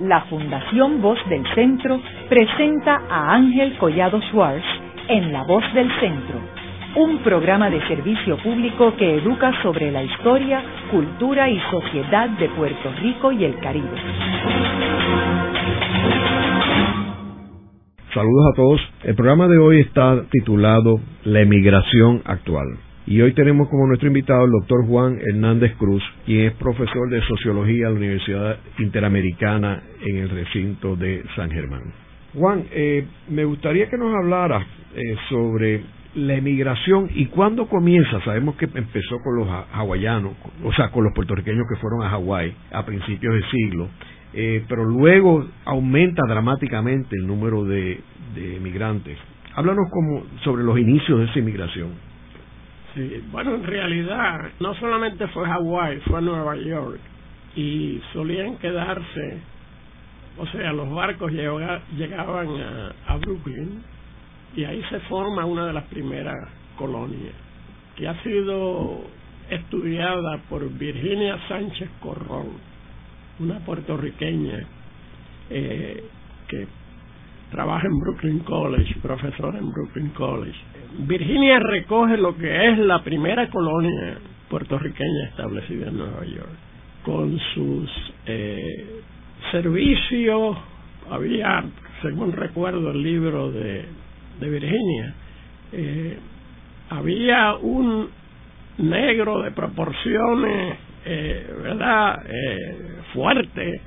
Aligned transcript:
la 0.00 0.22
Fundación 0.22 1.00
Voz 1.00 1.18
del 1.28 1.44
Centro 1.54 2.00
presenta 2.28 3.02
a 3.08 3.34
Ángel 3.34 3.76
Collado 3.78 4.20
Schwartz 4.30 4.64
en 5.08 5.32
La 5.32 5.44
Voz 5.44 5.62
del 5.74 5.88
Centro, 6.00 6.38
un 6.96 7.18
programa 7.18 7.70
de 7.70 7.80
servicio 7.86 8.36
público 8.38 8.94
que 8.96 9.16
educa 9.18 9.52
sobre 9.62 9.90
la 9.90 10.02
historia, 10.02 10.62
cultura 10.90 11.48
y 11.48 11.58
sociedad 11.70 12.28
de 12.30 12.48
Puerto 12.50 12.92
Rico 13.00 13.32
y 13.32 13.44
el 13.44 13.58
Caribe. 13.58 13.96
Saludos 18.12 18.46
a 18.52 18.56
todos. 18.56 18.80
El 19.04 19.14
programa 19.14 19.46
de 19.46 19.58
hoy 19.58 19.80
está 19.80 20.24
titulado 20.30 21.00
La 21.24 21.40
emigración 21.40 22.22
actual. 22.24 22.85
Y 23.08 23.20
hoy 23.20 23.32
tenemos 23.34 23.68
como 23.68 23.86
nuestro 23.86 24.08
invitado 24.08 24.46
el 24.46 24.50
doctor 24.50 24.84
Juan 24.84 25.20
Hernández 25.24 25.76
Cruz, 25.76 26.02
quien 26.24 26.46
es 26.46 26.54
profesor 26.54 27.08
de 27.08 27.22
Sociología 27.22 27.86
en 27.86 27.92
la 27.92 27.98
Universidad 28.00 28.58
Interamericana 28.80 29.80
en 30.04 30.16
el 30.16 30.28
recinto 30.28 30.96
de 30.96 31.22
San 31.36 31.48
Germán. 31.52 31.82
Juan, 32.34 32.64
eh, 32.72 33.06
me 33.28 33.44
gustaría 33.44 33.88
que 33.88 33.96
nos 33.96 34.12
hablara 34.12 34.66
eh, 34.96 35.16
sobre 35.28 35.82
la 36.16 36.34
emigración 36.34 37.08
y 37.14 37.26
cuándo 37.26 37.68
comienza. 37.68 38.20
Sabemos 38.24 38.56
que 38.56 38.64
empezó 38.64 39.18
con 39.22 39.36
los 39.36 39.48
hawaianos, 39.72 40.32
o 40.64 40.72
sea, 40.72 40.90
con 40.90 41.04
los 41.04 41.12
puertorriqueños 41.14 41.64
que 41.68 41.80
fueron 41.80 42.02
a 42.02 42.10
Hawái 42.10 42.52
a 42.72 42.84
principios 42.84 43.34
del 43.34 43.44
siglo, 43.50 43.88
eh, 44.34 44.64
pero 44.68 44.84
luego 44.84 45.46
aumenta 45.64 46.22
dramáticamente 46.26 47.14
el 47.14 47.24
número 47.24 47.64
de, 47.64 48.00
de 48.34 48.56
emigrantes. 48.56 49.16
Háblanos 49.54 49.88
como 49.92 50.24
sobre 50.42 50.64
los 50.64 50.76
inicios 50.76 51.20
de 51.20 51.26
esa 51.26 51.38
inmigración. 51.38 52.05
Sí, 52.96 53.22
bueno, 53.30 53.56
en 53.56 53.64
realidad 53.64 54.52
no 54.58 54.74
solamente 54.76 55.28
fue 55.28 55.46
Hawái, 55.46 56.00
fue 56.06 56.22
Nueva 56.22 56.56
York 56.56 56.98
y 57.54 58.00
solían 58.14 58.56
quedarse, 58.56 59.38
o 60.38 60.46
sea, 60.46 60.72
los 60.72 60.90
barcos 60.90 61.30
llegaban 61.30 62.48
a, 63.06 63.16
Brooklyn 63.18 63.82
y 64.56 64.64
ahí 64.64 64.82
se 64.88 65.00
forma 65.00 65.44
una 65.44 65.66
de 65.66 65.74
las 65.74 65.84
primeras 65.88 66.48
colonias 66.78 67.34
que 67.96 68.08
ha 68.08 68.22
sido 68.22 69.02
estudiada 69.50 70.38
por 70.48 70.66
Virginia 70.78 71.36
Sánchez 71.48 71.90
Corrón, 72.00 72.52
una 73.40 73.58
puertorriqueña 73.58 74.66
eh, 75.50 76.02
que 76.48 76.66
trabaja 77.50 77.86
en 77.88 77.98
Brooklyn 77.98 78.38
College, 78.38 78.94
profesora 79.02 79.58
en 79.58 79.70
Brooklyn 79.70 80.08
College. 80.10 80.75
Virginia 80.98 81.58
recoge 81.58 82.16
lo 82.16 82.36
que 82.36 82.68
es 82.68 82.78
la 82.78 83.02
primera 83.02 83.48
colonia 83.50 84.18
puertorriqueña 84.48 85.28
establecida 85.30 85.88
en 85.88 85.98
Nueva 85.98 86.24
York, 86.24 86.50
con 87.04 87.38
sus 87.54 87.90
eh, 88.26 89.02
servicios, 89.50 90.56
había, 91.10 91.64
según 92.02 92.32
recuerdo 92.32 92.90
el 92.90 93.02
libro 93.02 93.50
de, 93.50 93.84
de 94.40 94.50
Virginia, 94.50 95.14
eh, 95.72 96.18
había 96.90 97.54
un 97.56 98.08
negro 98.78 99.42
de 99.42 99.50
proporciones, 99.52 100.78
eh, 101.04 101.46
¿verdad?, 101.62 102.22
eh, 102.28 102.98
fuerte, 103.12 103.80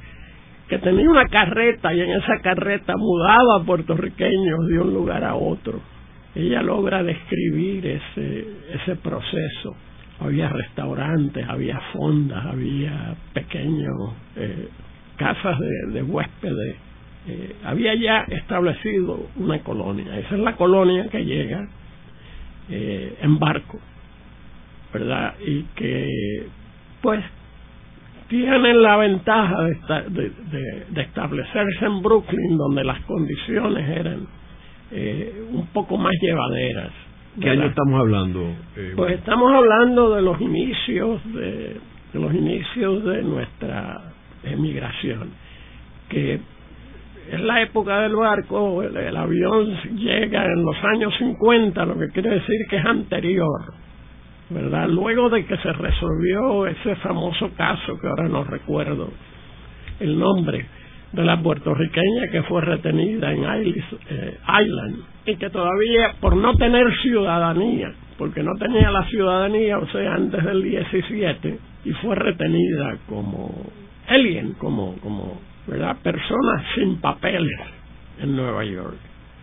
que 0.67 0.78
tenía 0.80 1.09
una 1.09 1.28
carreta 1.28 1.94
y 1.94 2.02
en 2.02 2.11
esa 2.11 2.39
carreta 2.41 2.94
mudaba 2.97 3.63
puertorriqueños 3.66 4.67
de 4.67 4.80
un 4.80 4.94
lugar 4.94 5.23
a 5.23 5.36
otro. 5.36 5.80
Ella 6.35 6.61
logra 6.61 7.03
describir 7.03 7.85
ese, 7.85 8.45
ese 8.73 8.95
proceso. 8.97 9.75
Había 10.19 10.49
restaurantes, 10.49 11.47
había 11.47 11.80
fondas, 11.94 12.45
había 12.45 13.16
pequeños 13.33 14.13
eh, 14.35 14.67
casas 15.17 15.57
de, 15.59 15.94
de 15.94 16.03
huéspedes. 16.03 16.75
Eh, 17.27 17.55
había 17.63 17.95
ya 17.95 18.22
establecido 18.27 19.27
una 19.38 19.59
colonia. 19.59 20.17
Esa 20.19 20.35
es 20.35 20.41
la 20.41 20.55
colonia 20.55 21.07
que 21.09 21.23
llega 21.23 21.67
eh, 22.69 23.17
en 23.22 23.39
barco, 23.39 23.79
¿verdad? 24.94 25.34
Y 25.45 25.63
que, 25.75 26.45
pues, 27.01 27.23
tienen 28.28 28.81
la 28.81 28.97
ventaja 28.97 29.63
de, 29.63 30.31
de, 30.91 31.01
establecerse 31.01 31.85
en 31.85 32.01
Brooklyn, 32.01 32.57
donde 32.57 32.84
las 32.84 33.00
condiciones 33.01 33.89
eran 33.89 34.28
eh, 34.91 35.44
un 35.51 35.67
poco 35.67 35.97
más 35.97 36.13
llevaderas. 36.22 36.91
¿Qué 37.39 37.50
año 37.50 37.67
estamos 37.67 38.00
hablando? 38.00 38.41
Eh, 38.75 38.94
pues 38.95 39.13
estamos 39.13 39.53
hablando 39.53 40.16
de 40.16 40.22
los 40.22 40.41
inicios 40.41 41.22
de, 41.33 41.77
de 42.13 42.19
los 42.19 42.33
inicios 42.33 43.03
de 43.05 43.23
nuestra 43.23 44.01
emigración, 44.44 45.31
que 46.09 46.39
es 47.31 47.39
la 47.41 47.61
época 47.61 48.01
del 48.01 48.16
barco, 48.16 48.81
el, 48.81 48.97
el, 48.97 49.16
avión 49.16 49.67
llega 49.95 50.45
en 50.45 50.63
los 50.63 50.75
años 50.83 51.13
50, 51.19 51.85
lo 51.85 52.00
que 52.00 52.09
quiere 52.09 52.31
decir 52.31 52.66
que 52.69 52.77
es 52.77 52.85
anterior 52.85 53.73
¿verdad? 54.50 54.88
Luego 54.89 55.29
de 55.29 55.45
que 55.45 55.57
se 55.57 55.73
resolvió 55.73 56.66
ese 56.66 56.95
famoso 56.97 57.51
caso 57.56 57.97
que 58.00 58.07
ahora 58.07 58.27
no 58.27 58.44
recuerdo 58.44 59.09
el 60.00 60.17
nombre 60.17 60.66
de 61.12 61.24
la 61.24 61.42
puertorriqueña 61.42 62.28
que 62.31 62.44
fue 62.44 62.62
retenida 62.62 63.31
en 63.31 63.44
eh, 63.44 64.38
Island 64.64 64.97
y 65.25 65.36
que 65.36 65.50
todavía 65.50 66.14
por 66.20 66.36
no 66.36 66.56
tener 66.56 66.86
ciudadanía, 67.02 67.92
porque 68.18 68.44
no 68.44 68.52
tenía 68.59 68.92
la 68.92 69.06
ciudadanía, 69.06 69.80
o 69.80 69.88
sea, 69.88 70.16
antes 70.16 70.44
del 70.44 70.64
17 70.64 71.59
y 71.86 71.92
fue 71.94 72.16
retenida 72.16 72.98
como 73.08 73.52
alien, 74.08 74.53
como 74.53 74.96
como, 74.98 75.40
¿verdad? 75.68 75.98
Personas 76.03 76.64
sin 76.75 76.98
papeles 76.98 77.59
en 78.19 78.36
Nueva 78.36 78.64
York. 78.66 78.98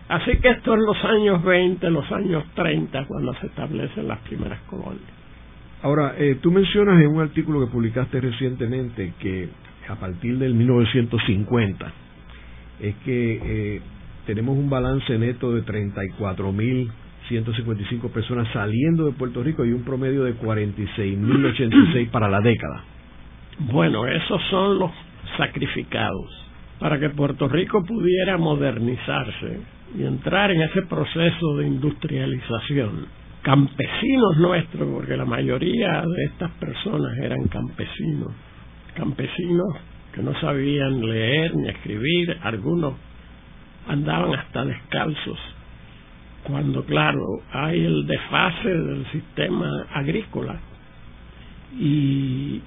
Así 0.09 0.37
que 0.37 0.49
esto 0.49 0.73
en 0.73 0.85
los 0.85 1.03
años 1.03 1.43
20, 1.43 1.89
los 1.89 2.09
años 2.11 2.45
30, 2.55 3.05
cuando 3.07 3.33
se 3.35 3.47
establecen 3.47 4.07
las 4.07 4.19
primeras 4.19 4.59
colonias. 4.69 5.17
Ahora, 5.83 6.15
eh, 6.17 6.37
tú 6.41 6.51
mencionas 6.51 7.01
en 7.01 7.07
un 7.07 7.21
artículo 7.21 7.59
que 7.59 7.71
publicaste 7.71 8.21
recientemente 8.21 9.13
que 9.19 9.49
a 9.89 9.95
partir 9.95 10.37
del 10.37 10.53
1950 10.53 11.91
es 12.79 12.95
que 13.05 13.41
eh, 13.43 13.81
tenemos 14.25 14.57
un 14.57 14.69
balance 14.69 15.17
neto 15.17 15.53
de 15.53 15.65
34.155 15.65 18.11
personas 18.11 18.47
saliendo 18.53 19.05
de 19.05 19.13
Puerto 19.13 19.41
Rico 19.43 19.65
y 19.65 19.71
un 19.71 19.83
promedio 19.83 20.23
de 20.23 20.37
46.086 20.37 22.11
para 22.11 22.29
la 22.29 22.41
década. 22.41 22.83
Bueno, 23.59 24.05
esos 24.05 24.41
son 24.49 24.79
los 24.79 24.91
sacrificados 25.37 26.47
para 26.79 26.99
que 26.99 27.09
Puerto 27.09 27.47
Rico 27.47 27.83
pudiera 27.83 28.37
modernizarse 28.37 29.61
y 29.97 30.03
entrar 30.03 30.51
en 30.51 30.61
ese 30.61 30.83
proceso 30.83 31.57
de 31.57 31.67
industrialización. 31.67 33.07
Campesinos 33.41 34.37
nuestros, 34.37 34.87
porque 34.89 35.17
la 35.17 35.25
mayoría 35.25 36.01
de 36.01 36.25
estas 36.25 36.51
personas 36.51 37.17
eran 37.17 37.47
campesinos, 37.47 38.31
campesinos 38.97 39.75
que 40.13 40.23
no 40.23 40.33
sabían 40.41 40.99
leer 40.99 41.55
ni 41.55 41.69
escribir, 41.69 42.37
algunos 42.41 42.95
andaban 43.87 44.33
hasta 44.33 44.65
descalzos, 44.65 45.39
cuando 46.43 46.83
claro, 46.83 47.23
hay 47.51 47.85
el 47.85 48.07
desfase 48.07 48.69
del 48.69 49.05
sistema 49.11 49.69
agrícola 49.93 50.59
y 51.77 52.61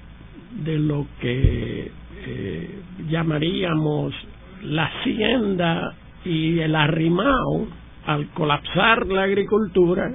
de 0.63 0.79
lo 0.79 1.07
que 1.19 1.91
eh, 2.25 2.79
llamaríamos 3.09 4.13
la 4.63 4.85
hacienda 4.85 5.95
y 6.23 6.59
el 6.59 6.75
arrimao, 6.75 7.67
al 8.05 8.29
colapsar 8.29 9.07
la 9.07 9.23
agricultura, 9.23 10.11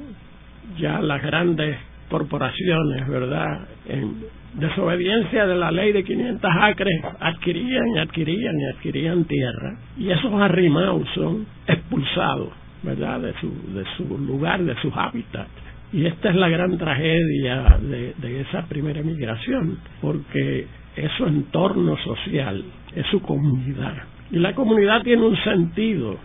ya 0.79 1.01
las 1.01 1.23
grandes 1.23 1.77
corporaciones, 2.09 3.07
¿verdad? 3.09 3.69
En 3.87 4.25
desobediencia 4.57 5.47
de 5.47 5.55
la 5.55 5.71
ley 5.71 5.93
de 5.93 6.05
500 6.05 6.51
acres, 6.61 7.01
adquirían 7.21 7.89
y 7.95 7.99
adquirían 7.99 8.59
y 8.59 8.65
adquirían 8.75 9.25
tierra. 9.25 9.77
Y 9.99 10.11
esos 10.11 10.33
arrimaos 10.41 11.07
son 11.15 11.47
expulsados, 11.67 12.49
¿verdad? 12.83 13.21
De 13.21 13.35
su, 13.41 13.49
de 13.73 13.85
su 13.97 14.19
lugar, 14.19 14.63
de 14.63 14.75
sus 14.81 14.93
hábitats. 14.97 15.51
Y 15.93 16.07
esta 16.07 16.31
es 16.31 16.37
la 16.37 16.49
gran 16.49 16.77
tragedia 16.79 17.79
de, 17.81 18.15
de 18.17 18.41
esa 18.41 18.67
primera 18.67 19.03
migración, 19.03 19.79
porque 20.01 20.67
es 20.97 21.13
su 21.13 21.27
entorno 21.27 21.97
social, 21.99 22.65
es 22.95 23.07
su 23.07 23.21
comunidad. 23.21 23.95
Y 24.31 24.39
la 24.39 24.55
comunidad 24.55 25.03
tiene 25.03 25.23
un 25.23 25.37
sentido, 25.45 26.17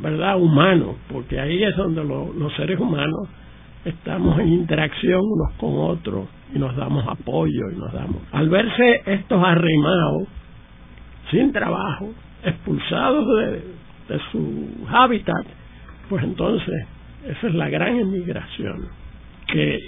¿verdad? 0.00 0.38
Humano, 0.38 0.96
porque 1.10 1.40
ahí 1.40 1.62
es 1.62 1.76
donde 1.76 2.04
los 2.04 2.54
seres 2.56 2.78
humanos 2.78 3.28
estamos 3.88 4.38
en 4.38 4.48
interacción 4.48 5.20
unos 5.20 5.52
con 5.54 5.78
otros 5.78 6.28
y 6.54 6.58
nos 6.58 6.74
damos 6.76 7.06
apoyo 7.08 7.70
y 7.72 7.76
nos 7.76 7.92
damos. 7.92 8.22
Al 8.32 8.48
verse 8.48 9.02
estos 9.06 9.42
arrimados, 9.42 10.24
sin 11.30 11.52
trabajo, 11.52 12.10
expulsados 12.42 13.26
de, 13.26 14.14
de 14.14 14.20
su 14.32 14.68
hábitat, 14.88 15.46
pues 16.08 16.24
entonces 16.24 16.86
esa 17.26 17.48
es 17.48 17.54
la 17.54 17.68
gran 17.68 17.98
emigración, 17.98 18.88
que 19.46 19.78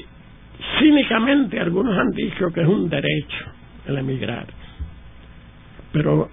cínicamente 0.79 1.59
algunos 1.59 1.97
han 1.97 2.11
dicho 2.11 2.51
que 2.53 2.63
es 2.63 2.69
un 2.69 2.89
derecho 2.89 3.47
el 3.87 3.99
emigrar. 3.99 4.47
Pero 5.93 6.29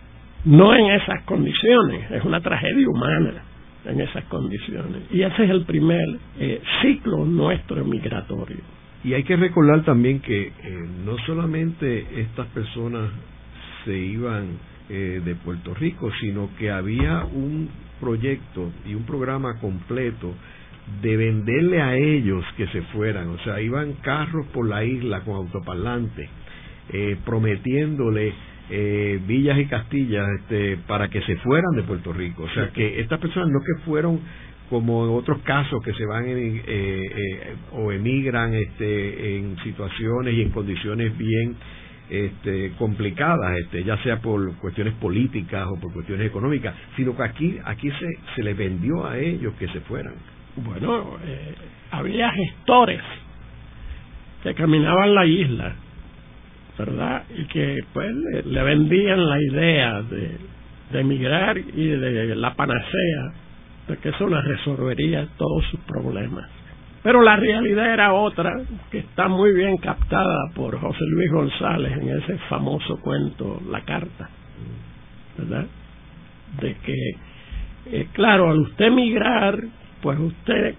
no 0.46 0.76
en 0.76 0.92
esas 0.92 1.24
condiciones, 1.24 2.12
es 2.12 2.24
una 2.24 2.42
tragedia 2.42 2.88
humana 2.88 3.47
en 3.88 4.02
esas 4.02 4.24
condiciones. 4.26 5.04
Y 5.12 5.22
ese 5.22 5.44
es 5.46 5.50
el 5.50 5.66
primer 5.66 6.06
eh, 6.40 6.62
ciclo 6.82 7.26
nuestro 7.26 7.84
migratorio. 7.86 8.58
Y 9.04 9.14
hay 9.14 9.24
que 9.24 9.36
recordar 9.36 9.84
también 9.86 10.20
que 10.20 10.52
no 11.06 11.18
solamente 11.26 12.22
estas 12.22 12.48
personas 12.48 13.10
se 13.86 13.98
iban 13.98 14.58
eh, 14.90 15.22
de 15.24 15.36
Puerto 15.36 15.74
Rico, 15.74 16.10
sino 16.22 16.50
que 16.58 16.72
había 16.72 17.26
un 17.26 17.70
proyecto 18.00 18.72
y 18.86 18.94
un 18.94 19.04
programa 19.04 19.60
completo 19.60 20.34
de 21.02 21.18
venderle 21.18 21.82
a 21.82 21.96
ellos 21.98 22.46
que 22.56 22.68
se 22.68 22.82
fueran, 22.94 23.28
o 23.28 23.38
sea, 23.40 23.60
iban 23.60 23.94
carros 24.02 24.46
por 24.48 24.66
la 24.66 24.86
isla 24.86 25.26
con 25.26 25.36
autoparlantes, 25.36 26.30
eh, 26.94 27.18
prometiéndole 27.26 28.34
eh, 28.70 29.20
villas 29.26 29.58
y 29.60 29.66
castillas 29.66 30.28
este, 30.40 30.78
para 30.88 31.10
que 31.10 31.22
se 31.22 31.36
fueran 31.38 31.76
de 31.76 31.84
Puerto 31.84 32.14
Rico, 32.14 32.44
o 32.44 32.50
sea, 32.50 32.70
que 32.70 33.00
estas 33.00 33.20
personas 33.20 33.50
no 33.50 33.60
que 33.60 33.84
fueron 33.86 34.20
como 34.70 35.06
en 35.06 35.12
otros 35.12 35.40
casos 35.44 35.82
que 35.84 35.94
se 35.94 36.06
van 36.06 36.26
eh, 36.28 36.62
eh, 36.68 37.56
o 37.72 37.92
emigran 37.92 38.54
este, 38.54 39.38
en 39.38 39.58
situaciones 39.64 40.34
y 40.34 40.42
en 40.42 40.50
condiciones 40.50 41.18
bien 41.18 41.56
este, 42.10 42.72
complicadas, 42.78 43.58
este, 43.60 43.84
ya 43.84 43.98
sea 44.04 44.22
por 44.22 44.56
cuestiones 44.58 44.94
políticas 44.96 45.68
o 45.68 45.80
por 45.80 45.94
cuestiones 45.94 46.28
económicas, 46.28 46.76
sino 46.96 47.16
que 47.16 47.24
aquí, 47.24 47.58
aquí 47.66 47.90
se, 47.92 48.08
se 48.36 48.44
les 48.44 48.58
vendió 48.58 49.06
a 49.06 49.18
ellos 49.18 49.54
que 49.60 49.68
se 49.70 49.82
fueran. 49.82 50.14
Bueno, 50.58 51.18
eh, 51.26 51.54
había 51.92 52.32
gestores 52.32 53.02
que 54.44 54.54
caminaban 54.54 55.14
la 55.14 55.26
isla, 55.26 55.76
¿verdad? 56.78 57.24
Y 57.36 57.46
que 57.46 57.84
pues 57.94 58.14
le, 58.46 58.64
vendían 58.64 59.28
la 59.28 59.42
idea 59.42 60.02
de, 60.04 60.38
de 60.92 61.00
emigrar 61.00 61.58
y 61.58 61.88
de 61.88 62.36
la 62.36 62.54
panacea, 62.54 63.34
de 63.88 63.98
que 63.98 64.10
eso 64.10 64.28
les 64.28 64.44
resolvería 64.44 65.28
todos 65.38 65.66
sus 65.72 65.80
problemas. 65.82 66.50
Pero 67.04 67.22
la 67.22 67.38
realidad 67.38 67.94
era 67.94 68.14
otra, 68.14 68.52
que 68.92 69.00
está 69.00 69.28
muy 69.28 69.54
bien 69.54 69.78
captada 69.78 70.52
por 70.54 70.78
José 70.80 71.06
Luis 71.10 71.32
González 71.32 71.94
en 71.94 72.10
ese 72.10 72.38
famoso 72.50 73.00
cuento 73.00 73.62
La 73.70 73.82
Carta, 73.82 74.30
¿verdad? 75.38 75.66
De 76.60 76.76
que, 76.76 77.12
eh, 77.86 78.08
claro, 78.14 78.50
al 78.50 78.60
usted 78.60 78.92
migrar, 78.92 79.58
pues 80.02 80.20
usted 80.20 80.76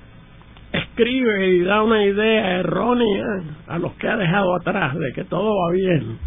escribe 0.72 1.48
y 1.48 1.62
da 1.62 1.82
una 1.82 2.04
idea 2.04 2.58
errónea 2.58 3.26
a 3.66 3.78
los 3.78 3.92
que 3.94 4.08
ha 4.08 4.16
dejado 4.16 4.54
atrás 4.56 4.94
de 4.98 5.12
que 5.14 5.24
todo 5.24 5.54
va 5.56 5.72
bien, 5.72 6.18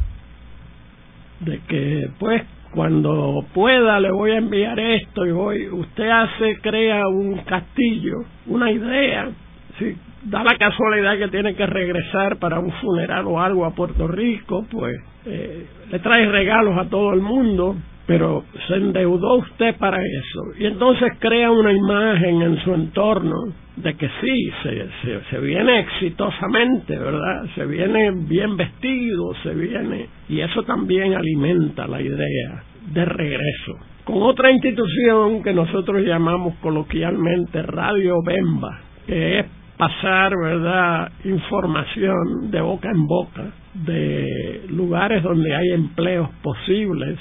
de 1.42 1.60
que 1.68 2.10
pues 2.20 2.44
cuando 2.74 3.46
pueda 3.54 4.00
le 4.00 4.12
voy 4.12 4.32
a 4.32 4.38
enviar 4.38 4.80
esto 4.80 5.26
y 5.26 5.32
voy, 5.32 5.70
usted 5.70 6.10
hace, 6.10 6.60
crea 6.62 7.08
un 7.08 7.38
castillo, 7.40 8.24
una 8.48 8.72
idea. 8.72 9.30
Si 9.78 9.96
da 10.24 10.44
la 10.44 10.56
casualidad 10.58 11.18
que 11.18 11.28
tiene 11.28 11.56
que 11.56 11.66
regresar 11.66 12.38
para 12.38 12.60
un 12.60 12.72
funeral 12.72 13.26
o 13.28 13.42
algo 13.42 13.66
a 13.66 13.72
Puerto 13.72 14.08
Rico, 14.08 14.66
pues 14.72 14.96
eh, 15.26 15.66
le 15.92 16.00
trae 16.00 16.28
regalos 16.28 16.78
a 16.78 16.90
todo 16.90 17.14
el 17.14 17.22
mundo, 17.22 17.76
pero 18.06 18.44
se 18.68 18.76
endeudó 18.76 19.36
usted 19.36 19.76
para 19.78 19.98
eso. 19.98 20.42
Y 20.60 20.66
entonces 20.66 21.14
crea 21.20 21.52
una 21.52 21.72
imagen 21.72 22.42
en 22.42 22.58
su 22.64 22.74
entorno 22.74 23.36
de 23.76 23.96
que 23.96 24.10
sí, 24.22 24.52
se, 24.64 25.22
se, 25.30 25.40
viene 25.40 25.80
exitosamente, 25.80 26.98
¿verdad? 26.98 27.46
Se 27.56 27.66
viene 27.66 28.12
bien 28.12 28.58
vestido, 28.58 29.34
se 29.44 29.54
viene... 29.54 30.08
Y 30.30 30.42
eso 30.42 30.64
también 30.64 31.14
alimenta 31.14 31.88
la 31.88 32.02
idea 32.02 32.64
de 32.94 33.06
regreso. 33.06 33.78
Con 34.04 34.24
otra 34.24 34.52
institución 34.52 35.42
que 35.44 35.54
nosotros 35.54 36.02
llamamos 36.04 36.56
coloquialmente 36.56 37.62
Radio 37.62 38.18
Bemba, 38.26 38.82
que 39.08 39.40
es 39.40 39.46
pasar, 39.78 40.34
¿verdad?, 40.36 41.12
información 41.24 42.52
de 42.52 42.62
boca 42.62 42.90
en 42.90 43.08
boca 43.08 43.52
de 43.74 44.66
lugares 44.70 45.24
donde 45.24 45.56
hay 45.56 45.72
empleos 45.72 46.30
posibles, 46.44 47.18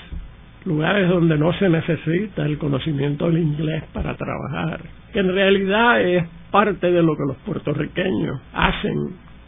lugares 0.65 1.09
donde 1.09 1.39
no 1.39 1.53
se 1.55 1.69
necesita 1.69 2.45
el 2.45 2.59
conocimiento 2.59 3.27
del 3.27 3.39
inglés 3.39 3.85
para 3.93 4.15
trabajar, 4.17 4.81
que 5.13 5.21
en 5.21 5.33
realidad 5.33 6.01
es 6.03 6.25
parte 6.51 6.91
de 6.91 7.03
lo 7.03 7.15
que 7.17 7.25
los 7.27 7.37
puertorriqueños 7.39 8.41
hacen, 8.53 8.95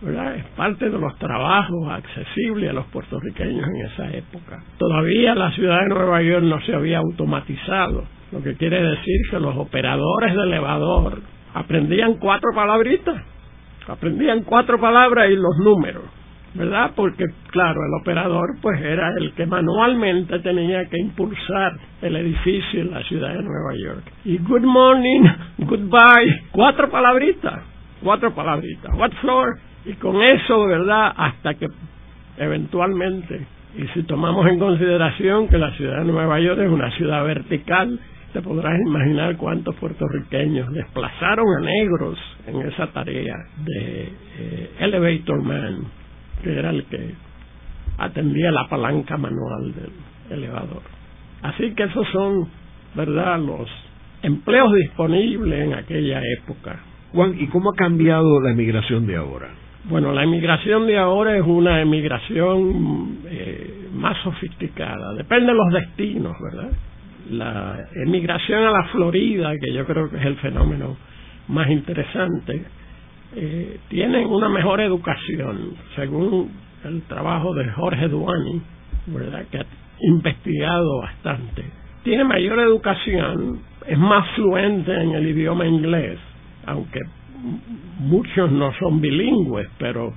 ¿verdad? 0.00 0.36
Es 0.36 0.44
parte 0.56 0.88
de 0.88 0.98
los 0.98 1.16
trabajos 1.18 1.88
accesibles 1.90 2.70
a 2.70 2.72
los 2.72 2.86
puertorriqueños 2.86 3.66
en 3.66 3.86
esa 3.86 4.10
época. 4.16 4.62
Todavía 4.78 5.34
la 5.34 5.50
ciudad 5.52 5.80
de 5.82 5.88
Nueva 5.88 6.22
York 6.22 6.44
no 6.44 6.60
se 6.62 6.74
había 6.74 6.98
automatizado, 6.98 8.04
lo 8.32 8.42
que 8.42 8.54
quiere 8.54 8.82
decir 8.82 9.20
que 9.30 9.38
los 9.38 9.56
operadores 9.56 10.34
de 10.34 10.42
elevador 10.42 11.20
aprendían 11.54 12.14
cuatro 12.14 12.50
palabritas, 12.54 13.22
aprendían 13.86 14.42
cuatro 14.44 14.80
palabras 14.80 15.30
y 15.30 15.36
los 15.36 15.58
números, 15.58 16.04
¿verdad? 16.54 16.93
Porque, 16.94 17.25
claro, 17.50 17.81
el 17.84 18.00
operador 18.00 18.56
pues 18.60 18.81
era 18.81 19.10
el 19.19 19.32
que 19.32 19.46
manualmente 19.46 20.38
tenía 20.40 20.84
que 20.87 20.99
impulsar 20.99 21.72
el 22.02 22.16
edificio 22.16 22.81
en 22.82 22.90
la 22.90 23.02
ciudad 23.04 23.34
de 23.34 23.43
Nueva 23.43 23.75
York. 23.75 24.12
Y 24.25 24.38
good 24.38 24.64
morning, 24.64 25.25
goodbye, 25.58 26.43
cuatro 26.50 26.90
palabritas, 26.90 27.62
cuatro 28.02 28.34
palabritas, 28.34 28.93
what 28.96 29.12
floor, 29.20 29.58
y 29.84 29.94
con 29.94 30.22
eso, 30.22 30.66
¿verdad? 30.66 31.12
Hasta 31.16 31.54
que 31.54 31.66
eventualmente, 32.38 33.46
y 33.76 33.87
si 33.94 34.02
tomamos 34.05 34.46
en 34.46 34.58
consideración 34.58 35.48
que 35.48 35.58
la 35.58 35.72
ciudad 35.72 35.98
de 35.98 36.12
Nueva 36.12 36.38
York 36.40 36.60
es 36.60 36.70
una 36.70 36.90
ciudad 36.96 37.25
vertical, 37.25 37.98
te 38.32 38.40
podrás 38.40 38.78
imaginar 38.81 39.37
cuántos 39.37 39.75
puertorriqueños 39.76 40.72
desplazaron 40.72 41.46
a 41.58 41.60
negros 41.60 42.19
en 42.46 42.62
esa 42.62 42.87
tarea 42.88 43.37
de 43.58 44.12
eh, 44.38 44.70
Elevator 44.81 45.43
Man, 45.43 45.84
que 46.42 46.58
era 46.58 46.70
el 46.70 46.84
que 46.84 47.14
atendía 47.98 48.50
la 48.50 48.68
palanca 48.68 49.16
manual 49.16 49.72
del 49.74 50.38
elevador. 50.38 50.82
Así 51.42 51.74
que 51.74 51.84
esos 51.84 52.06
son, 52.08 52.48
¿verdad?, 52.94 53.38
los 53.38 53.68
empleos 54.22 54.72
disponibles 54.74 55.66
en 55.66 55.74
aquella 55.74 56.20
época. 56.38 56.80
Juan, 57.12 57.34
¿y 57.38 57.46
cómo 57.48 57.70
ha 57.70 57.74
cambiado 57.76 58.40
la 58.40 58.50
emigración 58.50 59.06
de 59.06 59.16
ahora? 59.16 59.48
Bueno, 59.84 60.12
la 60.12 60.22
emigración 60.22 60.86
de 60.86 60.98
ahora 60.98 61.36
es 61.36 61.42
una 61.44 61.80
emigración 61.80 63.18
eh, 63.26 63.88
más 63.92 64.16
sofisticada, 64.22 65.12
depende 65.14 65.46
de 65.46 65.54
los 65.54 65.72
destinos, 65.72 66.36
¿verdad? 66.40 66.70
la 67.30 67.88
emigración 67.94 68.64
a 68.64 68.70
la 68.70 68.84
Florida, 68.84 69.52
que 69.58 69.72
yo 69.72 69.84
creo 69.86 70.10
que 70.10 70.17
es 70.17 70.24
el 70.24 70.36
fenómeno 70.36 70.96
más 71.48 71.70
interesante, 71.70 72.64
eh, 73.34 73.81
tienen 73.89 74.27
una 74.27 74.48
mejor 74.48 74.81
educación, 74.81 75.74
según 75.96 76.51
el 76.84 77.03
trabajo 77.03 77.55
de 77.55 77.69
Jorge 77.70 78.08
Duani, 78.08 78.60
¿verdad? 79.06 79.44
que 79.51 79.58
ha 79.58 79.67
investigado 80.01 81.01
bastante. 81.01 81.65
Tiene 82.03 82.24
mayor 82.24 82.58
educación, 82.58 83.60
es 83.86 83.98
más 83.98 84.29
fluente 84.34 84.93
en 84.93 85.12
el 85.12 85.29
idioma 85.29 85.67
inglés, 85.67 86.19
aunque 86.67 87.01
muchos 88.01 88.51
no 88.51 88.72
son 88.74 89.01
bilingües, 89.01 89.69
pero 89.79 90.12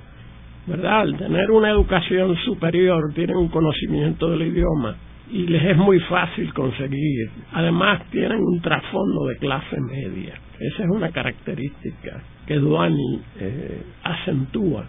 ¿verdad? 0.66 1.00
al 1.00 1.16
tener 1.16 1.50
una 1.50 1.70
educación 1.70 2.36
superior 2.44 3.12
tienen 3.14 3.36
un 3.36 3.48
conocimiento 3.48 4.30
del 4.30 4.42
idioma 4.42 4.96
y 5.30 5.46
les 5.46 5.64
es 5.64 5.76
muy 5.76 5.98
fácil 6.00 6.52
conseguir. 6.52 7.30
Además 7.52 8.02
tienen 8.10 8.38
un 8.38 8.60
trasfondo 8.60 9.26
de 9.26 9.36
clase 9.38 9.76
media. 9.80 10.34
Esa 10.58 10.84
es 10.84 10.90
una 10.90 11.10
característica 11.10 12.22
que 12.46 12.54
Duani 12.54 13.20
eh, 13.38 13.82
acentúa. 14.02 14.86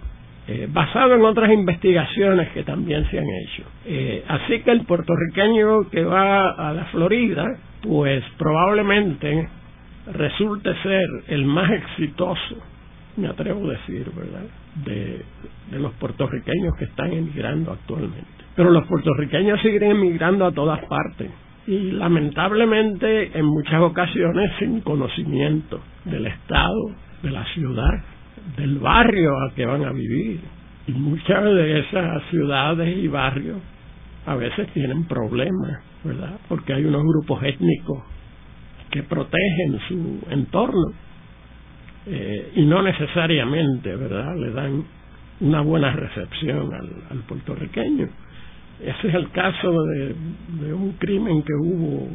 Eh, 0.48 0.66
basado 0.72 1.16
en 1.16 1.26
otras 1.26 1.52
investigaciones 1.52 2.50
que 2.52 2.64
también 2.64 3.06
se 3.12 3.20
han 3.20 3.26
hecho. 3.26 3.64
Eh, 3.86 4.24
así 4.30 4.62
que 4.62 4.72
el 4.72 4.86
puertorriqueño 4.86 5.90
que 5.90 6.06
va 6.06 6.52
a 6.52 6.72
la 6.72 6.86
Florida, 6.86 7.46
pues 7.82 8.24
probablemente 8.38 9.50
resulte 10.14 10.74
ser 10.84 11.06
el 11.28 11.44
más 11.44 11.70
exitoso, 11.70 12.56
me 13.18 13.28
atrevo 13.28 13.68
a 13.68 13.74
decir, 13.74 14.10
¿verdad?, 14.16 14.46
de, 14.86 15.22
de 15.70 15.80
los 15.80 15.92
puertorriqueños 15.96 16.78
que 16.78 16.86
están 16.86 17.12
emigrando 17.12 17.74
actualmente. 17.74 18.26
Pero 18.56 18.70
los 18.70 18.88
puertorriqueños 18.88 19.60
siguen 19.62 19.84
emigrando 19.84 20.46
a 20.46 20.54
todas 20.54 20.80
partes 20.86 21.30
y 21.68 21.92
lamentablemente 21.92 23.38
en 23.38 23.46
muchas 23.46 23.82
ocasiones 23.82 24.52
sin 24.58 24.80
conocimiento 24.82 25.82
del 26.06 26.26
Estado, 26.26 26.92
de 27.22 27.32
la 27.32 27.44
ciudad, 27.54 28.04
del 28.56 28.80
barrio 28.80 29.38
al 29.38 29.54
que 29.54 29.66
van 29.66 29.84
a 29.84 29.92
vivir. 29.92 30.40
Y 30.88 30.94
muchas 30.94 31.44
de 31.44 31.80
esas 31.80 32.24
ciudades 32.30 32.98
y 32.98 33.10
barrios 33.10 33.58
a 34.26 34.36
veces 34.36 34.72
tienen 34.74 35.04
problemas, 35.06 35.82
¿verdad? 36.06 36.40
Porque 36.48 36.72
hay 36.72 36.86
unos 36.86 37.04
grupos 37.04 37.44
étnicos 37.44 38.02
que 38.90 39.04
protegen 39.04 39.80
su 39.90 40.26
entorno 40.30 40.94
eh, 42.06 42.54
y 42.56 42.66
no 42.66 42.82
necesariamente, 42.82 43.94
¿verdad? 43.94 44.38
Le 44.38 44.52
dan 44.52 44.86
una 45.42 45.60
buena 45.60 45.92
recepción 45.92 46.74
al 46.74 47.20
puertorriqueño. 47.28 48.08
Ese 48.80 49.08
es 49.08 49.14
el 49.16 49.32
caso 49.32 49.74
de, 49.84 50.74
un 50.74 50.94
crimen 51.00 51.42
que 51.42 51.54
hubo 51.54 52.08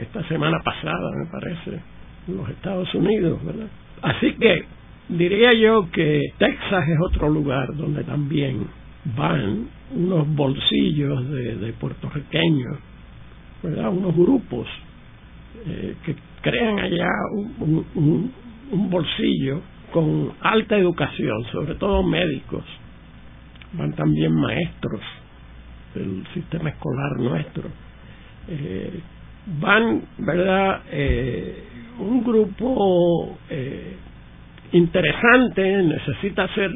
esta 0.00 0.26
semana 0.26 0.58
pasada, 0.64 1.10
me 1.16 1.26
parece, 1.30 1.80
en 2.26 2.36
los 2.36 2.48
Estados 2.48 2.92
Unidos, 2.94 3.44
¿verdad? 3.44 3.68
Así 4.02 4.32
que 4.34 4.64
diría 5.08 5.52
yo 5.54 5.88
que 5.92 6.20
Texas 6.38 6.88
es 6.88 6.98
otro 7.00 7.28
lugar 7.28 7.68
donde 7.76 8.02
también 8.02 8.66
van 9.16 9.68
unos 9.94 10.28
bolsillos 10.34 11.28
de, 11.30 11.56
de 11.56 11.72
puertorriqueños, 11.74 12.78
¿verdad? 13.62 13.90
Unos 13.90 14.16
grupos 14.16 14.66
eh, 15.66 15.94
que 16.04 16.16
crean 16.40 16.80
allá 16.80 17.08
un, 17.60 18.32
un 18.72 18.90
bolsillo 18.90 19.60
con 19.92 20.32
alta 20.40 20.76
educación, 20.76 21.44
sobre 21.52 21.76
todo 21.76 22.02
médicos, 22.02 22.64
van 23.74 23.92
también 23.92 24.34
maestros 24.34 25.00
del 25.94 26.24
sistema 26.34 26.70
escolar 26.70 27.16
nuestro, 27.18 27.68
eh, 28.48 29.00
van, 29.60 30.02
¿verdad? 30.18 30.82
Eh, 30.90 31.64
un 31.98 32.24
grupo 32.24 33.38
eh, 33.50 33.96
interesante, 34.72 35.82
necesita 35.82 36.48
ser 36.54 36.70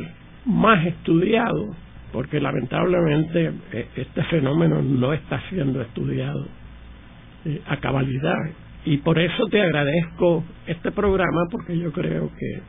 más 0.46 0.84
estudiado, 0.86 1.74
porque 2.12 2.40
lamentablemente 2.40 3.52
eh, 3.72 3.88
este 3.96 4.22
fenómeno 4.24 4.82
no 4.82 5.12
está 5.12 5.40
siendo 5.48 5.80
estudiado 5.80 6.46
a 7.68 7.76
cabalidad. 7.76 8.50
Y 8.84 8.98
por 8.98 9.18
eso 9.18 9.46
te 9.46 9.60
agradezco 9.60 10.44
este 10.66 10.90
programa, 10.92 11.42
porque 11.50 11.78
yo 11.78 11.92
creo 11.92 12.30
que, 12.36 12.62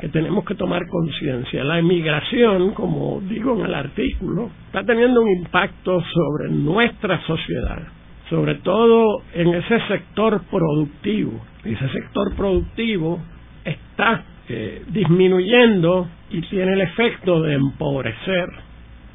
que 0.00 0.08
tenemos 0.08 0.44
que 0.44 0.54
tomar 0.54 0.86
conciencia. 0.88 1.64
La 1.64 1.78
emigración, 1.78 2.72
como 2.72 3.20
digo 3.22 3.56
en 3.56 3.66
el 3.66 3.74
artículo, 3.74 4.50
está 4.66 4.84
teniendo 4.84 5.22
un 5.22 5.30
impacto 5.30 6.00
sobre 6.00 6.50
nuestra 6.50 7.20
sociedad 7.26 7.82
sobre 8.28 8.56
todo 8.56 9.22
en 9.32 9.54
ese 9.54 9.80
sector 9.88 10.42
productivo. 10.50 11.40
Ese 11.64 11.88
sector 11.88 12.34
productivo 12.36 13.20
está 13.64 14.24
eh, 14.48 14.84
disminuyendo 14.88 16.08
y 16.30 16.42
tiene 16.42 16.74
el 16.74 16.80
efecto 16.82 17.42
de 17.42 17.54
empobrecer 17.54 18.48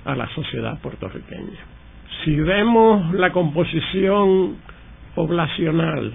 a 0.06 0.16
la 0.16 0.28
sociedad 0.30 0.80
puertorriqueña. 0.82 1.60
Si 2.24 2.36
vemos 2.36 3.13
la 3.13 3.32
composición 3.32 4.58
poblacional 5.16 6.13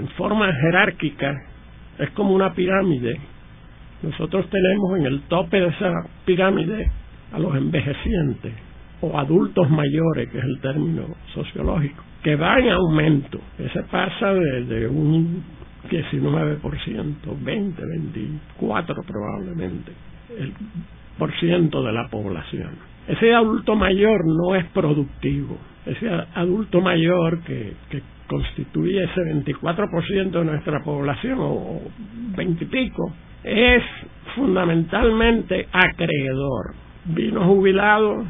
en 0.00 0.08
forma 0.10 0.52
jerárquica, 0.52 1.34
es 1.98 2.10
como 2.10 2.32
una 2.32 2.54
pirámide. 2.54 3.20
Nosotros 4.02 4.46
tenemos 4.50 4.98
en 4.98 5.06
el 5.06 5.22
tope 5.22 5.60
de 5.60 5.68
esa 5.68 5.92
pirámide 6.24 6.90
a 7.32 7.38
los 7.38 7.54
envejecientes 7.56 8.52
o 9.00 9.18
adultos 9.18 9.68
mayores, 9.70 10.28
que 10.30 10.38
es 10.38 10.44
el 10.44 10.60
término 10.60 11.04
sociológico 11.34 12.08
que 12.22 12.36
va 12.36 12.58
en 12.58 12.70
aumento. 12.70 13.40
Ese 13.58 13.82
pasa 13.84 14.34
de, 14.34 14.86
un 14.88 15.42
19%, 15.88 17.44
20, 17.44 17.82
24 17.86 19.02
probablemente, 19.02 19.92
el 20.38 20.52
por 21.16 21.32
ciento 21.38 21.82
de 21.82 21.92
la 21.92 22.08
población. 22.08 22.70
Ese 23.06 23.34
adulto 23.34 23.74
mayor 23.74 24.20
no 24.26 24.54
es 24.54 24.64
productivo. 24.66 25.56
Ese 25.86 26.08
adulto 26.34 26.80
mayor 26.80 27.42
que, 27.42 27.74
que 27.90 28.02
constituye 28.26 29.04
ese 29.04 29.20
24% 29.22 30.30
de 30.30 30.44
nuestra 30.44 30.80
población, 30.84 31.38
o 31.40 31.80
20 32.36 32.64
y 32.64 32.66
pico, 32.66 33.12
es 33.44 33.82
fundamentalmente 34.34 35.68
acreedor. 35.72 36.74
Vino 37.04 37.44
jubilado 37.44 38.24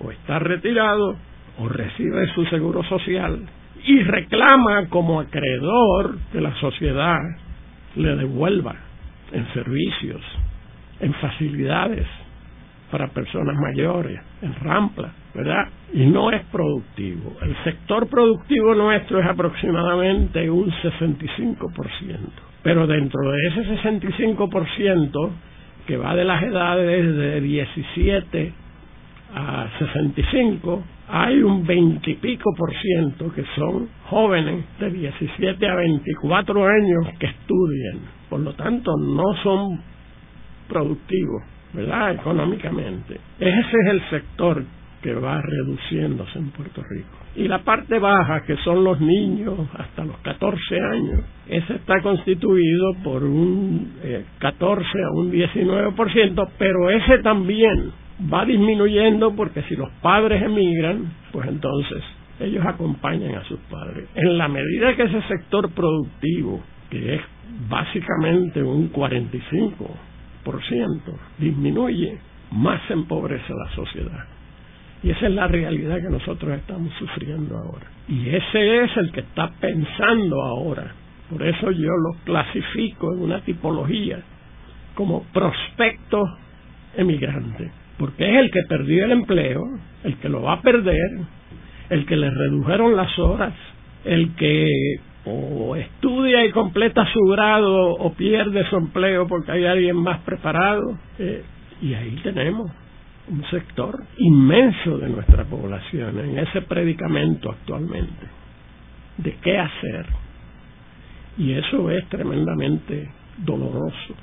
o 0.00 0.10
está 0.10 0.38
retirado 0.38 1.16
o 1.58 1.68
recibe 1.68 2.26
su 2.34 2.44
seguro 2.46 2.82
social 2.84 3.46
y 3.84 4.02
reclama 4.02 4.88
como 4.88 5.20
acreedor 5.20 6.18
que 6.32 6.40
la 6.40 6.54
sociedad 6.56 7.20
le 7.94 8.16
devuelva 8.16 8.74
en 9.32 9.46
servicios, 9.54 10.20
en 11.00 11.14
facilidades 11.14 12.06
para 12.90 13.08
personas 13.08 13.56
mayores, 13.56 14.20
en 14.42 14.54
rampla, 14.54 15.12
¿verdad? 15.34 15.68
Y 15.92 16.06
no 16.06 16.30
es 16.30 16.42
productivo. 16.46 17.36
El 17.42 17.56
sector 17.64 18.08
productivo 18.08 18.74
nuestro 18.74 19.20
es 19.20 19.26
aproximadamente 19.26 20.48
un 20.50 20.70
65%, 20.70 21.58
pero 22.66 22.84
dentro 22.88 23.20
de 23.30 23.46
ese 23.46 23.80
65% 23.80 25.30
que 25.86 25.96
va 25.96 26.16
de 26.16 26.24
las 26.24 26.42
edades 26.42 27.16
de 27.16 27.40
17 27.40 28.52
a 29.36 29.68
65, 29.78 30.82
hay 31.08 31.44
un 31.44 31.64
veintipico 31.64 32.50
por 32.58 32.72
ciento 32.74 33.32
que 33.32 33.44
son 33.54 33.88
jóvenes 34.06 34.64
de 34.80 34.90
17 34.90 35.68
a 35.68 35.76
24 35.76 36.66
años 36.66 37.06
que 37.20 37.26
estudian. 37.26 38.00
Por 38.28 38.40
lo 38.40 38.52
tanto, 38.54 38.96
no 38.96 39.32
son 39.44 39.80
productivos, 40.68 41.44
¿verdad? 41.72 42.14
Económicamente. 42.14 43.20
Ese 43.38 43.60
es 43.60 43.90
el 43.92 44.10
sector 44.10 44.64
que 45.06 45.14
va 45.14 45.40
reduciéndose 45.40 46.36
en 46.36 46.50
Puerto 46.50 46.82
Rico. 46.82 47.16
Y 47.36 47.46
la 47.46 47.62
parte 47.62 48.00
baja, 48.00 48.42
que 48.44 48.56
son 48.64 48.82
los 48.82 49.00
niños 49.00 49.56
hasta 49.78 50.04
los 50.04 50.16
14 50.18 50.80
años, 50.80 51.20
ese 51.46 51.76
está 51.76 52.00
constituido 52.02 52.92
por 53.04 53.22
un 53.22 53.92
14 54.40 54.82
eh, 54.82 55.04
a 55.04 55.10
un 55.12 55.30
19%, 55.30 56.48
pero 56.58 56.90
ese 56.90 57.18
también 57.18 57.92
va 58.32 58.44
disminuyendo 58.44 59.32
porque 59.36 59.62
si 59.68 59.76
los 59.76 59.90
padres 60.02 60.42
emigran, 60.42 61.12
pues 61.30 61.46
entonces 61.46 62.02
ellos 62.40 62.66
acompañan 62.66 63.36
a 63.36 63.44
sus 63.44 63.60
padres. 63.70 64.08
En 64.16 64.36
la 64.36 64.48
medida 64.48 64.96
que 64.96 65.04
ese 65.04 65.22
sector 65.28 65.70
productivo, 65.70 66.64
que 66.90 67.14
es 67.14 67.20
básicamente 67.68 68.60
un 68.60 68.90
45%, 68.90 69.88
disminuye, 71.38 72.18
más 72.50 72.80
empobrece 72.90 73.54
la 73.54 73.72
sociedad. 73.76 74.35
Y 75.06 75.10
esa 75.10 75.28
es 75.28 75.34
la 75.34 75.46
realidad 75.46 76.02
que 76.02 76.10
nosotros 76.10 76.58
estamos 76.58 76.92
sufriendo 76.98 77.56
ahora. 77.56 77.86
Y 78.08 78.28
ese 78.28 78.84
es 78.84 78.96
el 78.96 79.12
que 79.12 79.20
está 79.20 79.52
pensando 79.60 80.42
ahora. 80.42 80.92
Por 81.30 81.46
eso 81.46 81.70
yo 81.70 81.90
lo 81.90 82.24
clasifico 82.24 83.12
en 83.12 83.20
una 83.22 83.40
tipología 83.42 84.18
como 84.94 85.22
prospecto 85.32 86.24
emigrante 86.96 87.70
porque 87.98 88.28
es 88.28 88.38
el 88.38 88.50
que 88.50 88.60
perdió 88.68 89.04
el 89.04 89.12
empleo, 89.12 89.62
el 90.04 90.16
que 90.18 90.28
lo 90.28 90.42
va 90.42 90.54
a 90.54 90.62
perder, 90.62 91.20
el 91.88 92.04
que 92.04 92.16
le 92.16 92.28
redujeron 92.30 92.96
las 92.96 93.18
horas, 93.18 93.54
el 94.04 94.34
que 94.34 94.68
o 95.24 95.74
estudia 95.74 96.44
y 96.44 96.52
completa 96.52 97.04
su 97.12 97.20
grado 97.30 97.90
o 97.94 98.12
pierde 98.12 98.64
su 98.68 98.76
empleo 98.76 99.26
porque 99.26 99.52
hay 99.52 99.64
alguien 99.64 99.96
más 99.96 100.20
preparado. 100.20 100.98
Eh, 101.18 101.42
y 101.80 101.94
ahí 101.94 102.20
tenemos 102.22 102.70
un 103.28 103.44
sector 103.50 104.04
inmenso 104.18 104.98
de 104.98 105.08
nuestra 105.08 105.44
población 105.44 106.18
en 106.18 106.38
ese 106.38 106.62
predicamento 106.62 107.50
actualmente 107.50 108.26
de 109.18 109.34
qué 109.42 109.58
hacer. 109.58 110.06
Y 111.38 111.52
eso 111.52 111.90
es 111.90 112.08
tremendamente 112.08 113.10
doloroso 113.38 114.14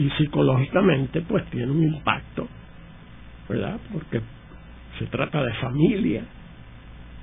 y 0.00 0.08
psicológicamente 0.16 1.20
pues 1.20 1.44
tiene 1.50 1.70
un 1.70 1.82
impacto, 1.82 2.48
¿verdad? 3.48 3.78
Porque 3.92 4.22
se 4.98 5.04
trata 5.06 5.44
de 5.44 5.52
familia, 5.54 6.24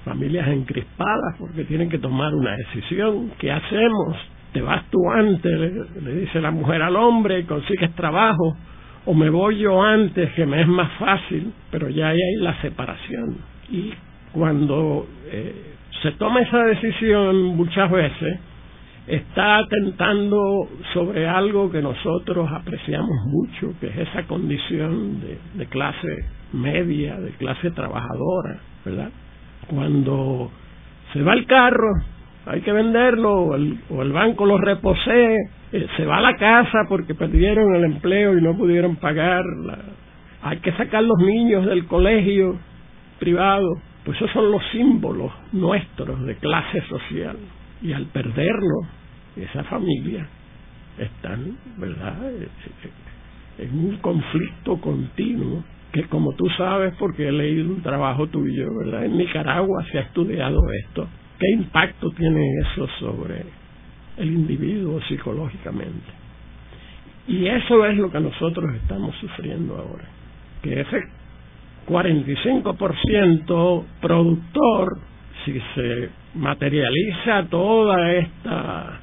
familias 0.06 0.48
encrispadas 0.48 1.38
porque 1.39 1.63
tienen 1.63 1.89
que 1.89 1.98
tomar 1.98 2.36
una 2.36 2.56
decisión, 2.56 3.32
¿qué 3.39 3.51
hacemos? 3.51 4.16
Te 4.54 4.62
vas 4.62 4.84
tú 4.92 5.00
antes, 5.10 5.60
le, 6.04 6.16
dice 6.22 6.39
la 6.39 6.51
mujer 6.51 6.84
al 6.84 6.96
hombre, 6.96 7.46
consigues 7.46 7.94
trabajo, 7.96 8.56
o 9.08 9.14
me 9.14 9.30
voy 9.30 9.60
yo 9.60 9.82
antes, 9.82 10.34
que 10.34 10.46
me 10.46 10.62
es 10.62 10.68
más 10.68 10.92
fácil, 11.00 11.54
pero 11.72 11.88
ya 11.88 12.10
hay 12.10 12.36
la 12.40 12.60
separación. 12.62 13.38
Y 13.70 13.94
cuando 14.34 15.08
eh, 15.32 15.76
se 16.02 16.12
toma 16.12 16.42
esa 16.42 16.66
decisión 16.66 17.56
muchas 17.56 17.90
veces, 17.90 18.38
está 19.08 19.60
atentando 19.60 20.68
sobre 20.94 21.26
algo 21.26 21.72
que 21.72 21.82
nosotros 21.82 22.50
apreciamos 22.52 23.18
mucho, 23.28 23.74
que 23.80 23.88
es 23.88 24.10
esa 24.10 24.24
condición 24.24 25.22
de, 25.56 25.66
clase 25.68 26.26
media, 26.52 27.18
de 27.18 27.32
clase 27.32 27.72
trabajadora, 27.72 28.60
¿verdad? 28.84 29.10
Cuando 29.68 30.52
se 31.14 31.22
va 31.22 31.34
el 31.34 31.46
carro, 31.46 31.94
hay 32.46 32.60
que 32.60 32.74
venderlo, 32.74 33.34
o 33.36 33.56
el, 33.56 33.80
o 33.90 34.02
el 34.02 34.12
banco 34.12 34.46
lo 34.46 34.58
reposee, 34.58 35.38
eh, 35.72 35.88
se 35.98 36.06
va 36.06 36.18
a 36.18 36.22
la 36.22 36.36
casa 36.36 36.80
porque 36.88 37.14
perdieron 37.16 37.76
el 37.76 37.86
empleo 37.86 38.38
y 38.38 38.42
no 38.42 38.56
pudieron 38.56 38.96
pagar, 38.98 39.44
hay 40.42 40.58
que 40.60 40.72
sacar 40.74 41.04
los 41.04 41.18
niños 41.20 41.66
del 41.66 41.86
colegio 41.88 42.58
privado, 43.20 43.68
pues 44.06 44.18
esos 44.18 44.32
son 44.32 44.52
los 44.52 44.62
símbolos 44.72 45.32
nuestros 45.52 46.24
de 46.26 46.36
clase 46.36 46.82
social. 46.88 47.38
Y 47.82 47.94
al 47.94 48.06
perderlo, 48.06 48.82
esa 49.36 49.64
familia 49.66 50.28
están, 50.98 51.58
¿verdad?, 51.78 52.18
en 53.60 53.80
un 53.80 53.98
conflicto 53.98 54.80
continuo 54.80 55.64
que 55.92 56.04
como 56.04 56.34
tú 56.34 56.48
sabes, 56.58 56.94
porque 57.00 57.28
he 57.28 57.32
leído 57.32 57.70
un 57.70 57.82
trabajo 57.82 58.28
tuyo, 58.28 58.68
¿verdad? 58.80 59.06
En 59.06 59.18
Nicaragua 59.18 59.84
se 59.92 60.00
ha 60.00 60.02
estudiado 60.02 60.62
esto. 60.86 61.08
¿Qué 61.40 61.52
impacto 61.54 62.10
tiene 62.12 62.42
eso 62.62 62.88
sobre 63.00 63.44
el 64.18 64.32
individuo 64.32 65.00
psicológicamente? 65.08 66.12
Y 67.28 67.48
eso 67.48 67.86
es 67.86 67.98
lo 67.98 68.12
que 68.12 68.20
nosotros 68.20 68.74
estamos 68.76 69.16
sufriendo 69.18 69.76
ahora. 69.76 70.06
Que 70.62 70.82
ese 70.82 71.04
45% 71.88 73.86
productor, 74.02 75.00
si 75.46 75.60
se 75.76 76.10
materializa 76.36 77.46
toda 77.50 78.14
esta 78.14 79.02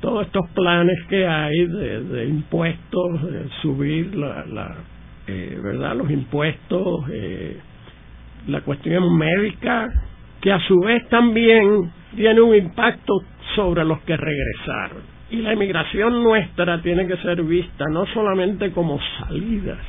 todos 0.00 0.26
estos 0.26 0.48
planes 0.54 0.96
que 1.10 1.26
hay 1.26 1.66
de, 1.66 2.26
impuestos, 2.26 3.22
de 3.30 3.48
subir 3.60 4.14
la, 4.16 4.46
la 4.46 4.76
eh, 5.26 5.58
verdad 5.62 5.94
los 5.96 6.10
impuestos, 6.10 7.04
eh, 7.12 7.58
la 8.46 8.62
cuestión 8.62 9.14
médica, 9.16 9.90
que 10.40 10.52
a 10.52 10.58
su 10.60 10.80
vez 10.80 11.06
también 11.08 11.90
tiene 12.14 12.40
un 12.40 12.54
impacto 12.54 13.14
sobre 13.54 13.84
los 13.84 14.00
que 14.00 14.16
regresaron. 14.16 15.02
Y 15.30 15.36
la 15.36 15.52
emigración 15.52 16.22
nuestra 16.22 16.80
tiene 16.82 17.06
que 17.06 17.16
ser 17.18 17.42
vista 17.42 17.84
no 17.90 18.06
solamente 18.06 18.70
como 18.72 18.98
salidas, 19.18 19.80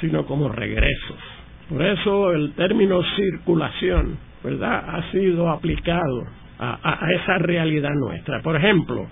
sino 0.00 0.24
como 0.26 0.48
regresos. 0.48 1.18
Por 1.68 1.82
eso 1.82 2.32
el 2.32 2.52
término 2.52 3.02
circulación, 3.16 4.18
¿verdad?, 4.42 4.84
ha 4.88 5.10
sido 5.10 5.50
aplicado 5.50 6.24
a, 6.58 7.08
esa 7.12 7.38
realidad 7.38 7.90
nuestra. 7.94 8.40
Por 8.42 8.56
ejemplo, 8.56 9.06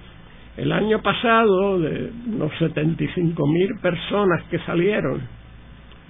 el 0.57 0.71
año 0.73 1.03
pasado, 1.03 1.81
de 1.81 2.13
los 2.39 2.53
75 2.59 3.47
mil 3.47 3.71
personas 3.81 4.45
que 4.51 4.59
salieron, 4.61 5.21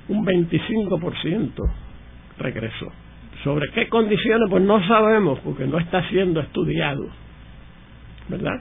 un 0.09 0.27
25% 0.27 1.55
regresó. 2.39 2.93
¿Sobre 3.44 3.70
qué 3.73 3.88
condiciones? 3.88 4.49
Pues 4.50 4.62
no 4.62 4.87
sabemos, 4.87 5.38
porque 5.40 5.66
no 5.66 5.78
está 5.78 6.06
siendo 6.09 6.40
estudiado, 6.40 7.06
¿verdad? 8.28 8.61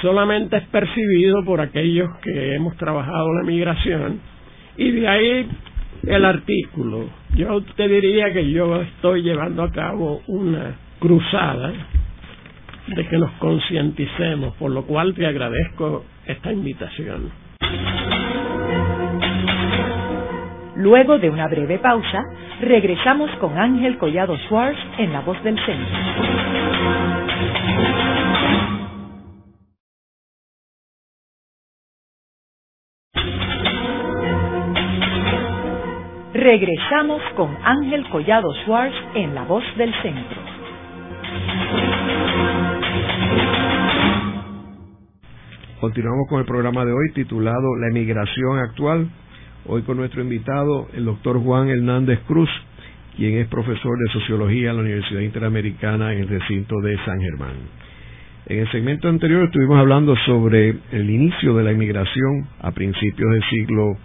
Solamente 0.00 0.56
es 0.56 0.66
percibido 0.68 1.44
por 1.44 1.60
aquellos 1.60 2.08
que 2.22 2.54
hemos 2.54 2.76
trabajado 2.76 3.34
la 3.34 3.42
migración, 3.42 4.20
y 4.76 4.90
de 4.90 5.08
ahí 5.08 5.48
el 6.06 6.24
artículo. 6.24 7.08
Yo 7.36 7.62
te 7.76 7.88
diría 7.88 8.32
que 8.32 8.50
yo 8.50 8.80
estoy 8.80 9.22
llevando 9.22 9.62
a 9.62 9.70
cabo 9.70 10.22
una 10.26 10.74
cruzada 10.98 11.72
de 12.88 13.06
que 13.06 13.18
nos 13.18 13.30
concienticemos, 13.32 14.54
por 14.56 14.70
lo 14.70 14.84
cual 14.84 15.14
te 15.14 15.26
agradezco 15.26 16.04
esta 16.26 16.52
invitación. 16.52 17.43
Luego 20.84 21.18
de 21.18 21.30
una 21.30 21.48
breve 21.48 21.78
pausa, 21.78 22.22
regresamos 22.60 23.30
con 23.40 23.56
Ángel 23.56 23.96
Collado 23.96 24.36
Schwartz 24.36 24.76
en 24.98 25.14
La 25.14 25.20
Voz 25.20 25.42
del 25.42 25.58
Centro. 25.64 25.96
Regresamos 36.34 37.22
con 37.34 37.56
Ángel 37.64 38.06
Collado 38.10 38.52
Schwartz 38.64 38.94
en 39.14 39.34
La 39.34 39.44
Voz 39.44 39.64
del 39.78 39.90
Centro. 40.02 40.38
Continuamos 45.80 46.28
con 46.28 46.40
el 46.40 46.44
programa 46.44 46.84
de 46.84 46.92
hoy 46.92 47.10
titulado 47.14 47.74
La 47.80 47.88
emigración 47.88 48.58
actual. 48.58 49.08
Hoy 49.66 49.80
con 49.80 49.96
nuestro 49.96 50.20
invitado, 50.20 50.88
el 50.92 51.06
doctor 51.06 51.42
Juan 51.42 51.70
Hernández 51.70 52.20
Cruz, 52.26 52.50
quien 53.16 53.38
es 53.38 53.48
profesor 53.48 53.96
de 53.98 54.12
sociología 54.12 54.70
en 54.70 54.76
la 54.76 54.82
Universidad 54.82 55.20
Interamericana 55.20 56.12
en 56.12 56.18
el 56.18 56.28
recinto 56.28 56.78
de 56.82 56.98
San 57.06 57.18
Germán. 57.18 57.54
En 58.44 58.58
el 58.58 58.70
segmento 58.70 59.08
anterior 59.08 59.44
estuvimos 59.44 59.78
hablando 59.78 60.14
sobre 60.26 60.76
el 60.92 61.08
inicio 61.08 61.54
de 61.54 61.64
la 61.64 61.72
inmigración 61.72 62.46
a 62.60 62.72
principios 62.72 63.30
del 63.30 63.42
siglo 63.44 63.96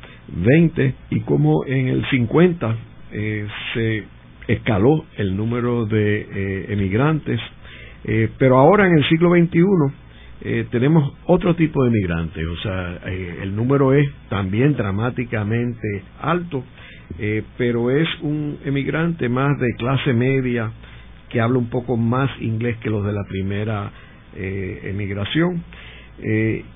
XX 0.46 0.94
y 1.10 1.20
cómo 1.22 1.66
en 1.66 1.90
el 1.90 2.10
50 2.10 2.78
eh, 3.12 3.46
se 3.74 4.04
escaló 4.48 5.04
el 5.18 5.36
número 5.36 5.86
de 5.88 6.22
eh, 6.22 6.66
emigrantes, 6.70 7.38
eh, 8.06 8.30
pero 8.38 8.58
ahora 8.60 8.88
en 8.88 8.98
el 8.98 9.10
siglo 9.10 9.32
XXI 9.32 9.60
eh, 10.42 10.68
tenemos 10.72 11.14
otro 11.26 11.56
tipo 11.56 11.84
de 11.84 11.90
migrantes, 11.90 12.46
o 12.46 12.56
sea, 12.58 13.00
eh, 13.08 13.40
el 13.42 13.54
número 13.56 13.94
es 13.94 14.10
también 14.30 14.74
dramáticamente 14.74 16.04
alto, 16.22 16.64
eh, 17.18 17.44
pero 17.58 17.92
es 17.92 18.08
un 18.22 18.58
emigrante 18.64 19.28
más 19.28 19.60
de 19.60 19.74
clase 19.78 20.14
media 20.14 20.72
que 21.30 21.42
habla 21.42 21.58
un 21.58 21.70
poco 21.70 21.98
más 21.98 22.30
inglés 22.40 22.78
que 22.78 22.90
los 22.90 23.06
de 23.06 23.14
la 23.14 23.24
primera 23.28 23.92
emigración. 24.36 25.64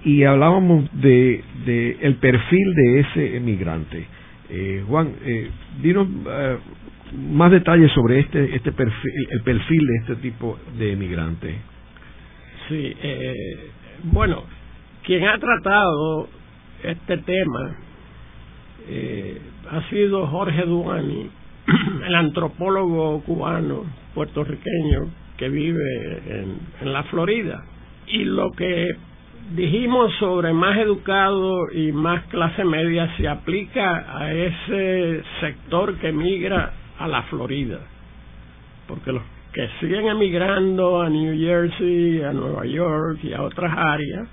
y 0.04 0.24
hablábamos 0.24 0.90
de, 1.02 1.44
de, 1.66 1.98
el 2.02 2.16
perfil 2.16 2.74
de 2.76 3.00
ese 3.00 3.38
emigrante. 3.38 4.06
Juan, 4.88 5.14
dinos 5.82 6.08
más 7.30 7.52
detalles 7.52 7.92
sobre 7.92 8.20
este, 8.20 8.56
este 8.56 8.72
perfil, 8.72 9.12
el 9.30 9.42
perfil 9.42 9.86
de 9.86 9.96
este 10.02 10.16
tipo 10.18 10.60
de 10.78 10.94
emigrante. 10.94 11.73
Sí, 12.70 12.96
eh, 13.02 13.72
bueno, 14.04 14.44
quien 15.04 15.26
ha 15.28 15.38
tratado 15.38 16.28
este 16.84 17.18
tema 17.18 17.76
eh, 18.88 19.42
ha 19.72 19.90
sido 19.90 20.28
Jorge 20.28 20.64
Duani, 20.64 21.30
el 22.06 22.16
antropólogo 22.16 23.22
cubano 23.24 23.84
puertorriqueño 24.14 25.10
que 25.38 25.50
vive 25.50 26.22
en, 26.28 26.58
en 26.82 26.94
la 26.94 27.04
Florida. 27.04 27.64
Y 28.08 28.26
lo 28.26 28.52
que 28.52 28.96
dijimos 29.52 30.14
sobre 30.20 30.54
más 30.54 30.78
educado 30.78 31.72
y 31.72 31.92
más 31.92 32.24
clase 32.26 32.64
media 32.64 33.16
se 33.18 33.28
aplica 33.28 34.18
a 34.18 34.34
ese 34.34 35.24
sector 35.42 35.98
que 35.98 36.12
migra 36.12 36.74
a 37.00 37.08
la 37.08 37.24
Florida, 37.24 37.80
porque 38.88 39.12
los 39.12 39.24
que 39.54 39.70
siguen 39.80 40.08
emigrando 40.08 41.02
a 41.02 41.10
New 41.10 41.38
Jersey, 41.38 42.24
a 42.24 42.34
Nueva 42.34 42.66
York 42.66 43.20
y 43.24 43.34
a 43.34 43.44
otras 43.44 43.72
áreas, 43.78 44.28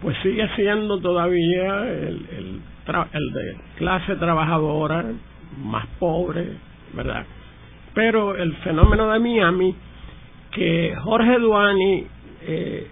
pues 0.00 0.16
sigue 0.22 0.48
siendo 0.54 1.00
todavía 1.00 1.82
el, 1.88 2.26
el, 2.30 2.60
el 3.12 3.32
de 3.32 3.56
clase 3.76 4.14
trabajadora 4.16 5.04
más 5.58 5.86
pobre, 5.98 6.46
¿verdad? 6.92 7.26
Pero 7.94 8.36
el 8.36 8.54
fenómeno 8.58 9.10
de 9.10 9.18
Miami, 9.18 9.74
que 10.52 10.94
Jorge 11.02 11.38
Duani 11.38 12.06
eh, 12.42 12.86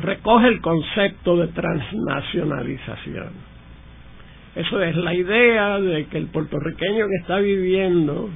recoge 0.00 0.48
el 0.48 0.60
concepto 0.60 1.36
de 1.36 1.48
transnacionalización. 1.48 3.30
Eso 4.54 4.82
es 4.82 4.96
la 4.96 5.14
idea 5.14 5.80
de 5.80 6.06
que 6.06 6.18
el 6.18 6.26
puertorriqueño 6.26 7.06
que 7.08 7.16
está 7.22 7.38
viviendo 7.38 8.28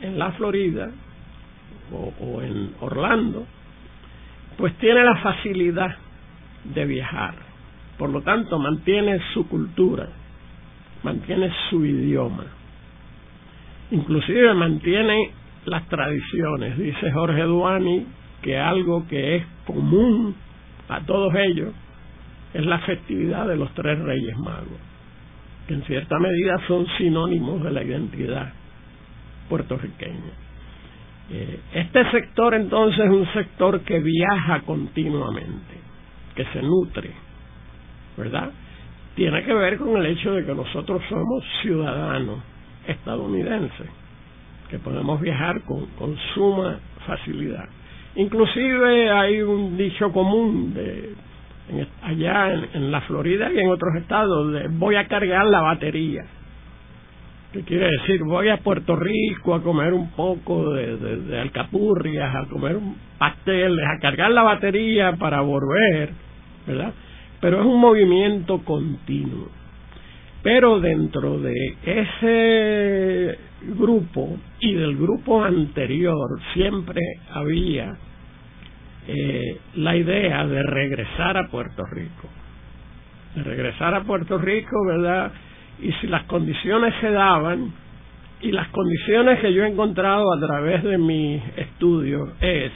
en 0.00 0.18
la 0.18 0.32
Florida 0.32 0.90
o, 1.92 2.42
en 2.42 2.74
Orlando, 2.80 3.46
pues 4.56 4.74
tiene 4.78 5.04
la 5.04 5.16
facilidad 5.16 5.96
de 6.64 6.84
viajar. 6.86 7.34
Por 7.98 8.10
lo 8.10 8.22
tanto, 8.22 8.58
mantiene 8.58 9.20
su 9.32 9.46
cultura, 9.48 10.08
mantiene 11.02 11.52
su 11.68 11.84
idioma, 11.84 12.44
inclusive 13.90 14.54
mantiene 14.54 15.30
las 15.66 15.86
tradiciones. 15.88 16.78
Dice 16.78 17.12
Jorge 17.12 17.42
Duani 17.42 18.06
que 18.42 18.58
algo 18.58 19.06
que 19.08 19.36
es 19.36 19.46
común 19.66 20.34
a 20.88 21.00
todos 21.00 21.34
ellos 21.34 21.72
es 22.52 22.64
la 22.66 22.78
festividad 22.80 23.48
de 23.48 23.56
los 23.56 23.72
tres 23.74 23.98
reyes 23.98 24.36
magos, 24.38 24.78
que 25.66 25.74
en 25.74 25.82
cierta 25.84 26.18
medida 26.18 26.56
son 26.68 26.86
sinónimos 26.98 27.62
de 27.64 27.70
la 27.70 27.82
identidad 27.82 28.52
puertorriqueña. 29.48 30.43
Eh, 31.30 31.60
este 31.72 32.10
sector 32.10 32.54
entonces 32.54 33.04
es 33.04 33.10
un 33.10 33.26
sector 33.32 33.80
que 33.80 33.98
viaja 34.00 34.60
continuamente, 34.60 35.74
que 36.34 36.44
se 36.46 36.60
nutre, 36.60 37.10
¿verdad? 38.16 38.50
Tiene 39.14 39.42
que 39.44 39.54
ver 39.54 39.78
con 39.78 39.96
el 39.96 40.06
hecho 40.06 40.32
de 40.32 40.44
que 40.44 40.54
nosotros 40.54 41.02
somos 41.08 41.42
ciudadanos 41.62 42.40
estadounidenses, 42.86 43.88
que 44.68 44.78
podemos 44.78 45.20
viajar 45.20 45.62
con, 45.62 45.86
con 45.98 46.16
suma 46.34 46.78
facilidad. 47.06 47.68
Inclusive 48.16 49.10
hay 49.10 49.40
un 49.40 49.76
dicho 49.78 50.12
común 50.12 50.74
de 50.74 51.14
allá 52.02 52.52
en, 52.52 52.68
en, 52.74 52.92
la 52.92 53.00
Florida 53.02 53.50
y 53.50 53.58
en 53.58 53.70
otros 53.70 53.96
estados 53.96 54.52
de 54.52 54.68
voy 54.68 54.96
a 54.96 55.08
cargar 55.08 55.46
la 55.46 55.62
batería 55.62 56.26
¿Qué 57.54 57.62
quiere 57.62 57.88
decir? 57.88 58.24
Voy 58.24 58.48
a 58.48 58.56
Puerto 58.56 58.96
Rico 58.96 59.54
a 59.54 59.62
comer 59.62 59.94
un 59.94 60.10
poco 60.10 60.72
de, 60.72 60.96
de, 60.96 61.40
alcapurrias, 61.40 62.34
a 62.34 62.48
comer 62.48 62.76
pasteles, 63.16 63.86
a 63.86 64.00
cargar 64.00 64.32
la 64.32 64.42
batería 64.42 65.12
para 65.12 65.40
volver, 65.40 66.10
¿verdad? 66.66 66.92
Pero 67.40 67.60
es 67.60 67.64
un 67.64 67.78
movimiento 67.78 68.58
continuo. 68.64 69.46
Pero 70.42 70.80
dentro 70.80 71.38
de 71.38 71.54
ese 71.84 73.38
grupo 73.78 74.36
y 74.58 74.74
del 74.74 74.96
grupo 74.96 75.44
anterior 75.44 76.40
siempre 76.54 77.00
había 77.32 77.96
eh, 79.06 79.60
la 79.76 79.94
idea 79.94 80.44
de 80.44 80.60
regresar 80.60 81.36
a 81.36 81.48
Puerto 81.52 81.84
Rico. 81.92 82.28
De 83.36 83.44
regresar 83.44 83.94
a 83.94 84.02
Puerto 84.02 84.38
Rico, 84.38 84.74
¿verdad? 84.88 85.30
Y 85.80 85.92
si 85.92 86.06
las 86.06 86.24
condiciones 86.24 86.94
se 87.00 87.10
daban, 87.10 87.72
y 88.44 88.52
las 88.52 88.68
condiciones 88.68 89.40
que 89.40 89.54
yo 89.54 89.64
he 89.64 89.68
encontrado 89.68 90.24
a 90.32 90.38
través 90.38 90.82
de 90.82 90.98
mi 90.98 91.42
estudio 91.56 92.32
es 92.40 92.70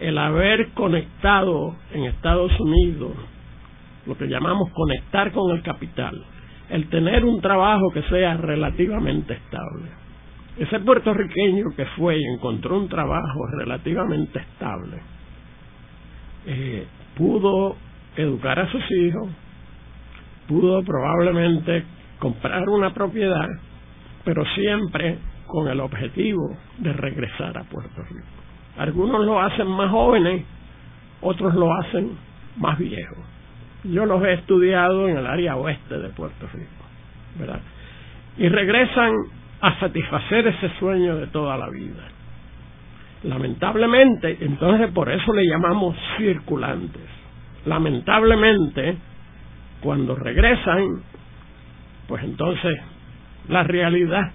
el 0.00 0.16
haber 0.16 0.70
conectado 0.70 1.76
en 1.92 2.04
Estados 2.04 2.52
Unidos, 2.58 3.12
lo 4.06 4.16
que 4.16 4.26
llamamos 4.26 4.70
conectar 4.72 5.30
con 5.32 5.54
el 5.54 5.62
capital, 5.62 6.22
el 6.70 6.88
tener 6.88 7.24
un 7.24 7.40
trabajo 7.42 7.90
que 7.92 8.02
sea 8.04 8.38
relativamente 8.38 9.34
estable. 9.34 9.90
Ese 10.56 10.80
puertorriqueño 10.80 11.66
que 11.76 11.84
fue 11.96 12.16
y 12.18 12.24
encontró 12.34 12.78
un 12.78 12.88
trabajo 12.88 13.46
relativamente 13.58 14.38
estable, 14.38 14.98
eh, 16.46 16.86
pudo 17.14 17.76
educar 18.16 18.58
a 18.58 18.70
sus 18.70 18.82
hijos, 18.90 19.28
pudo 20.48 20.82
probablemente 20.82 21.84
comprar 22.24 22.66
una 22.70 22.94
propiedad, 22.94 23.46
pero 24.24 24.46
siempre 24.54 25.18
con 25.46 25.68
el 25.68 25.78
objetivo 25.78 26.56
de 26.78 26.90
regresar 26.94 27.58
a 27.58 27.64
Puerto 27.64 28.02
Rico. 28.02 28.24
Algunos 28.78 29.26
lo 29.26 29.38
hacen 29.38 29.66
más 29.66 29.90
jóvenes, 29.90 30.42
otros 31.20 31.54
lo 31.54 31.70
hacen 31.74 32.16
más 32.56 32.78
viejos. 32.78 33.18
Yo 33.84 34.06
los 34.06 34.24
he 34.24 34.32
estudiado 34.32 35.06
en 35.06 35.18
el 35.18 35.26
área 35.26 35.56
oeste 35.56 35.98
de 35.98 36.08
Puerto 36.08 36.46
Rico, 36.54 36.84
¿verdad? 37.38 37.60
Y 38.38 38.48
regresan 38.48 39.12
a 39.60 39.78
satisfacer 39.78 40.46
ese 40.46 40.70
sueño 40.78 41.16
de 41.16 41.26
toda 41.26 41.58
la 41.58 41.68
vida. 41.68 42.04
Lamentablemente, 43.24 44.38
entonces 44.40 44.90
por 44.92 45.10
eso 45.10 45.30
le 45.34 45.44
llamamos 45.46 45.94
circulantes. 46.16 47.02
Lamentablemente, 47.66 48.96
cuando 49.82 50.16
regresan, 50.16 51.02
pues 52.08 52.22
entonces 52.24 52.78
la 53.48 53.62
realidad 53.62 54.32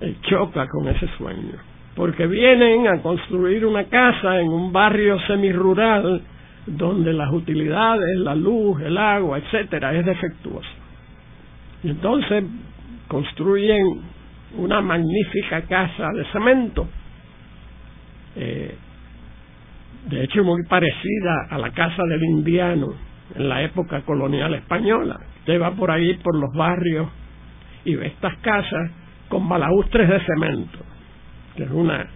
eh, 0.00 0.16
choca 0.22 0.66
con 0.68 0.88
ese 0.88 1.08
sueño. 1.18 1.54
Porque 1.94 2.26
vienen 2.26 2.88
a 2.88 3.02
construir 3.02 3.66
una 3.66 3.84
casa 3.84 4.40
en 4.40 4.48
un 4.48 4.72
barrio 4.72 5.18
semirural 5.26 6.22
donde 6.66 7.12
las 7.12 7.32
utilidades, 7.32 8.16
la 8.18 8.34
luz, 8.34 8.80
el 8.80 8.96
agua, 8.96 9.38
etcétera, 9.38 9.94
es 9.94 10.06
defectuosa. 10.06 10.68
Y 11.82 11.90
entonces 11.90 12.44
construyen 13.08 13.82
una 14.56 14.80
magnífica 14.80 15.62
casa 15.62 16.10
de 16.14 16.24
cemento, 16.32 16.88
eh, 18.36 18.74
de 20.08 20.24
hecho 20.24 20.42
muy 20.44 20.62
parecida 20.68 21.48
a 21.50 21.58
la 21.58 21.70
casa 21.72 22.02
del 22.04 22.22
indiano 22.22 23.09
en 23.34 23.48
la 23.48 23.62
época 23.62 24.02
colonial 24.02 24.54
española. 24.54 25.18
Usted 25.40 25.60
va 25.60 25.72
por 25.72 25.90
ahí, 25.90 26.14
por 26.22 26.36
los 26.36 26.52
barrios, 26.54 27.08
y 27.84 27.94
ve 27.94 28.08
estas 28.08 28.36
casas 28.38 28.90
con 29.28 29.48
balaustres 29.48 30.08
de 30.08 30.20
cemento, 30.20 30.78
que 31.56 31.62
es 31.64 31.70
una 31.70 32.06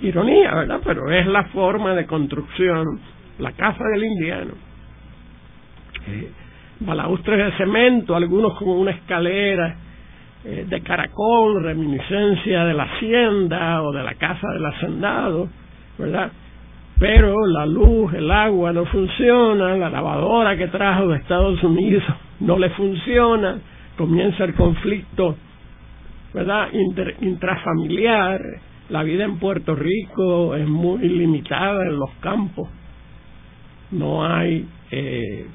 ironía, 0.00 0.54
¿verdad? 0.54 0.80
Pero 0.84 1.10
es 1.10 1.26
la 1.26 1.44
forma 1.44 1.94
de 1.94 2.06
construcción 2.06 3.00
la 3.38 3.52
casa 3.52 3.84
del 3.92 4.04
indiano. 4.04 4.52
Eh, 6.08 6.30
balaustres 6.80 7.52
de 7.52 7.56
cemento, 7.58 8.14
algunos 8.14 8.58
con 8.58 8.68
una 8.68 8.92
escalera 8.92 9.76
eh, 10.44 10.66
de 10.68 10.80
caracol, 10.82 11.62
reminiscencia 11.62 12.64
de 12.64 12.74
la 12.74 12.84
hacienda 12.84 13.82
o 13.82 13.92
de 13.92 14.02
la 14.02 14.14
casa 14.14 14.48
del 14.52 14.66
hacendado, 14.66 15.48
¿verdad? 15.98 16.30
Pero 16.98 17.46
la 17.46 17.66
luz, 17.66 18.12
el 18.14 18.30
agua 18.30 18.72
no 18.72 18.86
funciona, 18.86 19.76
la 19.76 19.90
lavadora 19.90 20.56
que 20.56 20.68
trajo 20.68 21.08
de 21.08 21.18
Estados 21.18 21.62
Unidos 21.62 22.02
no 22.40 22.58
le 22.58 22.70
funciona, 22.70 23.58
comienza 23.98 24.44
el 24.44 24.54
conflicto, 24.54 25.36
¿verdad? 26.32 26.68
intrafamiliar, 27.20 28.40
la 28.88 29.02
vida 29.02 29.24
en 29.24 29.38
Puerto 29.38 29.74
Rico 29.74 30.54
es 30.54 30.66
muy 30.66 31.06
limitada 31.08 31.84
en 31.84 31.98
los 31.98 32.10
campos 32.20 32.68
no 33.90 34.26
hay 34.26 34.66
eh, 34.90 35.46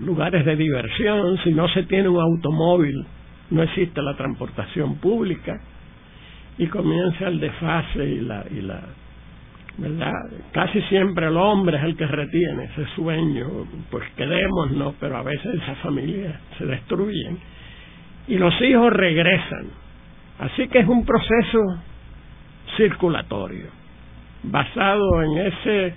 lugares 0.00 0.44
de 0.44 0.56
diversión, 0.56 1.38
si 1.42 1.50
no 1.52 1.68
se 1.68 1.84
tiene 1.84 2.08
un 2.08 2.20
automóvil, 2.20 3.04
no 3.50 3.62
existe 3.62 4.02
la 4.02 4.14
transportación 4.16 4.96
pública 4.96 5.60
y 6.58 6.66
comienza 6.66 7.28
el 7.28 7.40
desfase 7.40 8.04
y 8.04 8.20
la, 8.20 8.44
y 8.50 8.60
la 8.62 8.82
¿verdad? 9.78 10.12
Casi 10.52 10.82
siempre 10.82 11.26
el 11.26 11.36
hombre 11.36 11.78
es 11.78 11.84
el 11.84 11.96
que 11.96 12.06
retiene 12.06 12.64
ese 12.64 12.84
sueño, 12.96 13.48
pues 13.90 14.04
quedémonos, 14.16 14.94
pero 15.00 15.16
a 15.16 15.22
veces 15.22 15.54
esas 15.54 15.78
familias 15.78 16.34
se 16.58 16.66
destruyen 16.66 17.38
y 18.26 18.36
los 18.36 18.54
hijos 18.60 18.92
regresan. 18.92 19.66
Así 20.40 20.68
que 20.68 20.80
es 20.80 20.88
un 20.88 21.04
proceso 21.04 21.60
circulatorio, 22.76 23.66
basado 24.42 25.22
en 25.22 25.38
ese 25.38 25.94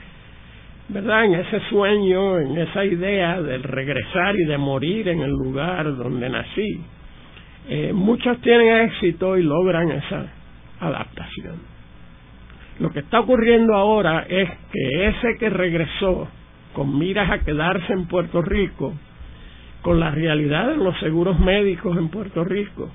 ¿verdad? 0.89 1.26
En 1.26 1.36
ese 1.36 1.60
sueño, 1.70 2.38
en 2.39 2.58
esa 2.58 2.84
idea 2.84 3.41
del 3.41 3.63
regresar 3.63 4.36
y 4.36 4.44
de 4.44 4.58
morir 4.58 5.08
en 5.08 5.22
el 5.22 5.32
lugar 5.32 5.96
donde 5.96 6.30
nací. 6.30 6.82
Eh, 7.70 7.94
muchos 7.94 8.39
tienen 8.41 8.89
éxito 8.89 9.38
y 9.38 9.44
logran 9.44 9.89
esa 9.89 10.26
adaptación. 10.82 11.70
Lo 12.82 12.89
que 12.89 13.02
está 13.02 13.20
ocurriendo 13.20 13.76
ahora 13.76 14.26
es 14.28 14.50
que 14.72 15.08
ese 15.08 15.38
que 15.38 15.52
regresó 15.52 16.28
con 16.74 16.98
miras 16.98 17.30
a 17.30 17.38
quedarse 17.38 17.94
en 17.94 18.08
Puerto 18.08 18.41
Rico, 18.41 18.96
con 19.84 20.00
la 20.00 20.10
realidad 20.10 20.70
de 20.70 20.78
los 20.78 20.98
seguros 21.00 21.39
médicos 21.39 21.96
en 21.96 22.10
Puerto 22.10 22.44
Rico, 22.44 22.89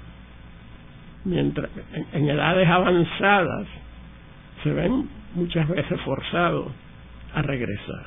mientras 1.24 1.70
en 2.12 2.28
edades 2.28 2.68
avanzadas 2.68 3.68
se 4.64 4.72
ven 4.72 5.08
muchas 5.36 5.68
veces 5.68 6.00
forzados 6.00 6.66
a 7.32 7.42
regresar. 7.42 8.06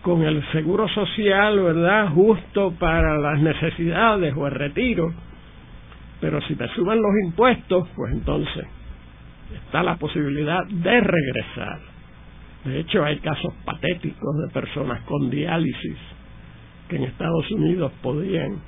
Con 0.00 0.22
el 0.22 0.42
seguro 0.52 0.88
social, 0.88 1.60
¿verdad? 1.60 2.08
Justo 2.08 2.72
para 2.78 3.18
las 3.18 3.38
necesidades 3.38 4.32
o 4.34 4.46
el 4.46 4.54
retiro. 4.54 5.12
Pero 6.22 6.40
si 6.42 6.54
te 6.54 6.66
suben 6.68 7.02
los 7.02 7.12
impuestos, 7.26 7.86
pues 7.94 8.14
entonces 8.14 8.66
está 9.54 9.82
la 9.82 9.96
posibilidad 9.96 10.66
de 10.66 11.00
regresar. 11.00 11.80
De 12.64 12.80
hecho, 12.80 13.04
hay 13.04 13.18
casos 13.18 13.54
patéticos 13.64 14.36
de 14.42 14.52
personas 14.52 15.02
con 15.02 15.30
diálisis 15.30 15.96
que 16.88 16.96
en 16.96 17.04
Estados 17.04 17.50
Unidos 17.50 17.92
podían 18.02 18.58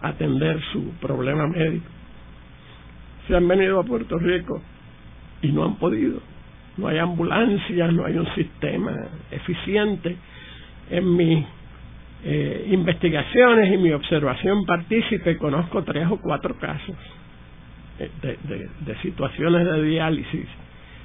atender 0.00 0.60
su 0.72 0.92
problema 1.00 1.46
médico. 1.46 1.86
Se 3.26 3.36
han 3.36 3.46
venido 3.46 3.80
a 3.80 3.84
Puerto 3.84 4.18
Rico 4.18 4.62
y 5.42 5.52
no 5.52 5.64
han 5.64 5.76
podido 5.76 6.20
no 6.76 6.88
hay 6.88 6.98
ambulancias, 6.98 7.92
no 7.92 8.06
hay 8.06 8.16
un 8.16 8.34
sistema 8.34 8.92
eficiente. 9.30 10.16
En 10.88 11.16
mis 11.16 11.44
eh, 12.24 12.68
investigaciones 12.70 13.72
y 13.72 13.76
mi 13.76 13.92
observación 13.92 14.64
partícipe 14.64 15.36
conozco 15.36 15.82
tres 15.84 16.06
o 16.10 16.16
cuatro 16.18 16.56
casos 16.58 16.96
eh, 18.00 18.68
de, 18.80 18.96
situaciones 19.02 19.64
de 19.64 19.82
diálisis 19.82 20.46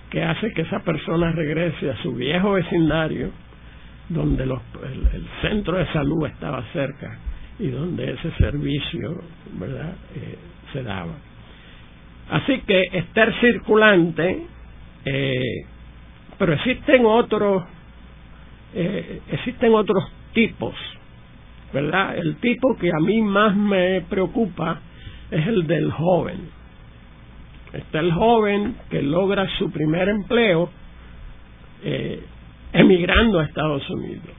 que 0.09 0.23
hace 0.23 0.53
que 0.53 0.61
esa 0.61 0.79
persona 0.79 1.31
regrese 1.31 1.91
a 1.91 2.01
su 2.01 2.13
viejo 2.13 2.53
vecindario 2.53 3.31
donde 4.09 4.45
los, 4.45 4.61
el, 5.13 5.27
centro 5.41 5.77
de 5.77 5.85
salud 5.93 6.25
estaba 6.27 6.63
cerca 6.73 7.17
y 7.59 7.67
donde 7.67 8.11
ese 8.11 8.31
servicio 8.37 9.21
verdad 9.59 9.93
eh, 10.15 10.37
se 10.73 10.83
daba 10.83 11.13
así 12.29 12.59
que 12.61 12.81
estar 12.91 13.33
circulante 13.39 14.47
eh, 15.05 15.65
pero 16.37 16.53
existen 16.53 17.05
otros, 17.05 17.63
eh, 18.73 19.21
existen 19.31 19.73
otros 19.73 20.03
tipos, 20.33 20.73
¿verdad? 21.73 22.17
El 22.17 22.37
tipo 22.37 22.75
que 22.75 22.89
a 22.89 22.99
mí 22.99 23.21
más 23.21 23.55
me 23.55 24.01
preocupa 24.01 24.81
es 25.31 25.47
el 25.47 25.65
del 25.67 25.91
joven. 25.91 26.49
Está 27.75 27.99
el 27.99 28.11
joven 28.11 28.75
que 28.89 29.01
logra 29.01 29.47
su 29.57 29.71
primer 29.71 30.07
empleo 30.09 30.69
eh, 31.83 32.23
emigrando 32.73 33.39
a 33.39 33.45
Estados 33.45 33.89
Unidos. 33.89 34.33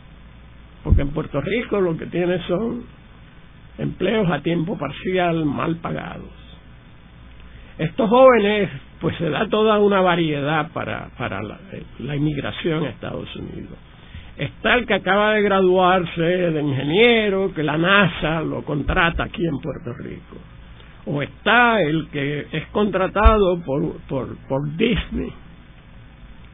Porque 0.83 1.03
en 1.03 1.11
Puerto 1.11 1.41
Rico 1.41 1.81
lo 1.81 1.97
que 1.97 2.07
tiene 2.07 2.39
son 2.47 2.85
empleos 3.79 4.31
a 4.31 4.41
tiempo 4.41 4.79
parcial 4.79 5.45
mal 5.45 5.77
pagados. 5.77 6.31
Estos 7.79 8.09
jóvenes 8.09 8.71
pues 9.01 9.17
se 9.19 9.29
da 9.29 9.47
toda 9.49 9.79
una 9.79 10.01
variedad 10.01 10.71
para, 10.73 11.11
para 11.19 11.43
la, 11.43 12.17
inmigración 12.17 12.85
a 12.85 12.89
Estados 12.89 13.35
Unidos. 13.37 13.77
Está 14.39 14.75
el 14.75 14.87
que 14.87 14.95
acaba 14.95 15.35
de 15.35 15.43
graduarse 15.43 16.21
de 16.23 16.63
ingeniero, 16.63 17.53
que 17.55 17.63
la 17.63 17.77
NASA 17.77 18.41
lo 18.41 18.63
contrata 18.63 19.25
aquí 19.25 19.45
en 19.45 19.59
Puerto 19.59 19.93
Rico. 20.03 20.37
O 21.07 21.23
está 21.23 21.81
el 21.81 22.09
que 22.11 22.47
es 22.53 22.67
contratado 22.73 23.63
por, 23.65 23.97
por, 24.09 24.77
Disney 24.77 25.33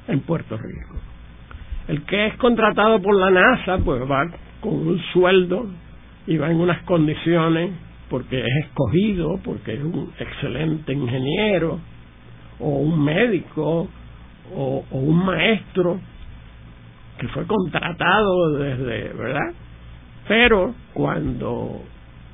en 0.08 0.20
Puerto 0.20 0.56
Rico. 0.56 1.00
El 1.88 2.04
que 2.04 2.26
es 2.26 2.36
contratado 2.36 3.00
por 3.00 3.16
la 3.16 3.30
NASA, 3.30 3.78
pues 3.78 4.02
va 4.02 4.26
con 4.60 4.74
un 4.74 5.00
sueldo 5.12 5.66
y 6.26 6.36
va 6.36 6.50
en 6.50 6.60
unas 6.60 6.82
condiciones 6.82 7.72
porque 8.08 8.38
es 8.40 8.66
escogido, 8.66 9.40
porque 9.42 9.74
es 9.74 9.82
un 9.82 10.12
excelente 10.18 10.92
ingeniero, 10.92 11.80
o 12.60 12.68
un 12.68 13.02
médico, 13.02 13.88
o 14.54 14.84
un 14.90 15.24
maestro, 15.24 15.98
que 17.18 17.28
fue 17.28 17.46
contratado 17.46 18.58
desde, 18.58 19.12
¿verdad? 19.14 19.54
Pero 20.28 20.74
cuando 20.92 21.82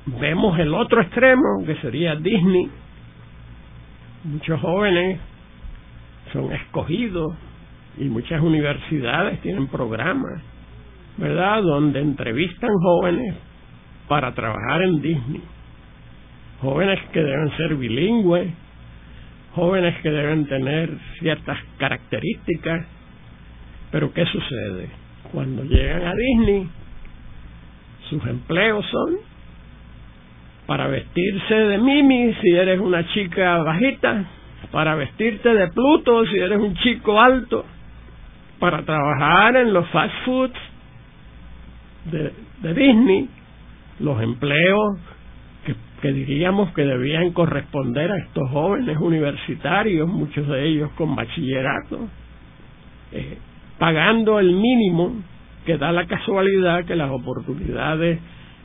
vemos 0.05 0.57
el 0.59 0.73
otro 0.73 1.01
extremo, 1.01 1.63
que 1.65 1.75
sería 1.77 2.15
Disney, 2.15 2.69
muchos 4.23 4.59
jóvenes 4.61 5.19
son 6.33 6.51
escogidos 6.51 7.35
y 7.97 8.05
muchas 8.05 8.41
universidades 8.41 9.41
tienen 9.41 9.67
programas, 9.67 10.41
¿verdad?, 11.17 11.61
donde 11.63 12.01
entrevistan 12.01 12.69
jóvenes 12.81 13.35
para 14.07 14.33
trabajar 14.33 14.81
en 14.83 15.01
Disney. 15.01 15.43
Jóvenes 16.61 16.99
que 17.13 17.23
deben 17.23 17.55
ser 17.57 17.75
bilingües, 17.75 18.51
jóvenes 19.53 19.95
que 20.01 20.09
deben 20.09 20.45
tener 20.47 20.97
ciertas 21.19 21.57
características 21.77 22.85
pero 23.91 24.13
¿qué 24.13 24.25
sucede? 24.25 24.89
Cuando 25.31 25.63
llegan 25.63 26.03
a 26.03 26.13
Disney, 26.13 26.69
sus 28.09 28.25
empleos 28.25 28.85
son 28.85 29.17
para 30.69 30.85
vestirse 30.85 31.55
de 31.55 31.79
Mimi 31.79 32.31
si 32.35 32.51
eres 32.51 32.79
una 32.79 33.03
chica 33.07 33.57
bajita, 33.63 34.23
para 34.71 34.93
vestirte 34.93 35.51
de 35.51 35.67
Pluto 35.69 36.27
si 36.27 36.37
eres 36.37 36.59
un 36.59 36.75
chico 36.75 37.19
alto, 37.19 37.65
para 38.59 38.83
trabajar 38.83 39.55
en 39.55 39.73
los 39.73 39.89
fast 39.89 40.13
foods 40.25 40.59
de, 42.11 42.73
Disney, 42.75 43.27
los 43.99 44.21
empleos 44.21 44.99
que, 45.65 45.73
que, 46.03 46.13
diríamos 46.13 46.71
que 46.75 46.83
debían 46.83 47.31
corresponder 47.31 48.11
a 48.11 48.19
estos 48.19 48.47
jóvenes 48.51 48.95
universitarios, 48.99 50.07
muchos 50.07 50.47
de 50.47 50.67
ellos 50.67 50.91
con 50.91 51.15
bachillerato. 51.15 52.07
Eh, 53.11 53.39
pagando 53.79 54.39
el 54.39 54.53
mínimo 54.53 55.15
que 55.65 55.79
da 55.79 55.91
la 55.91 56.05
casualidad 56.05 56.85
que 56.85 56.95
las 56.95 57.09
oportunidades 57.09 58.19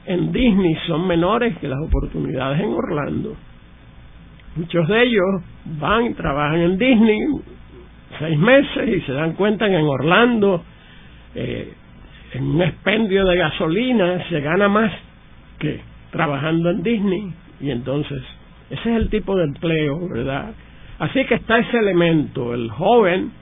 en 0.07 0.33
Disney 0.33 0.77
son 0.87 1.07
menores 1.07 1.57
que 1.59 1.69
las 1.69 1.81
oportunidades 1.81 2.61
en 2.61 2.73
Orlando. 2.73 3.37
Muchos 4.57 4.87
de 4.89 5.03
ellos 5.03 5.43
van 5.79 6.07
y 6.07 6.15
trabajan 6.15 6.61
en 6.61 6.79
Disney 6.79 7.19
seis 8.19 8.39
meses 8.39 8.89
y 8.89 9.01
se 9.03 9.13
dan 9.13 9.33
cuenta 9.33 9.69
que 9.69 9.77
en 9.77 9.87
Orlando, 9.87 10.63
eh, 11.35 11.73
en 12.35 12.45
un 12.45 12.63
expendio 12.63 13.25
de 13.25 13.37
gasolina, 13.37 14.29
se 14.29 14.41
gana 14.41 14.69
más 14.69 14.93
que 15.59 15.81
trabajando 16.11 16.71
en 16.71 16.83
Disney. 16.83 17.35
Y 17.61 17.71
entonces, 17.71 18.23
ese 18.71 18.91
es 18.91 18.97
el 18.97 19.09
tipo 19.09 19.37
de 19.37 19.45
empleo, 19.45 20.09
¿verdad? 20.09 20.53
Así 20.99 21.25
que 21.25 21.35
está 21.35 21.59
ese 21.59 21.79
elemento, 21.79 22.55
el 22.55 22.71
joven 22.71 23.33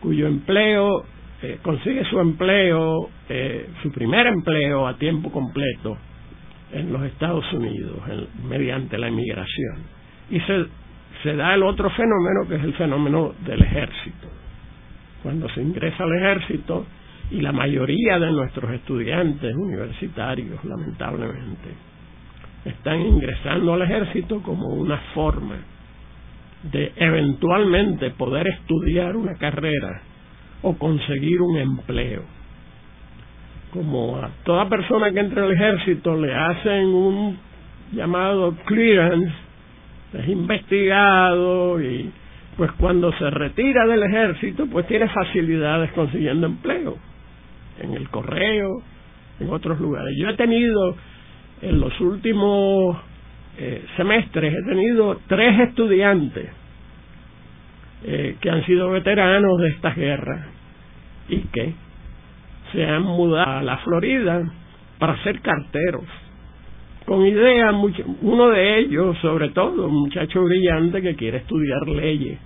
cuyo 0.00 0.26
empleo 0.26 1.04
eh, 1.42 1.58
consigue 1.62 2.04
su 2.04 2.20
empleo, 2.20 3.08
eh, 3.28 3.68
su 3.82 3.90
primer 3.90 4.26
empleo 4.26 4.86
a 4.86 4.96
tiempo 4.96 5.30
completo 5.30 5.96
en 6.72 6.92
los 6.92 7.02
Estados 7.04 7.50
Unidos 7.52 7.98
mediante 8.48 8.98
la 8.98 9.08
inmigración. 9.08 9.78
Y 10.30 10.40
se, 10.40 10.66
se 11.22 11.36
da 11.36 11.54
el 11.54 11.62
otro 11.62 11.90
fenómeno 11.90 12.46
que 12.48 12.56
es 12.56 12.64
el 12.64 12.74
fenómeno 12.74 13.34
del 13.44 13.62
ejército. 13.62 14.28
Cuando 15.22 15.48
se 15.50 15.62
ingresa 15.62 16.04
al 16.04 16.14
ejército, 16.14 16.86
y 17.30 17.40
la 17.40 17.52
mayoría 17.52 18.18
de 18.18 18.30
nuestros 18.32 18.70
estudiantes 18.72 19.54
universitarios, 19.54 20.64
lamentablemente, 20.64 21.68
están 22.64 23.00
ingresando 23.00 23.74
al 23.74 23.82
ejército 23.82 24.42
como 24.42 24.66
una 24.68 24.98
forma 25.14 25.56
de 26.64 26.92
eventualmente 26.96 28.10
poder 28.10 28.48
estudiar 28.48 29.16
una 29.16 29.34
carrera 29.36 30.02
o 30.62 30.76
conseguir 30.76 31.40
un 31.40 31.56
empleo. 31.56 32.22
Como 33.72 34.16
a 34.16 34.30
toda 34.44 34.68
persona 34.68 35.12
que 35.12 35.20
entra 35.20 35.44
al 35.44 35.52
ejército 35.52 36.16
le 36.16 36.34
hacen 36.34 36.86
un 36.86 37.38
llamado 37.92 38.54
clearance, 38.66 39.32
es 40.12 40.28
investigado 40.28 41.80
y 41.80 42.10
pues 42.56 42.72
cuando 42.72 43.12
se 43.12 43.30
retira 43.30 43.86
del 43.86 44.02
ejército 44.02 44.66
pues 44.66 44.86
tiene 44.86 45.08
facilidades 45.08 45.92
consiguiendo 45.92 46.46
empleo 46.46 46.96
en 47.80 47.94
el 47.94 48.08
correo, 48.10 48.82
en 49.38 49.50
otros 49.50 49.80
lugares. 49.80 50.14
Yo 50.18 50.28
he 50.28 50.36
tenido 50.36 50.96
en 51.62 51.80
los 51.80 51.98
últimos 52.00 52.96
eh, 53.58 53.84
semestres 53.96 54.54
he 54.54 54.68
tenido 54.68 55.20
tres 55.26 55.60
estudiantes 55.68 56.48
eh, 58.04 58.36
que 58.40 58.50
han 58.50 58.64
sido 58.66 58.90
veteranos 58.90 59.58
de 59.58 59.68
esta 59.68 59.90
guerra 59.90 60.46
y 61.28 61.40
que 61.42 61.74
se 62.72 62.84
han 62.84 63.02
mudado 63.02 63.58
a 63.58 63.62
la 63.62 63.78
Florida 63.78 64.42
para 64.98 65.22
ser 65.22 65.40
carteros 65.40 66.04
con 67.06 67.26
idea 67.26 67.72
uno 68.22 68.48
de 68.50 68.78
ellos 68.78 69.16
sobre 69.18 69.50
todo 69.50 69.88
un 69.88 70.02
muchacho 70.02 70.44
brillante 70.44 71.02
que 71.02 71.16
quiere 71.16 71.38
estudiar 71.38 71.88
leyes 71.88 72.38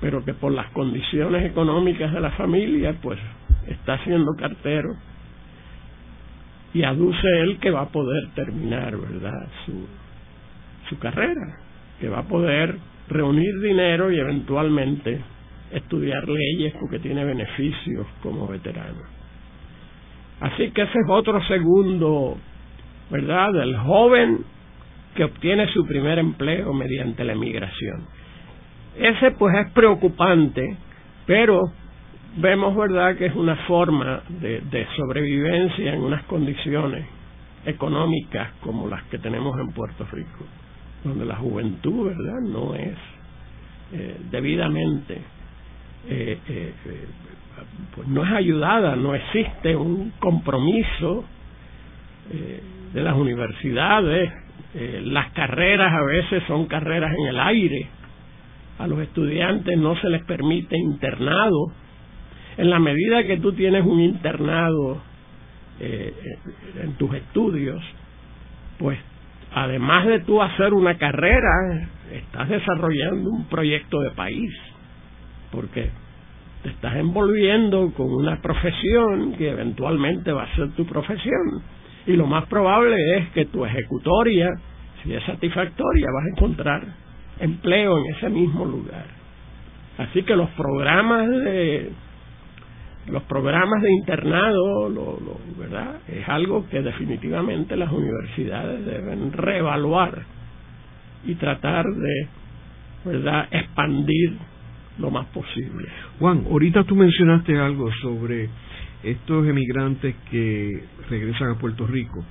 pero 0.00 0.24
que 0.24 0.34
por 0.34 0.52
las 0.52 0.70
condiciones 0.72 1.44
económicas 1.50 2.12
de 2.12 2.20
la 2.20 2.30
familia 2.32 2.94
pues 3.00 3.18
está 3.66 3.98
siendo 4.04 4.32
cartero 4.36 4.90
y 6.74 6.82
aduce 6.82 7.26
él 7.40 7.58
que 7.60 7.70
va 7.70 7.82
a 7.82 7.88
poder 7.88 8.28
terminar, 8.34 8.96
¿verdad? 8.96 9.46
Su, 9.64 9.86
su 10.88 10.98
carrera, 10.98 11.60
que 12.00 12.08
va 12.08 12.18
a 12.18 12.28
poder 12.28 12.76
reunir 13.08 13.60
dinero 13.60 14.10
y 14.10 14.18
eventualmente 14.18 15.20
estudiar 15.70 16.28
leyes 16.28 16.74
porque 16.80 16.98
tiene 16.98 17.24
beneficios 17.24 18.06
como 18.22 18.46
veterano. 18.46 19.02
Así 20.40 20.70
que 20.70 20.82
ese 20.82 20.98
es 20.98 21.08
otro 21.08 21.42
segundo, 21.44 22.36
¿verdad? 23.10 23.52
Del 23.52 23.76
joven 23.76 24.44
que 25.14 25.24
obtiene 25.24 25.68
su 25.68 25.86
primer 25.86 26.18
empleo 26.18 26.72
mediante 26.72 27.24
la 27.24 27.32
emigración. 27.32 28.06
Ese 28.96 29.32
pues 29.32 29.56
es 29.56 29.72
preocupante, 29.72 30.76
pero 31.26 31.60
vemos, 32.36 32.76
¿verdad?, 32.76 33.16
que 33.16 33.26
es 33.26 33.34
una 33.34 33.56
forma 33.66 34.22
de, 34.28 34.60
de, 34.60 34.86
sobrevivencia 34.96 35.94
en 35.94 36.00
unas 36.00 36.24
condiciones 36.24 37.06
económicas 37.64 38.50
como 38.60 38.88
las 38.88 39.02
que 39.04 39.18
tenemos 39.18 39.58
en 39.58 39.72
Puerto 39.72 40.06
Rico, 40.12 40.44
donde 41.04 41.24
la 41.24 41.36
juventud, 41.36 42.06
¿verdad?, 42.08 42.40
no 42.40 42.74
es 42.74 42.96
eh, 43.92 44.16
debidamente, 44.30 45.18
eh, 46.08 46.38
eh, 46.48 46.72
pues 47.94 48.08
no 48.08 48.24
es 48.24 48.32
ayudada, 48.32 48.96
no 48.96 49.14
existe 49.14 49.76
un 49.76 50.12
compromiso 50.18 51.24
de 52.94 53.02
las 53.02 53.14
universidades, 53.14 54.32
las 55.02 55.30
carreras 55.32 55.92
a 55.92 56.02
veces 56.04 56.42
son 56.46 56.64
carreras 56.66 57.12
en 57.18 57.26
el 57.26 57.38
aire, 57.38 57.86
a 58.78 58.86
los 58.86 58.98
estudiantes 59.00 59.76
no 59.76 59.94
se 59.96 60.08
les 60.08 60.24
permite 60.24 60.76
internado, 60.76 61.70
en 62.56 62.70
la 62.70 62.78
medida 62.78 63.24
que 63.24 63.36
tú 63.38 63.52
tienes 63.52 63.84
un 63.84 64.00
internado 64.00 65.02
eh, 65.80 66.14
en 66.82 66.92
tus 66.92 67.12
estudios, 67.14 67.82
pues 68.78 68.98
además 69.54 70.06
de 70.06 70.20
tú 70.20 70.42
hacer 70.42 70.74
una 70.74 70.98
carrera, 70.98 71.88
estás 72.12 72.48
desarrollando 72.48 73.30
un 73.30 73.44
proyecto 73.46 74.00
de 74.00 74.10
país, 74.10 74.50
porque 75.52 75.90
te 76.62 76.70
estás 76.70 76.96
envolviendo 76.96 77.92
con 77.92 78.12
una 78.12 78.40
profesión 78.42 79.34
que 79.34 79.50
eventualmente 79.50 80.32
va 80.32 80.44
a 80.44 80.56
ser 80.56 80.70
tu 80.72 80.84
profesión. 80.84 81.62
Y 82.06 82.14
lo 82.14 82.26
más 82.26 82.46
probable 82.46 82.96
es 83.16 83.30
que 83.30 83.46
tu 83.46 83.64
ejecutoria, 83.64 84.50
si 85.02 85.14
es 85.14 85.22
satisfactoria, 85.24 86.06
vas 86.12 86.24
a 86.24 86.36
encontrar 86.36 86.82
empleo 87.38 87.98
en 87.98 88.14
ese 88.14 88.28
mismo 88.30 88.64
lugar. 88.64 89.06
Así 89.98 90.22
que 90.22 90.34
los 90.34 90.50
programas 90.50 91.28
de 91.28 91.92
los 93.08 93.22
programas 93.24 93.82
de 93.82 93.92
internado, 93.92 94.88
lo, 94.88 95.38
¿verdad? 95.58 96.00
Es 96.08 96.28
algo 96.28 96.66
que 96.68 96.80
definitivamente 96.80 97.76
las 97.76 97.92
universidades 97.92 98.84
deben 98.86 99.32
reevaluar 99.32 100.22
y 101.26 101.34
tratar 101.34 101.84
de, 101.84 102.28
¿verdad?, 103.04 103.48
expandir 103.50 104.38
lo 104.98 105.10
más 105.10 105.26
posible. 105.26 105.88
Juan, 106.18 106.46
ahorita 106.50 106.84
tú 106.84 106.96
mencionaste 106.96 107.58
algo 107.58 107.90
sobre 108.00 108.48
estos 109.02 109.46
emigrantes 109.46 110.14
que 110.30 110.84
regresan 111.10 111.50
a 111.50 111.58
Puerto 111.58 111.86
Rico, 111.86 112.24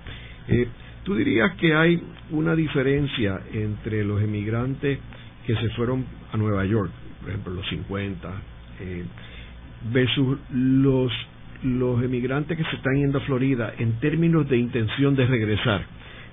eh, 0.47 0.67
¿tú 1.03 1.15
dirías 1.15 1.55
que 1.55 1.75
hay 1.75 2.01
una 2.31 2.55
diferencia 2.55 3.41
entre 3.53 4.03
los 4.03 4.21
emigrantes 4.21 4.99
que 5.45 5.55
se 5.55 5.69
fueron 5.71 6.05
a 6.31 6.37
Nueva 6.37 6.65
York, 6.65 6.91
por 7.21 7.29
ejemplo, 7.29 7.53
los 7.53 7.67
50, 7.69 8.29
eh, 8.79 9.03
versus 9.91 10.37
los, 10.51 11.11
los 11.63 12.03
emigrantes 12.03 12.57
que 12.57 12.63
se 12.63 12.75
están 12.75 12.95
yendo 12.95 13.17
a 13.17 13.21
Florida 13.21 13.73
en 13.77 13.99
términos 13.99 14.47
de 14.49 14.57
intención 14.57 15.15
de 15.15 15.25
regresar? 15.25 15.81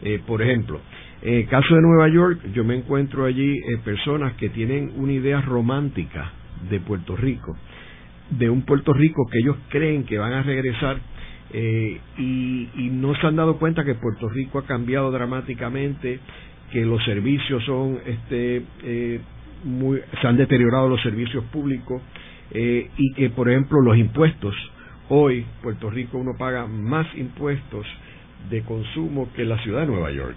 Eh, 0.02 0.20
por 0.26 0.42
ejemplo, 0.42 0.80
en 1.22 1.34
el 1.34 1.46
caso 1.48 1.74
de 1.74 1.82
Nueva 1.82 2.08
York, 2.08 2.40
yo 2.54 2.64
me 2.64 2.76
encuentro 2.76 3.24
allí 3.24 3.58
eh, 3.58 3.78
personas 3.84 4.34
que 4.34 4.48
tienen 4.48 4.92
una 4.96 5.12
idea 5.12 5.40
romántica 5.42 6.32
de 6.70 6.80
Puerto 6.80 7.16
Rico, 7.16 7.56
de 8.30 8.48
un 8.48 8.62
Puerto 8.62 8.92
Rico 8.92 9.26
que 9.30 9.38
ellos 9.38 9.56
creen 9.68 10.04
que 10.04 10.18
van 10.18 10.32
a 10.32 10.42
regresar 10.42 10.98
eh, 11.52 12.00
y, 12.16 12.90
no 12.92 13.14
se 13.16 13.26
han 13.26 13.36
dado 13.36 13.58
cuenta 13.58 13.84
que 13.84 13.94
Puerto 13.94 14.28
Rico 14.28 14.58
ha 14.58 14.66
cambiado 14.66 15.10
dramáticamente, 15.10 16.20
que 16.70 16.84
los 16.84 17.04
servicios 17.04 17.64
son, 17.64 17.98
este, 18.06 18.62
eh, 18.84 19.20
muy, 19.64 20.00
se 20.20 20.26
han 20.26 20.36
deteriorado 20.36 20.88
los 20.88 21.02
servicios 21.02 21.44
públicos 21.46 22.00
y 22.52 23.12
que, 23.14 23.30
por 23.30 23.48
ejemplo, 23.48 23.80
los 23.80 23.96
impuestos, 23.96 24.54
hoy 25.08 25.46
Puerto 25.62 25.90
Rico 25.90 26.18
uno 26.18 26.32
paga 26.36 26.66
más 26.66 27.06
impuestos 27.16 27.86
de 28.48 28.62
consumo 28.62 29.28
que 29.34 29.44
la 29.44 29.58
ciudad 29.62 29.80
de 29.80 29.86
Nueva 29.86 30.10
York. 30.10 30.36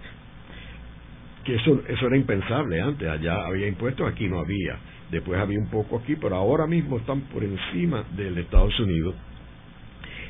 Que 1.44 1.56
eso, 1.56 1.82
eso 1.88 2.08
era 2.08 2.18
impensable 2.18 2.82
antes, 2.82 3.08
allá 3.08 3.46
había 3.46 3.68
impuestos, 3.68 4.10
aquí 4.10 4.28
no 4.28 4.40
había, 4.40 4.78
después 5.12 5.40
había 5.40 5.60
un 5.60 5.70
poco 5.70 5.98
aquí, 5.98 6.16
pero 6.16 6.36
ahora 6.36 6.68
mismo 6.68 6.98
están 6.98 7.22
por 7.22 7.44
encima 7.44 8.04
del 8.16 8.38
Estados 8.38 8.80
Unidos, 8.80 9.16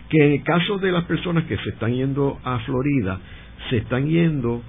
que 0.09 0.25
en 0.25 0.31
el 0.33 0.43
caso 0.43 0.77
de 0.79 0.91
las 0.91 1.05
personas 1.05 1.45
que 1.45 1.57
se 1.57 1.69
están 1.69 1.93
yendo 1.93 2.39
a 2.43 2.59
Florida, 2.59 3.19
se 3.69 3.77
están 3.77 4.07
yendo 4.07 4.61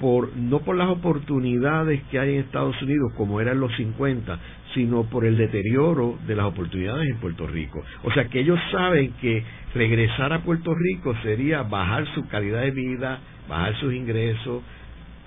por 0.00 0.36
no 0.36 0.60
por 0.60 0.76
las 0.76 0.88
oportunidades 0.88 2.02
que 2.10 2.18
hay 2.18 2.34
en 2.34 2.40
Estados 2.40 2.80
Unidos 2.82 3.12
como 3.16 3.40
era 3.40 3.52
en 3.52 3.60
los 3.60 3.74
50, 3.76 4.38
sino 4.74 5.04
por 5.04 5.24
el 5.24 5.36
deterioro 5.36 6.18
de 6.26 6.36
las 6.36 6.46
oportunidades 6.46 7.08
en 7.08 7.16
Puerto 7.18 7.46
Rico. 7.46 7.82
O 8.04 8.12
sea 8.12 8.26
que 8.26 8.40
ellos 8.40 8.58
saben 8.70 9.12
que 9.20 9.42
regresar 9.74 10.32
a 10.32 10.40
Puerto 10.40 10.74
Rico 10.74 11.14
sería 11.22 11.62
bajar 11.62 12.06
su 12.14 12.26
calidad 12.28 12.62
de 12.62 12.72
vida, 12.72 13.20
bajar 13.48 13.74
sus 13.80 13.94
ingresos, 13.94 14.62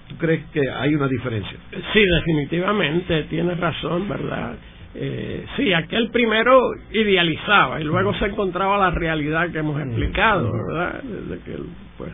¿Tú 0.09 0.17
crees 0.17 0.43
que 0.51 0.61
hay 0.67 0.95
una 0.95 1.07
diferencia? 1.07 1.55
Sí, 1.93 2.03
definitivamente, 2.03 3.23
tienes 3.25 3.59
razón, 3.59 4.09
¿verdad? 4.09 4.55
Eh, 4.95 5.45
sí, 5.55 5.71
aquel 5.71 6.09
primero 6.09 6.59
idealizaba 6.91 7.79
y 7.79 7.83
luego 7.83 8.11
se 8.15 8.25
encontraba 8.25 8.79
la 8.79 8.89
realidad 8.89 9.51
que 9.51 9.59
hemos 9.59 9.79
explicado, 9.79 10.51
¿verdad? 10.51 11.03
Desde 11.03 11.43
que 11.43 11.57
pues 11.95 12.11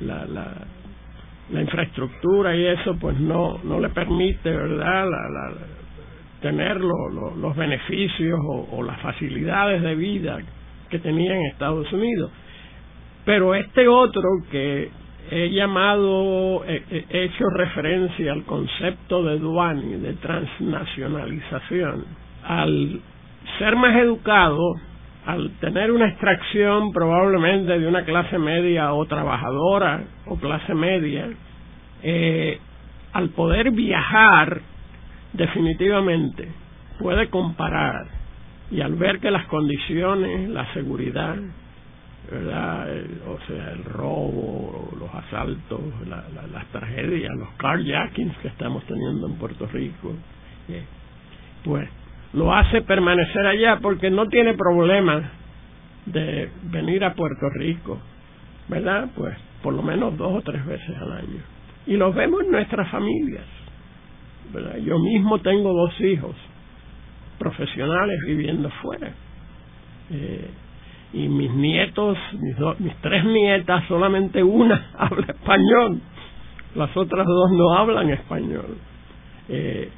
la, 0.00 0.26
la, 0.26 0.54
la 1.52 1.60
infraestructura 1.60 2.54
y 2.54 2.66
eso 2.66 2.96
pues 3.00 3.18
no 3.18 3.58
no 3.64 3.80
le 3.80 3.88
permite, 3.90 4.50
¿verdad? 4.50 5.04
La, 5.08 5.28
la, 5.28 5.54
tener 6.40 6.78
los 6.80 7.56
beneficios 7.56 8.38
o, 8.72 8.82
las 8.82 9.00
facilidades 9.00 9.82
de 9.82 9.94
vida 9.94 10.38
que 10.88 10.98
tenía 10.98 11.34
en 11.34 11.46
Estados 11.46 11.90
Unidos. 11.92 12.30
Pero 13.24 13.54
este 13.54 13.86
otro 13.86 14.22
que 14.50 14.90
he 15.30 15.50
llamado, 15.50 16.64
he, 16.66 17.04
hecho 17.10 17.44
referencia 17.54 18.32
al 18.32 18.44
concepto 18.44 19.22
de 19.24 19.38
Duani, 19.38 19.98
de 19.98 20.14
transnacionalización. 20.14 22.04
Al 22.42 23.00
ser 23.58 23.76
más 23.76 23.94
educado, 23.96 24.58
al 25.26 25.50
tener 25.60 25.90
una 25.92 26.08
extracción 26.08 26.92
probablemente 26.92 27.78
de 27.78 27.86
una 27.86 28.04
clase 28.04 28.38
media 28.38 28.92
o 28.94 29.04
trabajadora 29.06 30.02
o 30.26 30.36
clase 30.36 30.74
media, 30.74 31.28
eh, 32.02 32.58
al 33.12 33.30
poder 33.30 33.70
viajar 33.70 34.60
definitivamente 35.32 36.48
puede 36.98 37.28
comparar 37.28 38.06
y 38.70 38.80
al 38.80 38.94
ver 38.94 39.18
que 39.18 39.30
las 39.30 39.46
condiciones, 39.46 40.48
la 40.48 40.72
seguridad, 40.72 41.36
¿verdad? 42.30 42.88
O 43.26 43.38
sea, 43.46 43.72
el 43.72 43.84
robo, 43.84 44.90
los 44.98 45.12
asaltos, 45.12 45.80
las 46.06 46.66
tragedias, 46.66 47.32
los 47.36 47.50
carjackings 47.56 48.36
que 48.38 48.48
estamos 48.48 48.84
teniendo 48.84 49.26
en 49.26 49.34
Puerto 49.34 49.66
Rico, 49.66 50.14
eh, 50.68 50.84
pues 51.64 51.88
lo 52.32 52.54
hace 52.54 52.82
permanecer 52.82 53.46
allá 53.46 53.78
porque 53.80 54.10
no 54.10 54.26
tiene 54.28 54.54
problema 54.54 55.32
de 56.06 56.50
venir 56.64 57.04
a 57.04 57.14
Puerto 57.14 57.48
Rico, 57.50 57.98
¿verdad? 58.68 59.08
Pues 59.16 59.36
por 59.62 59.74
lo 59.74 59.82
menos 59.82 60.16
dos 60.16 60.38
o 60.38 60.42
tres 60.42 60.64
veces 60.64 60.96
al 60.96 61.12
año. 61.12 61.40
Y 61.86 61.96
los 61.96 62.14
vemos 62.14 62.42
en 62.44 62.52
nuestras 62.52 62.88
familias, 62.90 63.44
¿verdad? 64.52 64.76
Yo 64.78 64.98
mismo 64.98 65.38
tengo 65.40 65.72
dos 65.72 66.00
hijos 66.00 66.34
profesionales 67.38 68.18
viviendo 68.26 68.70
fuera. 68.82 69.10
Eh, 70.10 70.50
y 71.12 71.28
mis 71.28 71.50
nietos, 71.52 72.16
mis, 72.34 72.56
mis 72.78 72.94
tres 72.96 73.24
nietas, 73.24 73.84
solamente 73.88 74.42
una 74.42 74.90
habla 74.98 75.26
español, 75.28 76.00
las 76.74 76.96
otras 76.96 77.26
dos 77.26 77.50
no 77.52 77.74
hablan 77.74 78.10
español. 78.10 78.76
Eh, 79.48 79.90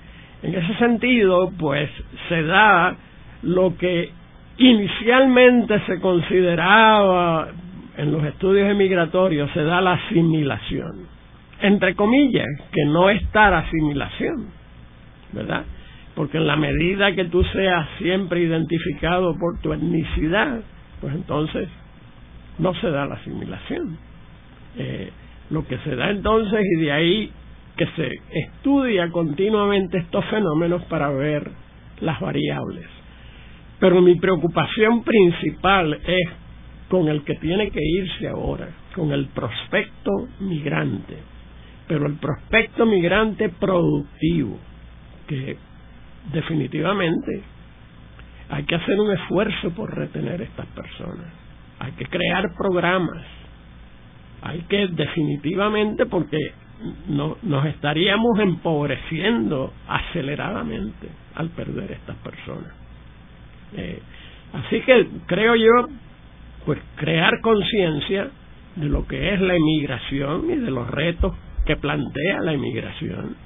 en 0.42 0.54
ese 0.54 0.74
sentido, 0.74 1.52
pues 1.58 1.88
se 2.28 2.42
da 2.42 2.96
lo 3.42 3.76
que 3.76 4.10
inicialmente 4.58 5.80
se 5.86 6.00
consideraba 6.00 7.48
en 7.96 8.12
los 8.12 8.24
estudios 8.24 8.70
emigratorios, 8.70 9.50
se 9.52 9.62
da 9.62 9.80
la 9.80 9.92
asimilación. 9.92 11.06
Entre 11.60 11.94
comillas, 11.94 12.48
que 12.72 12.84
no 12.86 13.08
está 13.08 13.50
la 13.50 13.58
asimilación, 13.58 14.46
¿verdad? 15.32 15.64
Porque 16.14 16.38
en 16.38 16.46
la 16.46 16.56
medida 16.56 17.14
que 17.14 17.26
tú 17.26 17.44
seas 17.44 17.88
siempre 17.98 18.40
identificado 18.40 19.36
por 19.38 19.60
tu 19.60 19.72
etnicidad, 19.72 20.60
pues 21.00 21.14
entonces 21.14 21.68
no 22.58 22.74
se 22.74 22.90
da 22.90 23.06
la 23.06 23.14
asimilación. 23.14 23.96
Eh, 24.76 25.10
lo 25.50 25.66
que 25.66 25.78
se 25.78 25.94
da 25.94 26.10
entonces 26.10 26.60
y 26.78 26.80
de 26.80 26.92
ahí 26.92 27.30
que 27.76 27.86
se 27.86 28.10
estudia 28.30 29.10
continuamente 29.10 29.98
estos 29.98 30.24
fenómenos 30.26 30.82
para 30.84 31.10
ver 31.10 31.50
las 32.00 32.20
variables. 32.20 32.86
Pero 33.78 34.00
mi 34.00 34.14
preocupación 34.16 35.02
principal 35.02 35.94
es 36.06 36.28
con 36.88 37.08
el 37.08 37.24
que 37.24 37.34
tiene 37.36 37.70
que 37.70 37.80
irse 37.82 38.28
ahora, 38.28 38.68
con 38.94 39.12
el 39.12 39.26
prospecto 39.28 40.28
migrante, 40.40 41.16
pero 41.88 42.06
el 42.06 42.14
prospecto 42.14 42.84
migrante 42.84 43.48
productivo, 43.48 44.58
que 45.26 45.56
definitivamente 46.32 47.42
hay 48.50 48.64
que 48.64 48.74
hacer 48.74 49.00
un 49.00 49.10
esfuerzo 49.12 49.70
por 49.70 49.96
retener 49.96 50.42
estas 50.42 50.66
personas. 50.66 51.26
Hay 51.78 51.92
que 51.92 52.04
crear 52.04 52.44
programas. 52.56 53.24
Hay 54.42 54.60
que 54.68 54.88
definitivamente, 54.88 56.04
porque 56.04 56.36
no, 57.08 57.36
nos 57.42 57.66
estaríamos 57.66 58.38
empobreciendo 58.38 59.72
aceleradamente 59.88 61.08
al 61.34 61.50
perder 61.50 61.92
estas 61.92 62.16
personas. 62.16 62.72
Eh, 63.76 64.00
así 64.52 64.80
que 64.82 65.08
creo 65.26 65.54
yo, 65.56 65.88
pues 66.66 66.78
crear 66.96 67.40
conciencia 67.40 68.30
de 68.76 68.86
lo 68.86 69.06
que 69.06 69.34
es 69.34 69.40
la 69.40 69.56
inmigración 69.56 70.50
y 70.50 70.56
de 70.56 70.70
los 70.70 70.88
retos 70.90 71.34
que 71.66 71.76
plantea 71.76 72.40
la 72.40 72.54
inmigración. 72.54 73.36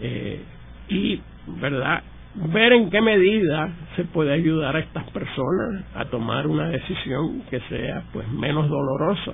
Eh, 0.00 0.40
y, 0.88 1.20
¿verdad? 1.60 2.02
ver 2.34 2.72
en 2.72 2.90
qué 2.90 3.00
medida 3.00 3.72
se 3.96 4.04
puede 4.04 4.32
ayudar 4.32 4.76
a 4.76 4.80
estas 4.80 5.04
personas 5.10 5.84
a 5.94 6.04
tomar 6.04 6.46
una 6.46 6.68
decisión 6.68 7.42
que 7.50 7.60
sea 7.68 8.04
pues 8.12 8.28
menos 8.28 8.68
dolorosa 8.68 9.32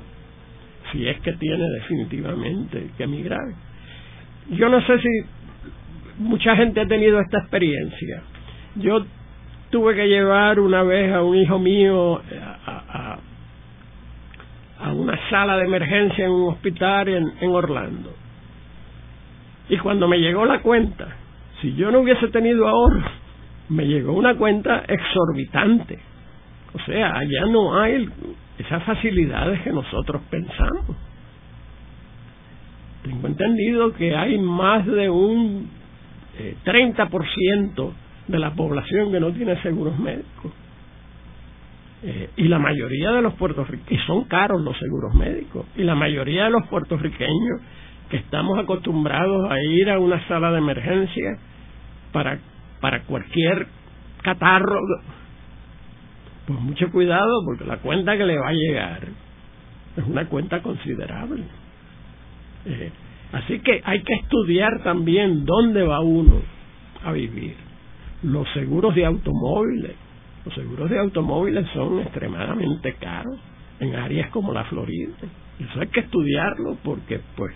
si 0.94 1.08
es 1.08 1.20
que 1.20 1.32
tiene 1.32 1.68
definitivamente 1.70 2.90
que 2.96 3.04
emigrar. 3.04 3.44
Yo 4.50 4.68
no 4.68 4.80
sé 4.86 4.98
si 5.00 5.08
mucha 6.18 6.54
gente 6.56 6.80
ha 6.80 6.86
tenido 6.86 7.20
esta 7.20 7.40
experiencia. 7.40 8.22
Yo 8.76 9.04
tuve 9.70 9.94
que 9.94 10.06
llevar 10.06 10.60
una 10.60 10.82
vez 10.82 11.12
a 11.12 11.22
un 11.22 11.36
hijo 11.36 11.58
mío 11.58 12.22
a, 12.66 13.18
una 14.92 15.18
sala 15.30 15.56
de 15.56 15.64
emergencia 15.64 16.26
en 16.26 16.30
un 16.30 16.52
hospital 16.52 17.08
en, 17.08 17.32
en 17.40 17.50
Orlando. 17.50 18.14
Y 19.68 19.78
cuando 19.78 20.06
me 20.06 20.18
llegó 20.18 20.44
la 20.44 20.60
cuenta 20.60 21.08
si 21.64 21.74
yo 21.76 21.90
no 21.90 22.00
hubiese 22.00 22.28
tenido 22.28 22.68
ahorro, 22.68 23.02
me 23.70 23.86
llegó 23.86 24.12
una 24.12 24.34
cuenta 24.36 24.84
exorbitante. 24.86 25.98
O 26.74 26.78
sea, 26.86 27.16
allá 27.16 27.46
no 27.50 27.78
hay 27.78 28.08
esas 28.58 28.82
facilidades 28.84 29.60
que 29.62 29.72
nosotros 29.72 30.22
pensamos. 30.30 30.96
Tengo 33.02 33.26
entendido 33.26 33.92
que 33.92 34.16
hay 34.16 34.38
más 34.38 34.86
de 34.86 35.10
un 35.10 35.68
eh, 36.38 36.56
30% 36.64 37.92
de 38.28 38.38
la 38.38 38.54
población 38.54 39.12
que 39.12 39.20
no 39.20 39.32
tiene 39.32 39.60
seguros 39.62 39.98
médicos. 39.98 40.52
Eh, 42.02 42.30
y 42.36 42.48
la 42.48 42.58
mayoría 42.58 43.12
de 43.12 43.22
los 43.22 43.34
puertorriqueños, 43.34 43.90
y 43.90 44.06
son 44.06 44.24
caros 44.24 44.60
los 44.62 44.76
seguros 44.78 45.14
médicos, 45.14 45.66
y 45.76 45.84
la 45.84 45.94
mayoría 45.94 46.44
de 46.44 46.50
los 46.50 46.66
puertorriqueños 46.68 47.60
que 48.10 48.18
estamos 48.18 48.58
acostumbrados 48.58 49.50
a 49.50 49.58
ir 49.62 49.90
a 49.90 49.98
una 49.98 50.26
sala 50.28 50.50
de 50.52 50.58
emergencia 50.58 51.38
para, 52.12 52.38
para 52.80 53.02
cualquier 53.04 53.66
catarro, 54.22 54.78
pues 56.46 56.60
mucho 56.60 56.90
cuidado 56.90 57.42
porque 57.44 57.64
la 57.64 57.78
cuenta 57.78 58.16
que 58.16 58.24
le 58.24 58.38
va 58.38 58.48
a 58.48 58.52
llegar 58.52 59.00
es 59.96 60.04
una 60.06 60.26
cuenta 60.26 60.60
considerable. 60.62 61.44
Eh, 62.66 62.90
así 63.32 63.58
que 63.60 63.80
hay 63.84 64.02
que 64.02 64.14
estudiar 64.14 64.82
también 64.82 65.44
dónde 65.44 65.82
va 65.82 66.00
uno 66.00 66.42
a 67.04 67.12
vivir. 67.12 67.54
Los 68.22 68.48
seguros 68.52 68.94
de 68.94 69.04
automóviles, 69.04 69.92
los 70.44 70.54
seguros 70.54 70.90
de 70.90 70.98
automóviles 70.98 71.66
son 71.74 72.00
extremadamente 72.00 72.94
caros 72.94 73.38
en 73.80 73.94
áreas 73.94 74.30
como 74.30 74.52
la 74.52 74.64
Florida. 74.64 75.12
Eso 75.58 75.80
hay 75.80 75.88
que 75.88 76.00
estudiarlo 76.00 76.76
porque, 76.82 77.20
pues, 77.36 77.54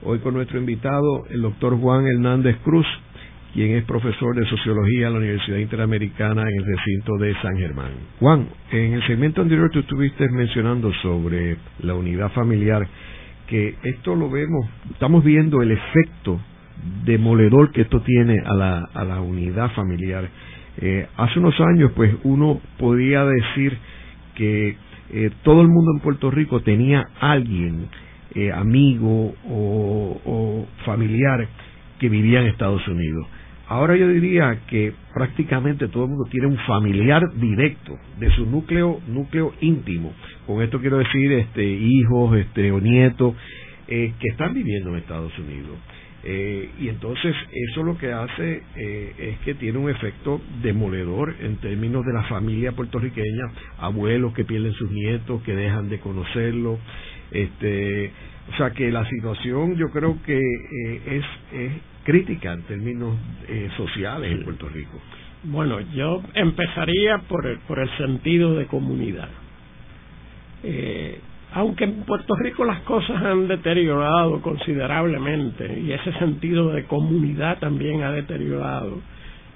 Hoy 0.05 0.19
con 0.19 0.35
nuestro 0.35 0.59
invitado, 0.59 1.25
el 1.31 1.41
doctor 1.41 1.81
Juan 1.81 2.07
Hernández 2.07 2.59
Cruz, 2.63 2.87
quien 3.57 3.75
es 3.75 3.85
profesor 3.85 4.37
de 4.37 4.45
sociología 4.45 5.07
en 5.07 5.15
la 5.15 5.19
Universidad 5.19 5.57
Interamericana 5.57 6.43
en 6.43 6.61
el 6.61 6.77
recinto 6.77 7.17
de 7.17 7.35
San 7.41 7.57
Germán. 7.57 7.93
Juan, 8.21 8.49
en 8.71 8.93
el 8.93 9.07
segmento 9.07 9.41
anterior 9.41 9.71
tú 9.71 9.79
estuviste 9.79 10.29
mencionando 10.29 10.93
sobre 11.01 11.57
la 11.81 11.95
unidad 11.95 12.31
familiar, 12.33 12.87
que 13.47 13.77
esto 13.83 14.15
lo 14.15 14.29
vemos, 14.29 14.67
estamos 14.93 15.25
viendo 15.25 15.63
el 15.63 15.71
efecto 15.71 16.39
demoledor 17.07 17.73
que 17.73 17.81
esto 17.81 18.03
tiene 18.03 18.43
a 18.45 18.53
la, 18.53 18.91
a 18.93 19.05
la 19.05 19.23
unidad 19.23 19.71
familiar. 19.71 20.29
Eh, 20.77 21.07
hace 21.17 21.39
unos 21.39 21.59
años, 21.59 21.93
pues 21.97 22.15
uno 22.25 22.61
podía 22.79 23.25
decir 23.25 23.79
que 24.35 24.77
eh, 25.15 25.31
todo 25.45 25.63
el 25.63 25.69
mundo 25.69 25.93
en 25.95 26.01
Puerto 26.01 26.31
Rico 26.31 26.61
tenía 26.61 27.07
alguien, 27.21 27.87
eh, 28.35 28.53
amigo 28.53 29.35
o, 29.49 30.21
o 30.27 30.67
familiar, 30.85 31.49
que 31.99 32.11
vivía 32.11 32.43
en 32.43 32.49
Estados 32.49 32.87
Unidos. 32.87 33.27
Ahora 33.69 33.97
yo 33.97 34.09
diría 34.09 34.61
que 34.69 34.93
prácticamente 35.13 35.89
todo 35.89 36.05
el 36.05 36.11
mundo 36.11 36.29
tiene 36.31 36.47
un 36.47 36.57
familiar 36.59 37.33
directo 37.35 37.99
de 38.19 38.31
su 38.31 38.47
núcleo 38.47 39.01
núcleo 39.09 39.55
íntimo. 39.61 40.13
Con 40.47 40.63
esto 40.63 40.81
quiero 40.81 40.99
decir 40.99 41.33
este 41.33 41.65
hijos, 41.65 42.37
este 42.37 42.71
o 42.71 42.81
nietos 42.81 43.35
eh, 43.89 44.13
que 44.21 44.29
están 44.29 44.55
viviendo 44.55 44.91
en 44.91 44.97
Estados 44.97 45.37
Unidos. 45.39 45.77
Eh, 46.23 46.71
y 46.79 46.89
entonces 46.89 47.35
eso 47.71 47.83
lo 47.83 47.99
que 47.99 48.13
hace 48.13 48.63
eh, 48.77 49.15
es 49.19 49.39
que 49.41 49.55
tiene 49.55 49.79
un 49.79 49.91
efecto 49.91 50.41
demoledor 50.63 51.35
en 51.41 51.57
términos 51.57 52.05
de 52.07 52.13
la 52.13 52.23
familia 52.25 52.71
puertorriqueña, 52.73 53.51
abuelos 53.79 54.33
que 54.33 54.45
pierden 54.45 54.73
sus 54.75 54.91
nietos, 54.93 55.43
que 55.43 55.55
dejan 55.55 55.89
de 55.89 55.99
conocerlo, 55.99 56.79
este, 57.33 58.11
o 58.53 58.57
sea 58.57 58.71
que 58.71 58.91
la 58.91 59.09
situación 59.09 59.77
yo 59.77 59.91
creo 59.91 60.21
que 60.25 60.41
es, 61.07 61.25
es 61.53 61.73
crítica 62.07 62.53
en 62.53 62.63
términos 62.63 63.17
eh, 63.49 63.69
sociales 63.77 64.31
en 64.31 64.45
Puerto 64.45 64.69
Rico? 64.69 64.99
Bueno, 65.43 65.81
yo 65.93 66.23
empezaría 66.35 67.19
por 67.29 67.45
el, 67.47 67.59
por 67.67 67.81
el 67.81 67.91
sentido 67.99 68.55
de 68.55 68.67
comunidad. 68.67 69.29
Eh, 70.63 71.21
aunque 71.53 71.85
en 71.85 72.05
Puerto 72.05 72.35
Rico 72.37 72.65
las 72.65 72.81
cosas 72.83 73.23
han 73.23 73.49
deteriorado 73.49 74.41
considerablemente 74.41 75.81
y 75.81 75.93
ese 75.93 76.13
sentido 76.19 76.71
de 76.71 76.85
comunidad 76.85 77.59
también 77.59 78.05
ha 78.05 78.13
deteriorado, 78.13 79.01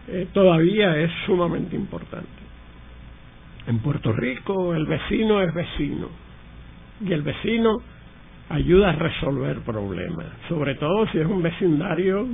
eh, 0.08 0.26
todavía 0.32 0.96
es 0.98 1.10
sumamente 1.26 1.76
importante. 1.76 2.28
En 3.68 3.78
Puerto 3.78 4.12
Rico 4.12 4.74
el 4.74 4.86
vecino 4.86 5.40
es 5.40 5.54
vecino 5.54 6.08
y 7.06 7.12
el 7.12 7.22
vecino 7.22 7.78
ayuda 8.50 8.90
a 8.90 8.92
resolver 8.92 9.60
problemas, 9.60 10.26
sobre 10.48 10.74
todo 10.74 11.06
si 11.08 11.18
es 11.18 11.26
un 11.26 11.42
vecindario 11.42 12.26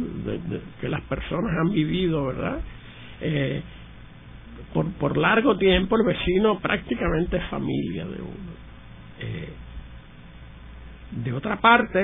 que 0.80 0.88
las 0.88 1.02
personas 1.02 1.52
han 1.58 1.72
vivido, 1.72 2.26
¿verdad? 2.26 2.58
Eh, 3.20 3.62
por, 4.72 4.90
por 4.94 5.16
largo 5.16 5.56
tiempo 5.58 5.96
el 5.96 6.06
vecino 6.06 6.58
prácticamente 6.58 7.36
es 7.36 7.44
familia 7.44 8.06
de 8.06 8.20
uno. 8.22 8.56
Eh, 9.20 9.48
de 11.22 11.32
otra 11.32 11.56
parte, 11.60 12.02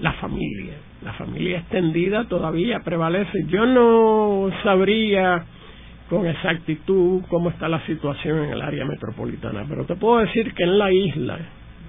la 0.00 0.12
familia, 0.14 0.74
la 1.02 1.14
familia 1.14 1.58
extendida 1.60 2.28
todavía 2.28 2.80
prevalece. 2.80 3.46
Yo 3.48 3.66
no 3.66 4.50
sabría 4.62 5.44
con 6.10 6.26
exactitud 6.26 7.22
cómo 7.28 7.50
está 7.50 7.68
la 7.68 7.84
situación 7.86 8.44
en 8.44 8.50
el 8.50 8.62
área 8.62 8.84
metropolitana, 8.84 9.64
pero 9.66 9.84
te 9.84 9.96
puedo 9.96 10.18
decir 10.18 10.52
que 10.54 10.64
en 10.64 10.78
la 10.78 10.92
isla, 10.92 11.38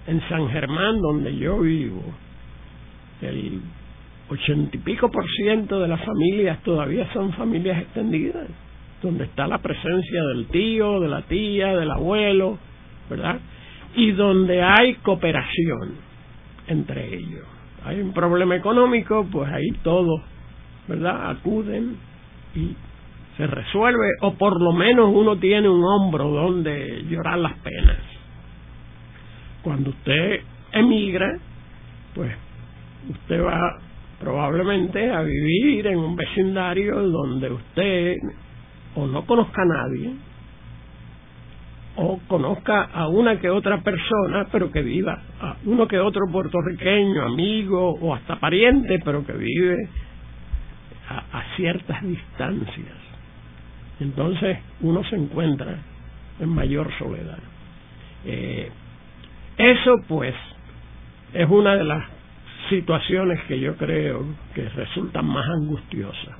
en 0.10 0.28
San 0.28 0.49
Germán, 0.49 0.99
donde 1.01 1.38
yo 1.38 1.60
vivo, 1.60 2.01
el 3.22 3.62
ochenta 4.28 4.76
y 4.76 4.80
pico 4.80 5.12
por 5.12 5.24
ciento 5.30 5.80
de 5.80 5.88
las 5.88 6.03
familias 6.03 6.62
todavía 6.64 7.12
son 7.14 7.32
familias 7.34 7.80
extendidas, 7.84 8.47
donde 9.03 9.26
está 9.26 9.47
la 9.47 9.60
presencia 9.60 10.24
del 10.34 10.47
tío, 10.47 10.99
de 10.99 11.10
la 11.10 11.22
tía, 11.24 11.78
del 11.78 11.91
abuelo, 11.91 12.57
¿verdad? 13.07 13.39
Y 13.95 14.12
donde 14.12 14.64
hay 14.64 14.95
cooperación 14.95 15.93
entre 16.68 17.16
ellos. 17.16 17.45
Hay 17.86 18.01
un 18.01 18.12
problema 18.12 18.55
económico, 18.55 19.28
pues 19.32 19.51
ahí 19.51 19.70
todos, 19.84 20.22
¿verdad? 20.88 21.30
Acuden 21.30 21.97
y 22.55 22.76
se 23.38 23.45
resuelve, 23.45 24.07
o 24.22 24.34
por 24.34 24.60
lo 24.60 24.74
menos 24.74 25.12
uno 25.14 25.38
tiene 25.38 25.70
un 25.70 25.84
hombro 25.84 26.30
donde 26.30 27.03
llorar 27.07 27.38
las 27.38 27.53
penas 27.60 28.09
cuando 29.70 29.91
usted 29.91 30.41
emigra, 30.72 31.38
pues 32.15 32.32
usted 33.07 33.39
va 33.39 33.78
probablemente 34.20 35.11
a 35.11 35.22
vivir 35.22 35.86
en 35.86 35.99
un 35.99 36.15
vecindario 36.15 36.99
donde 37.07 37.51
usted 37.51 38.15
o 38.95 39.05
no 39.05 39.28
conozca 39.28 39.61
a 39.61 39.65
nadie 39.65 40.15
o 41.97 42.20
conozca 42.28 42.86
a 42.86 43.09
una 43.09 43.39
que 43.39 43.51
otra 43.51 43.84
persona, 43.84 44.47
pero 44.51 44.72
que 44.72 44.82
viva, 44.82 45.22
a 45.39 45.57
uno 45.65 45.88
que 45.88 45.99
otro 45.99 46.26
puertorriqueño, 46.32 47.22
amigo 47.22 47.91
o 47.91 48.15
hasta 48.15 48.39
pariente, 48.39 48.97
pero 49.05 49.24
que 49.24 49.34
vive 49.34 49.88
a, 51.09 51.43
ciertas 51.55 52.01
distancias. 52.01 52.97
Entonces 53.99 54.57
uno 54.82 55.03
se 55.03 55.15
encuentra 55.15 55.78
en 56.39 56.49
mayor 56.49 56.91
soledad. 56.97 57.38
Eh, 58.26 58.72
eso 59.60 59.97
pues 60.07 60.34
es 61.34 61.49
una 61.49 61.76
de 61.76 61.84
las 61.84 62.03
situaciones 62.70 63.41
que 63.43 63.60
yo 63.60 63.76
creo 63.76 64.26
que 64.55 64.70
resultan 64.70 65.26
más 65.26 65.45
angustiosas. 65.49 66.38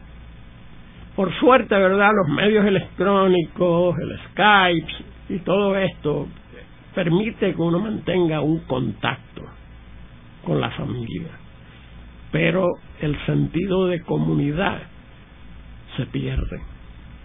Por 1.18 1.38
suerte, 1.38 1.76
¿verdad? 1.76 2.12
Los 2.16 2.34
medios 2.34 2.66
electrónicos, 2.66 3.96
el 4.00 4.18
Skype 4.30 4.94
y 5.30 5.40
todo 5.40 5.76
esto 5.76 6.28
permite 6.96 7.54
que 7.54 7.62
uno 7.62 7.80
mantenga 7.80 8.40
un 8.40 8.60
contacto 8.60 9.42
con 10.46 10.62
la 10.62 10.72
familia. 10.72 11.32
Pero 12.32 12.68
el 13.02 13.18
sentido 13.26 13.88
de 13.88 14.00
comunidad 14.02 14.80
se 15.98 16.06
pierde. 16.06 16.62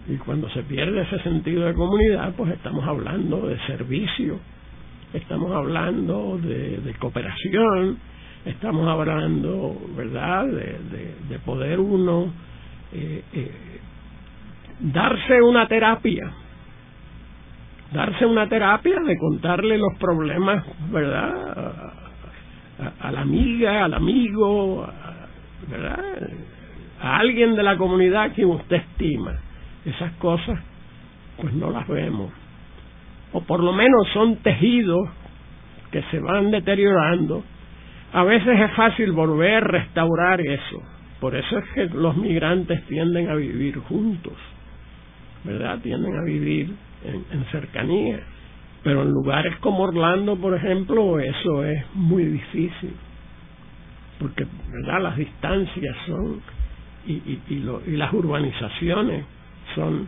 Y 0.09 0.17
cuando 0.17 0.51
se 0.51 0.65
pierde 0.65 1.03
ese 1.03 1.21
sentido 1.21 1.67
de 1.67 1.75
comunidad, 1.75 2.35
pues 2.37 2.51
estamos 2.53 2.85
hablando 2.85 3.47
de 3.47 3.59
servicio, 3.67 4.41
estamos 5.15 5.53
hablando 5.53 6.39
de, 6.43 6.95
cooperación, 6.99 7.99
estamos 8.45 8.87
hablando, 8.89 9.77
¿verdad?, 9.97 10.47
de, 10.47 11.39
poder 11.45 11.79
uno 11.79 12.33
eh, 12.93 13.23
eh, 13.33 13.51
darse 14.81 15.41
una 15.41 15.69
terapia, 15.69 16.31
darse 17.93 18.27
una 18.27 18.49
terapia 18.49 19.01
de 19.01 19.17
contarle 19.17 19.79
los 19.79 19.97
problemas, 19.99 20.65
¿verdad?, 20.91 21.93
a, 23.01 23.13
la 23.13 23.21
amiga, 23.21 23.85
al 23.85 23.95
amigo, 23.95 24.87
¿verdad?, 25.71 26.29
a 27.01 27.19
alguien 27.19 27.55
de 27.55 27.63
la 27.63 27.77
comunidad 27.77 28.33
que 28.33 28.45
usted 28.45 28.77
estima. 28.77 29.39
Esas 29.85 30.13
cosas, 30.15 30.59
pues 31.37 31.53
no 31.53 31.71
las 31.71 31.87
vemos 31.87 32.33
o 33.35 33.41
por 33.43 33.63
lo 33.63 33.73
menos 33.73 34.09
son 34.15 34.37
tejidos 34.37 35.09
que 35.91 36.03
se 36.11 36.21
van 36.21 36.51
deteriorando, 36.53 37.43
a 38.13 38.23
veces 38.23 38.61
es 38.61 38.73
fácil 38.75 39.11
volver 39.13 39.55
a 39.55 39.61
restaurar 39.61 40.41
eso. 40.41 40.81
Por 41.21 41.35
eso 41.35 41.59
es 41.59 41.65
que 41.75 41.87
los 41.87 42.17
migrantes 42.17 42.85
tienden 42.87 43.29
a 43.29 43.35
vivir 43.35 43.79
juntos, 43.81 44.35
¿verdad? 45.43 45.81
Tienden 45.81 46.17
a 46.17 46.23
vivir 46.23 46.75
en, 47.05 47.45
cercanía. 47.47 48.21
Pero 48.85 49.03
en 49.03 49.11
lugares 49.11 49.57
como 49.57 49.83
Orlando, 49.83 50.37
por 50.37 50.55
ejemplo, 50.55 51.19
eso 51.19 51.65
es 51.65 51.85
muy 51.95 52.25
difícil. 52.25 52.93
Porque, 54.21 54.47
¿verdad? 54.71 55.03
Las 55.03 55.17
distancias 55.17 55.97
son 56.07 56.41
y, 57.07 57.15
y, 57.15 57.43
y 57.87 57.97
las 57.97 58.13
urbanizaciones 58.13 59.25
son 59.75 60.07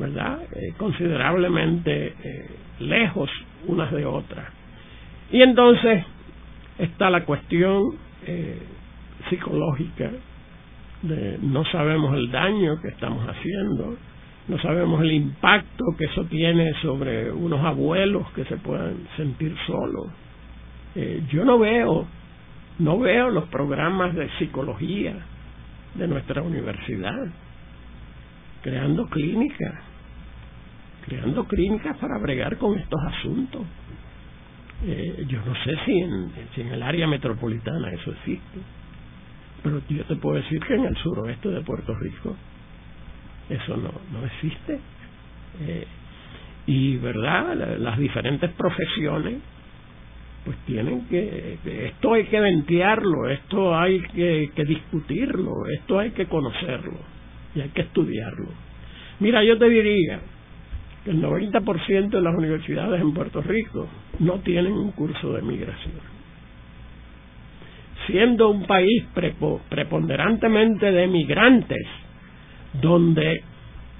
¿verdad? 0.00 0.40
Eh, 0.52 0.72
considerablemente 0.78 2.14
eh, 2.24 2.50
lejos 2.80 3.30
unas 3.66 3.92
de 3.92 4.06
otras. 4.06 4.46
Y 5.30 5.42
entonces 5.42 6.04
está 6.78 7.10
la 7.10 7.24
cuestión 7.24 7.96
eh, 8.26 8.58
psicológica 9.28 10.10
de 11.02 11.38
no 11.42 11.64
sabemos 11.66 12.16
el 12.16 12.30
daño 12.30 12.80
que 12.80 12.88
estamos 12.88 13.26
haciendo, 13.28 13.96
no 14.48 14.58
sabemos 14.60 15.02
el 15.02 15.12
impacto 15.12 15.84
que 15.98 16.06
eso 16.06 16.24
tiene 16.24 16.72
sobre 16.80 17.30
unos 17.30 17.64
abuelos 17.64 18.28
que 18.32 18.44
se 18.46 18.56
puedan 18.56 19.06
sentir 19.16 19.54
solos. 19.66 20.08
yo 21.30 21.44
no 21.44 21.58
veo, 21.58 22.06
no 22.78 22.98
veo 22.98 23.30
los 23.30 23.44
programas 23.44 24.14
de 24.14 24.28
psicología 24.38 25.14
de 25.94 26.08
nuestra 26.08 26.42
universidad 26.42 27.28
creando 28.62 29.06
clínicas 29.06 29.89
creando 31.04 31.44
clínicas 31.46 31.96
para 31.98 32.18
bregar 32.18 32.56
con 32.58 32.78
estos 32.78 33.00
asuntos. 33.02 33.62
Eh, 34.86 35.24
yo 35.28 35.38
no 35.44 35.54
sé 35.64 35.76
si 35.84 35.98
en, 35.98 36.32
si 36.54 36.60
en 36.62 36.68
el 36.68 36.82
área 36.82 37.06
metropolitana 37.06 37.92
eso 37.92 38.12
existe, 38.12 38.58
pero 39.62 39.82
yo 39.88 40.04
te 40.04 40.16
puedo 40.16 40.36
decir 40.36 40.60
que 40.60 40.74
en 40.74 40.86
el 40.86 40.96
suroeste 40.96 41.50
de 41.50 41.60
Puerto 41.60 41.94
Rico 41.94 42.34
eso 43.48 43.76
no, 43.76 43.92
no 44.12 44.24
existe. 44.26 44.78
Eh, 45.60 45.86
y, 46.66 46.96
¿verdad? 46.98 47.78
Las 47.78 47.98
diferentes 47.98 48.50
profesiones 48.52 49.40
pues 50.44 50.56
tienen 50.64 51.06
que, 51.06 51.58
esto 51.88 52.14
hay 52.14 52.24
que 52.24 52.40
ventearlo, 52.40 53.28
esto 53.28 53.76
hay 53.76 54.00
que, 54.00 54.50
que 54.54 54.64
discutirlo, 54.64 55.66
esto 55.78 55.98
hay 55.98 56.12
que 56.12 56.26
conocerlo 56.26 56.98
y 57.54 57.60
hay 57.60 57.68
que 57.70 57.82
estudiarlo. 57.82 58.48
Mira, 59.18 59.44
yo 59.44 59.58
te 59.58 59.68
diría, 59.68 60.20
el 61.10 61.20
90% 61.20 62.10
de 62.10 62.22
las 62.22 62.34
universidades 62.36 63.00
en 63.00 63.12
Puerto 63.12 63.42
Rico 63.42 63.88
no 64.20 64.38
tienen 64.40 64.72
un 64.72 64.92
curso 64.92 65.32
de 65.32 65.42
migración. 65.42 65.94
Siendo 68.06 68.48
un 68.48 68.64
país 68.64 69.04
preponderantemente 69.70 70.90
de 70.92 71.06
migrantes, 71.08 71.84
donde 72.80 73.42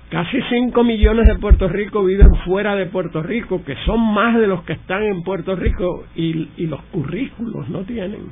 casi 0.09 0.41
5 0.41 0.85
millones 0.85 1.27
de 1.27 1.35
Puerto 1.37 1.69
Rico 1.69 2.05
viven 2.05 2.33
fuera 2.45 2.77
de 2.77 2.87
Puerto 2.87 3.23
Rico, 3.23 3.65
que 3.65 3.75
son 3.85 4.01
más 4.15 4.39
de 4.39 4.47
los 4.47 4.63
que 4.63 4.75
están 4.75 5.03
en 5.03 5.23
Puerto 5.23 5.57
Rico, 5.57 6.05
y, 6.15 6.49
y 6.57 6.67
los 6.67 6.81
currículos 6.93 7.69
no 7.69 7.83
tienen 7.83 8.23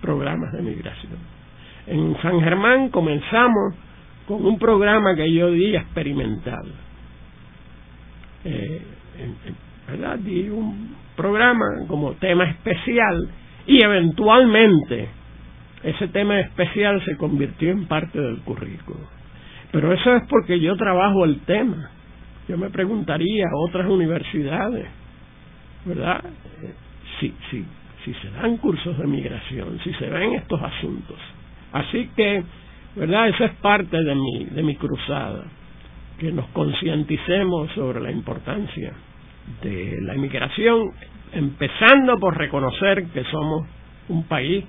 programas 0.00 0.52
de 0.54 0.62
migración. 0.62 1.18
En 1.86 2.16
San 2.22 2.40
Germán 2.40 2.88
comenzamos 2.88 3.74
con 4.26 4.46
un 4.46 4.58
programa 4.58 5.14
que 5.14 5.30
yo 5.30 5.50
di 5.50 5.76
experimental 5.76 6.89
eh, 8.44 8.82
¿verdad? 9.88 10.18
Di 10.18 10.48
un 10.48 10.96
programa 11.16 11.66
como 11.88 12.12
tema 12.14 12.44
especial 12.44 13.28
y 13.66 13.82
eventualmente 13.82 15.08
ese 15.82 16.08
tema 16.08 16.40
especial 16.40 17.02
se 17.04 17.16
convirtió 17.16 17.70
en 17.70 17.86
parte 17.86 18.20
del 18.20 18.38
currículo. 18.40 19.00
Pero 19.72 19.92
eso 19.92 20.14
es 20.16 20.22
porque 20.28 20.60
yo 20.60 20.76
trabajo 20.76 21.24
el 21.24 21.40
tema. 21.40 21.90
Yo 22.48 22.58
me 22.58 22.70
preguntaría 22.70 23.46
a 23.46 23.68
otras 23.68 23.88
universidades, 23.88 24.86
¿verdad? 25.84 26.22
Si, 27.20 27.32
si, 27.50 27.64
si 28.04 28.14
se 28.14 28.30
dan 28.30 28.56
cursos 28.56 28.98
de 28.98 29.06
migración, 29.06 29.78
si 29.84 29.92
se 29.94 30.08
ven 30.08 30.34
estos 30.34 30.60
asuntos. 30.60 31.18
Así 31.72 32.10
que, 32.16 32.42
¿verdad? 32.96 33.28
Eso 33.28 33.44
es 33.44 33.52
parte 33.56 34.02
de 34.02 34.14
mi, 34.14 34.46
de 34.46 34.62
mi 34.62 34.74
cruzada 34.74 35.44
que 36.20 36.30
nos 36.30 36.46
concienticemos 36.48 37.72
sobre 37.72 38.00
la 38.00 38.12
importancia 38.12 38.92
de 39.62 39.98
la 40.02 40.14
inmigración, 40.14 40.90
empezando 41.32 42.18
por 42.20 42.36
reconocer 42.36 43.06
que 43.06 43.24
somos 43.24 43.66
un 44.10 44.24
país, 44.24 44.64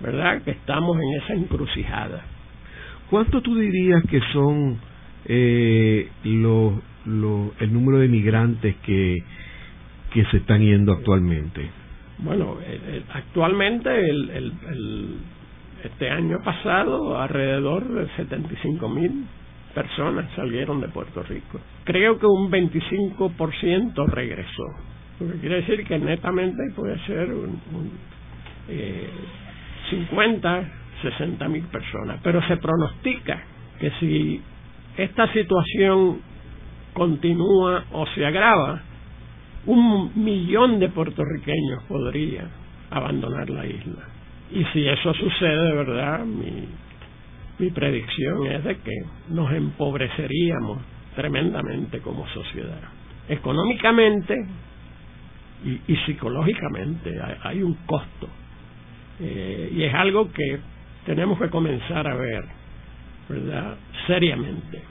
¿verdad?, 0.00 0.42
que 0.42 0.50
estamos 0.50 0.98
en 0.98 1.22
esa 1.22 1.34
encrucijada. 1.34 2.24
¿Cuánto 3.08 3.40
tú 3.40 3.54
dirías 3.54 4.02
que 4.10 4.20
son 4.32 4.78
eh, 5.26 6.08
los, 6.24 6.74
el 7.60 7.72
número 7.72 7.98
de 8.00 8.08
migrantes 8.08 8.74
que, 8.84 9.16
que 10.12 10.24
se 10.26 10.38
están 10.38 10.60
yendo 10.60 10.92
actualmente? 10.92 11.70
Bueno, 12.18 12.56
actualmente 13.14 14.10
el, 14.10 14.30
el, 14.30 15.16
este 15.84 16.10
año 16.10 16.38
pasado 16.44 17.16
alrededor 17.16 17.86
de 17.94 18.08
75 18.16 18.88
mil 18.88 19.24
personas 19.78 20.28
salieron 20.34 20.80
de 20.80 20.88
Puerto 20.88 21.22
Rico. 21.22 21.60
Creo 21.84 22.18
que 22.18 22.26
un 22.26 22.50
25% 22.50 24.06
regresó. 24.08 24.64
Lo 25.20 25.32
que 25.32 25.38
quiere 25.38 25.56
decir 25.56 25.86
que 25.86 25.98
netamente 26.00 26.60
puede 26.74 26.98
ser 27.06 27.30
un, 27.32 27.60
50, 29.88 30.72
60 31.02 31.44
eh, 31.44 31.48
mil 31.48 31.62
personas. 31.66 32.18
Pero 32.24 32.42
se 32.48 32.56
pronostica 32.56 33.40
que 33.78 33.90
si 34.00 34.42
esta 34.96 35.32
situación 35.32 36.22
continúa 36.92 37.84
o 37.92 38.04
se 38.08 38.26
agrava, 38.26 38.82
un 39.66 40.10
millón 40.16 40.80
de 40.80 40.88
puertorriqueños 40.88 41.84
podría 41.86 42.48
abandonar 42.90 43.48
la 43.48 43.64
isla. 43.64 44.08
Y 44.50 44.64
si 44.72 44.88
eso 44.88 45.14
sucede 45.14 45.66
de 45.66 45.74
verdad, 45.74 46.24
mi 46.24 46.66
mi 47.58 47.70
predicción 47.70 48.46
es 48.46 48.64
de 48.64 48.76
que 48.78 48.92
nos 49.30 49.52
empobreceríamos 49.52 50.78
tremendamente 51.16 52.00
como 52.00 52.26
sociedad. 52.28 52.80
Económicamente 53.28 54.36
y, 55.64 55.96
psicológicamente 56.06 57.18
hay, 57.42 57.62
un 57.62 57.74
costo. 57.86 58.28
Eh, 59.20 59.72
y 59.72 59.82
es 59.82 59.92
algo 59.92 60.30
que 60.30 60.60
tenemos 61.04 61.38
que 61.40 61.50
comenzar 61.50 62.06
a 62.06 62.14
ver, 62.14 62.44
¿verdad? 63.28 63.76
Seriamente. 64.06 64.82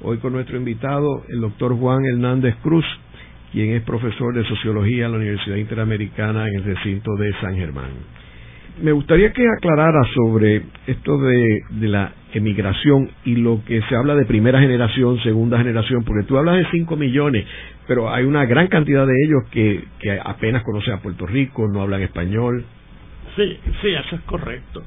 Hoy 0.00 0.16
con 0.16 0.32
nuestro 0.32 0.56
invitado, 0.56 1.24
el 1.28 1.42
doctor 1.42 1.78
Juan 1.78 2.06
Hernández 2.06 2.56
Cruz, 2.62 2.86
quien 3.52 3.74
es 3.74 3.82
profesor 3.82 4.32
de 4.32 4.46
sociología 4.46 5.04
en 5.04 5.12
la 5.12 5.18
Universidad 5.18 5.56
Interamericana 5.56 6.48
en 6.48 6.54
el 6.54 6.64
recinto 6.64 7.14
de 7.16 7.34
San 7.42 7.54
Germán. 7.54 8.21
Me 8.80 8.92
gustaría 8.92 9.32
que 9.32 9.46
aclarara 9.46 10.02
sobre 10.14 10.62
esto 10.86 11.18
de, 11.18 11.62
la 11.80 12.12
emigración 12.32 13.10
y 13.24 13.36
lo 13.36 13.62
que 13.66 13.82
se 13.82 13.94
habla 13.94 14.14
de 14.14 14.24
primera 14.24 14.60
generación, 14.60 15.22
segunda 15.22 15.58
generación, 15.58 16.04
porque 16.04 16.26
tú 16.26 16.38
hablas 16.38 16.56
de 16.56 16.66
5 16.70 16.96
millones, 16.96 17.44
pero 17.86 18.10
hay 18.10 18.24
una 18.24 18.46
gran 18.46 18.68
cantidad 18.68 19.06
de 19.06 19.12
ellos 19.26 19.42
que, 19.50 19.84
que 19.98 20.18
apenas 20.18 20.62
conocen 20.64 20.94
a 20.94 21.02
Puerto 21.02 21.26
Rico, 21.26 21.68
no 21.68 21.82
hablan 21.82 22.00
español. 22.00 22.64
Sí, 23.36 23.58
sí, 23.82 23.88
eso 23.88 24.16
es 24.16 24.22
correcto. 24.22 24.82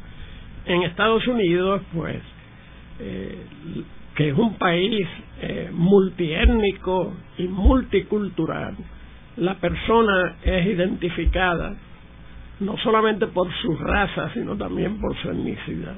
En 0.65 0.81
Estados 0.81 1.27
Unidos, 1.27 1.81
pues, 1.93 2.17
eh, 2.99 3.38
que 4.15 4.29
es 4.29 4.38
un 4.38 4.57
país 4.57 5.07
eh, 5.41 5.69
multiétnico 5.71 7.13
y 7.38 7.47
multicultural, 7.47 8.75
la 9.38 9.55
persona 9.55 10.38
es 10.43 10.65
identificada 10.65 11.75
no 12.59 12.77
solamente 12.77 13.27
por 13.27 13.51
su 13.61 13.75
raza, 13.77 14.31
sino 14.33 14.55
también 14.55 14.99
por 14.99 15.15
su 15.17 15.29
etnicidad. 15.29 15.95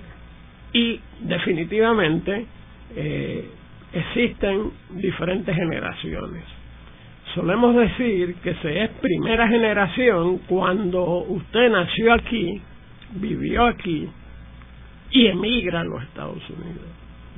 Y 0.74 1.00
definitivamente 1.22 2.46
eh, 2.96 3.50
existen 3.94 4.72
diferentes 4.92 5.56
generaciones. 5.56 6.44
Solemos 7.36 7.76
decir 7.76 8.36
que 8.36 8.56
se 8.56 8.84
es 8.84 8.90
primera 9.02 9.48
generación 9.48 10.40
cuando 10.48 11.04
usted 11.24 11.70
nació 11.70 12.14
aquí, 12.14 12.62
vivió 13.16 13.66
aquí 13.66 14.08
y 15.12 15.28
emigra 15.28 15.82
a 15.82 15.84
los 15.84 16.04
Estados 16.04 16.42
Unidos. 16.50 16.86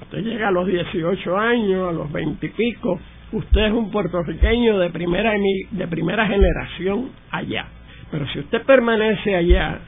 Usted 0.02 0.20
llega 0.24 0.48
a 0.48 0.52
los 0.52 0.66
18 0.66 1.38
años, 1.38 1.90
a 1.90 1.92
los 1.92 2.12
20 2.12 2.46
y 2.46 2.50
pico, 2.50 3.00
usted 3.34 3.66
es 3.66 3.74
un 3.74 3.92
puertorriqueño 3.92 4.80
de 4.80 4.90
primera, 4.92 5.34
de 5.72 5.88
primera 5.88 6.26
generación 6.26 7.10
allá 7.32 7.68
pero 8.12 8.28
si 8.30 8.40
usted 8.40 8.64
permanece 8.64 9.36
allá 9.36 9.80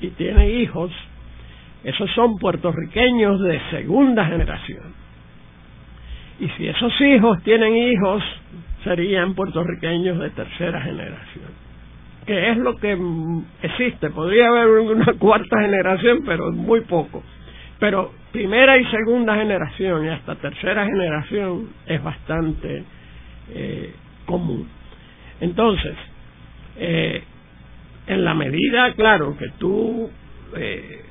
y 0.00 0.08
tiene 0.08 0.50
hijos, 0.50 0.90
esos 1.84 2.10
son 2.12 2.38
puertorriqueños 2.38 3.40
de 3.40 3.60
segunda 3.70 4.24
generación. 4.26 4.94
Y 6.40 6.48
si 6.50 6.66
esos 6.66 7.00
hijos 7.00 7.42
tienen 7.42 7.76
hijos, 7.76 8.22
serían 8.84 9.34
puertorriqueños 9.34 10.18
de 10.18 10.30
tercera 10.30 10.80
generación. 10.82 11.62
Que 12.26 12.50
es 12.50 12.56
lo 12.56 12.76
que 12.76 12.96
existe. 13.62 14.10
Podría 14.10 14.48
haber 14.48 14.68
una 14.68 15.12
cuarta 15.18 15.60
generación, 15.60 16.22
pero 16.24 16.52
muy 16.52 16.82
poco. 16.82 17.22
Pero 17.78 18.12
primera 18.30 18.78
y 18.78 18.84
segunda 18.86 19.34
generación 19.36 20.04
y 20.06 20.08
hasta 20.08 20.36
tercera 20.36 20.84
generación 20.86 21.68
es 21.86 22.02
bastante 22.02 22.84
eh, 23.50 23.94
común. 24.24 24.68
Entonces, 25.40 25.94
eh, 26.76 27.24
en 28.06 28.24
la 28.24 28.34
medida, 28.34 28.92
claro, 28.94 29.36
que 29.36 29.48
tú 29.58 30.10
eh, 30.56 31.04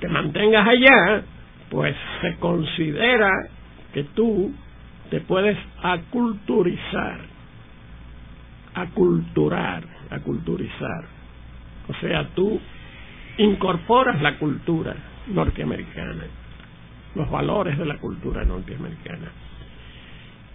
te 0.00 0.08
mantengas 0.08 0.66
allá, 0.66 1.22
pues 1.70 1.96
se 2.22 2.36
considera 2.36 3.30
que 3.92 4.04
tú 4.04 4.52
te 5.10 5.20
puedes 5.20 5.58
aculturizar, 5.82 7.20
aculturar, 8.74 9.82
aculturizar. 10.10 11.04
O 11.88 11.94
sea, 12.00 12.28
tú 12.34 12.60
incorporas 13.38 14.20
la 14.20 14.38
cultura 14.38 14.94
norteamericana, 15.28 16.24
los 17.14 17.30
valores 17.30 17.78
de 17.78 17.86
la 17.86 17.98
cultura 17.98 18.44
norteamericana. 18.44 19.30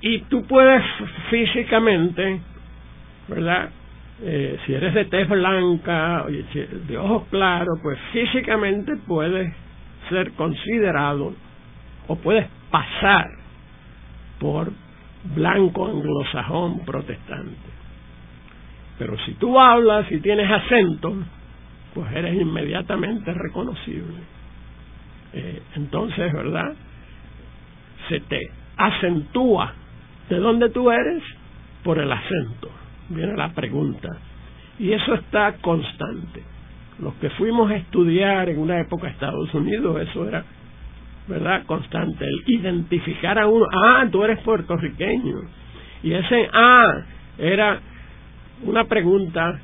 Y 0.02 0.20
tú 0.24 0.46
puedes 0.46 0.84
físicamente, 1.30 2.42
¿verdad? 3.28 3.70
Eh, 4.22 4.60
si 4.66 4.74
eres 4.74 4.94
de 4.94 5.06
tez 5.06 5.28
blanca, 5.28 6.26
de 6.88 6.98
ojos 6.98 7.28
claros, 7.30 7.80
pues 7.82 7.98
físicamente 8.12 8.96
puedes 9.08 9.54
ser 10.10 10.32
considerado 10.34 11.34
o 12.08 12.16
puedes 12.18 12.48
pasar 12.70 13.32
por 14.40 14.72
blanco 15.36 15.88
anglosajón 15.88 16.80
protestante. 16.86 17.74
Pero 19.00 19.18
si 19.26 19.34
tú 19.34 19.60
hablas 19.60 20.10
y 20.12 20.20
tienes 20.20 20.50
acento, 20.52 21.16
pues 21.96 22.12
eres 22.14 22.40
inmediatamente 22.40 23.34
reconocible. 23.34 24.20
Eh, 25.34 25.62
entonces, 25.76 26.32
¿verdad? 26.32 26.76
Se 28.10 28.20
te 28.20 28.40
acentúa 28.78 29.74
de 30.30 30.38
dónde 30.38 30.70
tú 30.70 30.92
eres 30.92 31.24
por 31.84 31.98
el 31.98 32.12
acento 32.12 32.83
viene 33.10 33.36
la 33.36 33.54
pregunta. 33.54 34.10
Y 34.80 34.92
eso 34.92 35.14
está 35.16 35.54
constante. 35.62 36.44
Los 37.00 37.14
que 37.16 37.30
fuimos 37.32 37.72
a 37.72 37.76
estudiar 37.76 38.50
en 38.50 38.60
una 38.60 38.80
época 38.80 39.08
Estados 39.08 39.54
Unidos, 39.54 40.02
eso 40.02 40.28
era, 40.28 40.44
¿verdad? 41.28 41.64
Constante. 41.66 42.26
El 42.26 42.44
identificar 42.48 43.40
a 43.40 43.48
uno, 43.48 43.66
ah, 43.72 44.06
tú 44.12 44.24
eres 44.24 44.40
puertorriqueño. 44.40 45.36
Y 46.04 46.14
ese 46.14 46.50
ah 46.54 47.06
era 47.38 47.80
una 48.64 48.86
pregunta, 48.86 49.60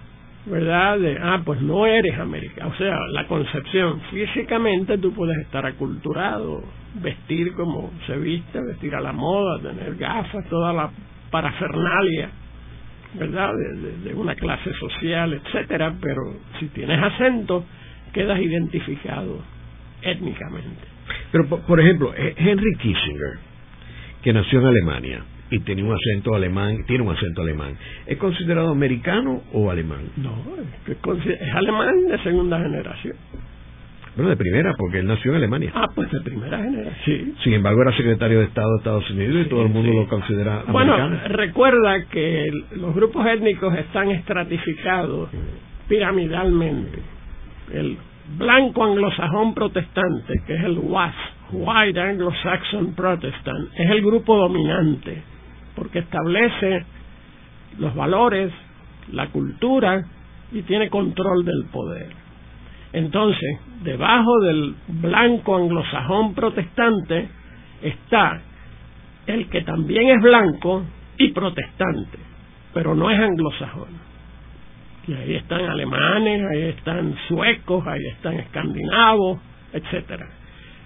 ¿verdad? 0.46 1.00
De, 1.00 1.18
ah, 1.22 1.42
pues 1.44 1.62
no 1.62 1.86
eres 1.86 2.18
americano. 2.20 2.72
O 2.74 2.78
sea, 2.78 2.98
la 3.12 3.28
concepción, 3.28 4.02
físicamente 4.12 4.98
tú 4.98 5.14
puedes 5.14 5.38
estar 5.40 5.66
aculturado, 5.66 6.64
vestir 6.96 7.54
como 7.54 7.92
se 8.08 8.18
viste, 8.18 8.60
vestir 8.62 8.96
a 8.96 9.02
la 9.02 9.14
moda, 9.14 9.60
tener 9.62 9.96
gafas, 9.96 10.48
toda 10.50 10.74
la 10.74 10.90
parafernalia 11.30 12.30
¿verdad? 13.14 13.54
De, 14.04 14.14
una 14.14 14.36
clase 14.36 14.72
social, 14.74 15.34
etcétera, 15.34 15.96
pero 16.02 16.22
si 16.60 16.68
tienes 16.68 17.02
acento, 17.02 17.66
quedas 18.14 18.40
identificado 18.40 19.42
étnicamente. 20.02 20.88
Pero, 21.32 21.48
por, 21.48 21.80
ejemplo, 21.80 22.14
Henry 22.16 22.76
Kissinger, 22.80 23.40
que 24.22 24.34
nació 24.34 24.60
en 24.60 24.66
Alemania 24.68 25.24
y 25.50 25.60
tenía 25.60 25.84
un 25.84 25.94
acento 25.94 26.36
alemán, 26.36 26.86
tiene 26.86 27.04
un 27.04 27.16
acento 27.16 27.42
alemán, 27.42 27.76
¿es 28.06 28.18
considerado 28.18 28.70
americano 28.70 29.42
o 29.54 29.72
alemán? 29.72 30.10
No, 30.18 30.36
es 30.88 31.56
alemán 31.56 32.08
de 32.08 32.20
segunda 32.24 32.60
generación. 32.60 33.16
Bueno, 34.20 34.32
de 34.32 34.36
primera, 34.36 34.74
porque 34.78 35.00
él 35.00 35.08
nació 35.08 35.32
en 35.32 35.38
Alemania. 35.38 35.72
Ah, 35.74 35.88
pues 35.96 36.12
de 36.12 36.20
primera 36.20 36.58
generación. 36.58 36.96
Sí. 37.06 37.36
Sin 37.42 37.54
embargo, 37.54 37.84
era 37.84 37.96
secretario 37.96 38.40
de 38.40 38.46
Estado 38.48 38.70
de 38.72 38.78
Estados 38.80 39.10
Unidos 39.12 39.46
y 39.46 39.50
todo 39.50 39.62
el 39.62 39.70
mundo 39.70 39.94
lo 39.94 40.08
considera 40.10 40.60
americano. 40.68 40.74
Bueno, 40.74 41.20
recuerda 41.30 42.06
que 42.08 42.52
los 42.76 42.94
grupos 42.94 43.26
étnicos 43.28 43.74
están 43.78 44.12
estratificados 44.12 45.30
piramidalmente. 45.88 47.00
El 47.72 47.98
blanco 48.38 48.84
anglosajón 48.84 49.54
protestante, 49.54 50.34
que 50.46 50.54
es 50.54 50.64
el 50.66 50.80
WAS, 50.80 51.16
White 51.54 51.98
Anglo-Saxon 51.98 52.96
Protestant, 52.96 53.70
es 53.78 53.90
el 53.90 54.02
grupo 54.02 54.36
dominante, 54.36 55.24
porque 55.76 56.00
establece 56.00 56.84
los 57.78 57.96
valores, 57.96 58.52
la 59.14 59.28
cultura 59.28 60.04
y 60.52 60.62
tiene 60.64 60.90
control 60.90 61.46
del 61.46 61.68
poder. 61.72 62.29
Entonces, 62.94 63.60
debajo 63.84 64.40
del 64.42 64.76
blanco 64.88 65.58
anglosajón 65.58 66.34
protestante 66.34 67.30
está 67.82 68.42
el 69.28 69.48
que 69.50 69.62
también 69.62 70.10
es 70.10 70.22
blanco 70.22 70.84
y 71.18 71.32
protestante, 71.32 72.18
pero 72.74 72.96
no 72.96 73.12
es 73.12 73.20
anglosajón. 73.20 74.10
Y 75.08 75.14
ahí 75.14 75.36
están 75.36 75.62
alemanes, 75.62 76.42
ahí 76.52 76.62
están 76.64 77.16
suecos, 77.28 77.86
ahí 77.86 78.06
están 78.12 78.34
escandinavos, 78.36 79.40
etcétera. 79.72 80.28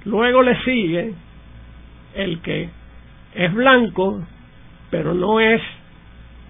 Luego 0.05 0.43
le 0.43 0.61
sigue 0.63 1.13
el 2.15 2.41
que 2.41 2.69
es 3.33 3.53
blanco, 3.53 4.25
pero 4.89 5.13
no 5.13 5.39
es 5.39 5.61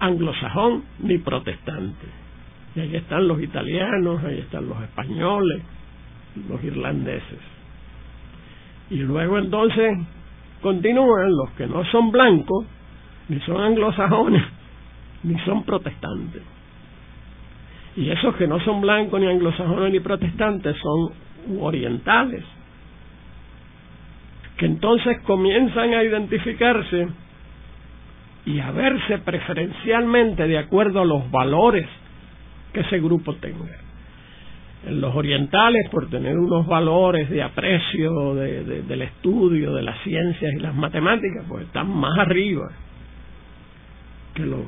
anglosajón 0.00 0.84
ni 0.98 1.18
protestante 1.18 2.23
y 2.74 2.80
ahí 2.80 2.96
están 2.96 3.28
los 3.28 3.40
italianos, 3.40 4.22
ahí 4.24 4.40
están 4.40 4.68
los 4.68 4.80
españoles, 4.82 5.62
los 6.48 6.62
irlandeses. 6.64 7.38
Y 8.90 8.96
luego 8.96 9.38
entonces 9.38 9.96
continúan 10.60 11.30
los 11.36 11.50
que 11.52 11.66
no 11.66 11.84
son 11.86 12.10
blancos, 12.10 12.66
ni 13.28 13.38
son 13.40 13.60
anglosajones, 13.60 14.42
ni 15.22 15.38
son 15.40 15.62
protestantes. 15.64 16.42
Y 17.96 18.10
esos 18.10 18.34
que 18.36 18.48
no 18.48 18.58
son 18.60 18.80
blancos, 18.80 19.20
ni 19.20 19.28
anglosajones, 19.28 19.92
ni 19.92 20.00
protestantes 20.00 20.76
son 20.78 21.58
orientales. 21.60 22.44
que 24.56 24.66
entonces 24.66 25.20
comienzan 25.22 25.94
a 25.94 26.02
identificarse 26.02 27.08
y 28.46 28.60
a 28.60 28.70
verse 28.70 29.18
preferencialmente 29.18 30.46
de 30.46 30.58
acuerdo 30.58 31.00
a 31.00 31.04
los 31.04 31.28
valores 31.30 31.88
que 32.74 32.80
ese 32.80 32.98
grupo 33.00 33.34
tenga. 33.36 33.78
En 34.86 35.00
los 35.00 35.14
orientales, 35.14 35.88
por 35.90 36.10
tener 36.10 36.36
unos 36.36 36.66
valores 36.66 37.30
de 37.30 37.42
aprecio 37.42 38.34
del 38.34 39.02
estudio 39.02 39.72
de 39.72 39.82
las 39.82 39.98
ciencias 40.02 40.52
y 40.52 40.60
las 40.60 40.74
matemáticas, 40.74 41.46
pues 41.48 41.64
están 41.64 41.88
más 41.88 42.18
arriba 42.18 42.70
que 44.34 44.44
los 44.44 44.60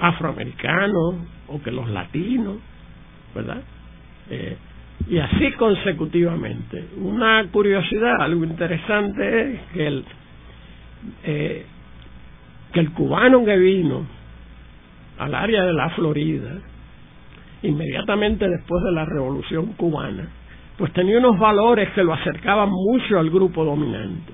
afroamericanos 0.00 1.14
o 1.46 1.62
que 1.62 1.70
los 1.70 1.88
latinos, 1.88 2.56
¿verdad? 3.32 3.62
Eh, 4.30 4.56
y 5.08 5.18
así 5.18 5.52
consecutivamente. 5.52 6.88
Una 6.96 7.46
curiosidad, 7.52 8.22
algo 8.22 8.44
interesante 8.44 9.52
es 9.52 9.60
que 9.72 9.86
el, 9.86 10.04
eh, 11.24 11.66
que 12.72 12.80
el 12.80 12.90
cubano 12.92 13.44
que 13.44 13.56
vino 13.56 14.04
al 15.18 15.34
área 15.34 15.64
de 15.64 15.72
la 15.72 15.90
Florida, 15.90 16.58
inmediatamente 17.64 18.48
después 18.48 18.82
de 18.84 18.92
la 18.92 19.04
revolución 19.04 19.72
cubana, 19.74 20.28
pues 20.76 20.92
tenía 20.92 21.18
unos 21.18 21.38
valores 21.38 21.90
que 21.90 22.02
lo 22.02 22.12
acercaban 22.12 22.70
mucho 22.70 23.18
al 23.18 23.30
grupo 23.30 23.64
dominante. 23.64 24.32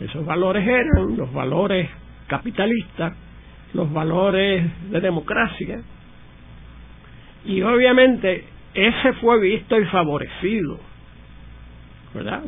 Esos 0.00 0.24
valores 0.24 0.66
eran 0.66 1.16
los 1.16 1.32
valores 1.32 1.88
capitalistas, 2.26 3.14
los 3.74 3.92
valores 3.92 4.64
de 4.90 5.00
democracia, 5.00 5.80
y 7.44 7.62
obviamente 7.62 8.44
ese 8.74 9.12
fue 9.14 9.40
visto 9.40 9.78
y 9.78 9.84
favorecido. 9.86 10.78
¿verdad? 12.14 12.42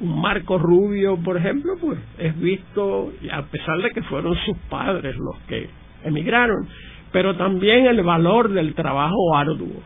Un 0.00 0.20
Marco 0.20 0.58
Rubio, 0.58 1.16
por 1.16 1.36
ejemplo, 1.36 1.72
pues 1.80 1.98
es 2.18 2.38
visto, 2.38 3.12
a 3.32 3.42
pesar 3.42 3.78
de 3.78 3.90
que 3.90 4.02
fueron 4.02 4.36
sus 4.44 4.56
padres 4.68 5.16
los 5.16 5.36
que 5.48 5.68
emigraron, 6.04 6.68
pero 7.12 7.36
también 7.36 7.86
el 7.86 8.02
valor 8.02 8.50
del 8.50 8.74
trabajo 8.74 9.36
arduo. 9.36 9.82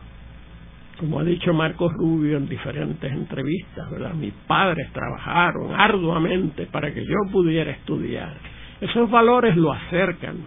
Como 0.99 1.19
ha 1.19 1.23
dicho 1.23 1.53
Marco 1.53 1.89
Rubio 1.89 2.37
en 2.37 2.47
diferentes 2.47 3.11
entrevistas, 3.11 3.89
¿verdad? 3.89 4.13
Mis 4.13 4.33
padres 4.47 4.91
trabajaron 4.93 5.73
arduamente 5.73 6.65
para 6.67 6.93
que 6.93 7.03
yo 7.03 7.15
pudiera 7.31 7.71
estudiar. 7.71 8.33
Esos 8.79 9.09
valores 9.09 9.55
lo 9.57 9.71
acercan. 9.71 10.37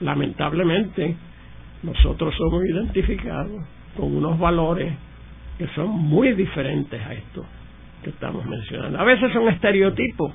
Lamentablemente, 0.00 1.16
nosotros 1.82 2.34
somos 2.36 2.64
identificados 2.64 3.62
con 3.96 4.16
unos 4.16 4.38
valores 4.38 4.92
que 5.56 5.66
son 5.68 5.90
muy 5.90 6.32
diferentes 6.34 7.00
a 7.00 7.14
estos 7.14 7.44
que 8.02 8.10
estamos 8.10 8.44
mencionando. 8.46 8.98
A 9.00 9.04
veces 9.04 9.32
son 9.32 9.48
estereotipos, 9.48 10.32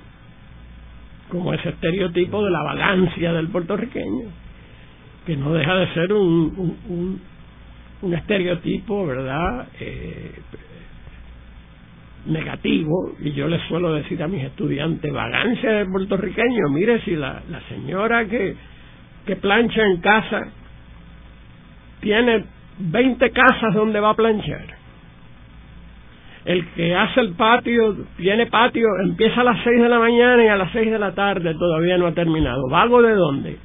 como 1.29 1.53
ese 1.53 1.69
estereotipo 1.69 2.43
de 2.43 2.51
la 2.51 2.63
vagancia 2.63 3.31
del 3.31 3.47
puertorriqueño, 3.47 4.42
que 5.25 5.37
no 5.37 5.53
deja 5.53 5.75
de 5.75 5.93
ser 5.93 6.13
un, 6.13 6.77
un, 6.87 7.21
un, 8.01 8.13
estereotipo, 8.13 9.05
¿verdad? 9.05 9.67
Eh, 9.79 10.31
negativo, 12.25 13.15
y 13.19 13.31
yo 13.33 13.47
les 13.47 13.61
suelo 13.67 13.93
decir 13.93 14.21
a 14.23 14.27
mis 14.27 14.43
estudiantes, 14.43 15.11
vagancia 15.11 15.71
del 15.71 15.87
puertorriqueño, 15.87 16.69
mire 16.69 17.01
si 17.01 17.15
la, 17.15 17.41
la 17.49 17.61
señora 17.69 18.25
que, 18.25 18.55
que 19.25 19.35
plancha 19.37 19.85
en 19.85 19.97
casa 19.97 20.51
tiene 21.99 22.45
20 22.79 23.31
casas 23.31 23.73
donde 23.73 23.99
va 23.99 24.11
a 24.11 24.15
planchar. 24.15 24.83
El 26.45 26.65
que 26.73 26.93
hace 26.93 27.21
el 27.21 27.33
patio, 27.35 27.95
tiene 28.17 28.47
patio, 28.47 28.87
empieza 29.01 29.41
a 29.41 29.45
las 29.45 29.63
6 29.63 29.81
de 29.81 29.89
la 29.89 29.99
mañana 29.99 30.43
y 30.43 30.47
a 30.47 30.57
las 30.57 30.71
6 30.73 30.91
de 30.91 30.99
la 30.99 31.13
tarde 31.13 31.53
todavía 31.53 31.97
no 31.97 32.07
ha 32.07 32.13
terminado. 32.13 32.67
¿Vago 32.69 33.01
de 33.01 33.15
dónde? 33.15 33.57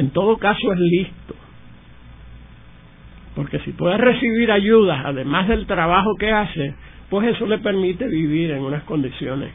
En 0.00 0.08
todo 0.12 0.38
caso 0.38 0.72
es 0.72 0.78
listo. 0.78 1.34
Porque 3.34 3.58
si 3.58 3.72
puede 3.72 3.98
recibir 3.98 4.50
ayudas, 4.50 5.02
además 5.04 5.46
del 5.46 5.66
trabajo 5.66 6.14
que 6.18 6.32
hace, 6.32 6.74
pues 7.10 7.28
eso 7.28 7.46
le 7.46 7.58
permite 7.58 8.08
vivir 8.08 8.50
en 8.52 8.62
unas 8.62 8.82
condiciones 8.84 9.52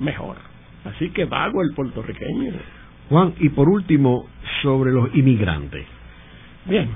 mejor. 0.00 0.38
Así 0.84 1.10
que 1.10 1.26
vago 1.26 1.62
el 1.62 1.72
puertorriqueño. 1.72 2.52
Juan, 3.08 3.34
y 3.38 3.48
por 3.50 3.68
último, 3.68 4.26
sobre 4.60 4.90
los 4.90 5.14
inmigrantes. 5.14 5.86
Bien, 6.64 6.88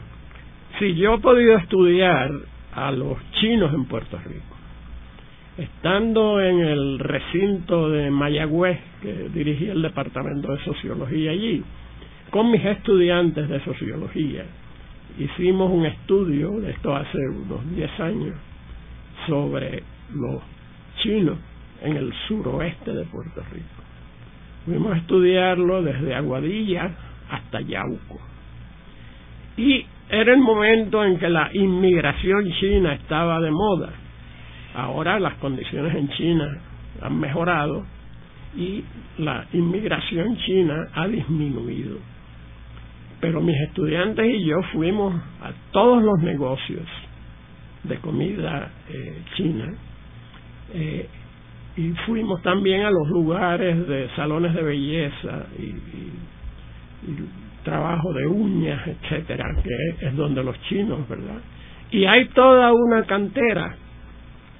si 0.80 0.96
yo 0.96 1.14
he 1.14 1.18
podido 1.18 1.58
estudiar 1.58 2.28
a 2.74 2.90
los 2.90 3.18
chinos 3.40 3.72
en 3.72 3.84
Puerto 3.84 4.18
Rico, 4.18 4.56
estando 5.58 6.40
en 6.40 6.58
el 6.58 6.98
recinto 6.98 7.88
de 7.88 8.10
Mayagüez, 8.10 8.80
que 9.00 9.28
dirigí 9.32 9.68
el 9.68 9.80
departamento 9.80 10.50
de 10.50 10.64
sociología 10.64 11.30
allí, 11.30 11.62
con 12.30 12.50
mis 12.50 12.64
estudiantes 12.64 13.48
de 13.48 13.60
sociología, 13.64 14.44
hicimos 15.18 15.70
un 15.72 15.86
estudio, 15.86 16.60
de 16.60 16.70
esto 16.70 16.94
hace 16.94 17.18
unos 17.28 17.68
10 17.74 18.00
años, 18.00 18.34
sobre 19.26 19.82
los 20.14 20.42
chinos 21.02 21.38
en 21.82 21.96
el 21.96 22.12
suroeste 22.26 22.92
de 22.92 23.04
Puerto 23.04 23.42
Rico. 23.52 23.82
Fuimos 24.64 24.92
a 24.92 24.98
estudiarlo 24.98 25.82
desde 25.82 26.14
Aguadilla 26.14 26.90
hasta 27.30 27.60
Yauco. 27.60 28.20
Y 29.56 29.84
era 30.10 30.32
el 30.32 30.40
momento 30.40 31.04
en 31.04 31.18
que 31.18 31.28
la 31.28 31.50
inmigración 31.52 32.50
china 32.60 32.94
estaba 32.94 33.40
de 33.40 33.50
moda. 33.50 33.90
Ahora 34.74 35.18
las 35.18 35.34
condiciones 35.34 35.94
en 35.94 36.08
China 36.10 36.58
han 37.02 37.18
mejorado 37.18 37.84
y 38.56 38.84
la 39.18 39.46
inmigración 39.52 40.36
china 40.38 40.88
ha 40.94 41.06
disminuido. 41.08 41.98
Pero 43.20 43.40
mis 43.40 43.56
estudiantes 43.62 44.26
y 44.26 44.44
yo 44.44 44.62
fuimos 44.72 45.14
a 45.42 45.52
todos 45.72 46.02
los 46.02 46.20
negocios 46.20 46.86
de 47.84 47.96
comida 47.98 48.70
eh, 48.88 49.22
china 49.36 49.74
eh, 50.74 51.08
y 51.76 51.90
fuimos 52.06 52.42
también 52.42 52.82
a 52.82 52.90
los 52.90 53.08
lugares 53.08 53.86
de 53.88 54.08
salones 54.16 54.54
de 54.54 54.62
belleza 54.62 55.46
y 55.58 55.74
trabajo 57.68 58.12
de 58.14 58.26
uñas, 58.26 58.80
etcétera, 58.86 59.44
que 59.62 60.06
es 60.06 60.16
donde 60.16 60.42
los 60.42 60.58
chinos, 60.62 61.06
¿verdad? 61.08 61.40
Y 61.90 62.04
hay 62.04 62.26
toda 62.28 62.72
una 62.72 63.04
cantera, 63.04 63.76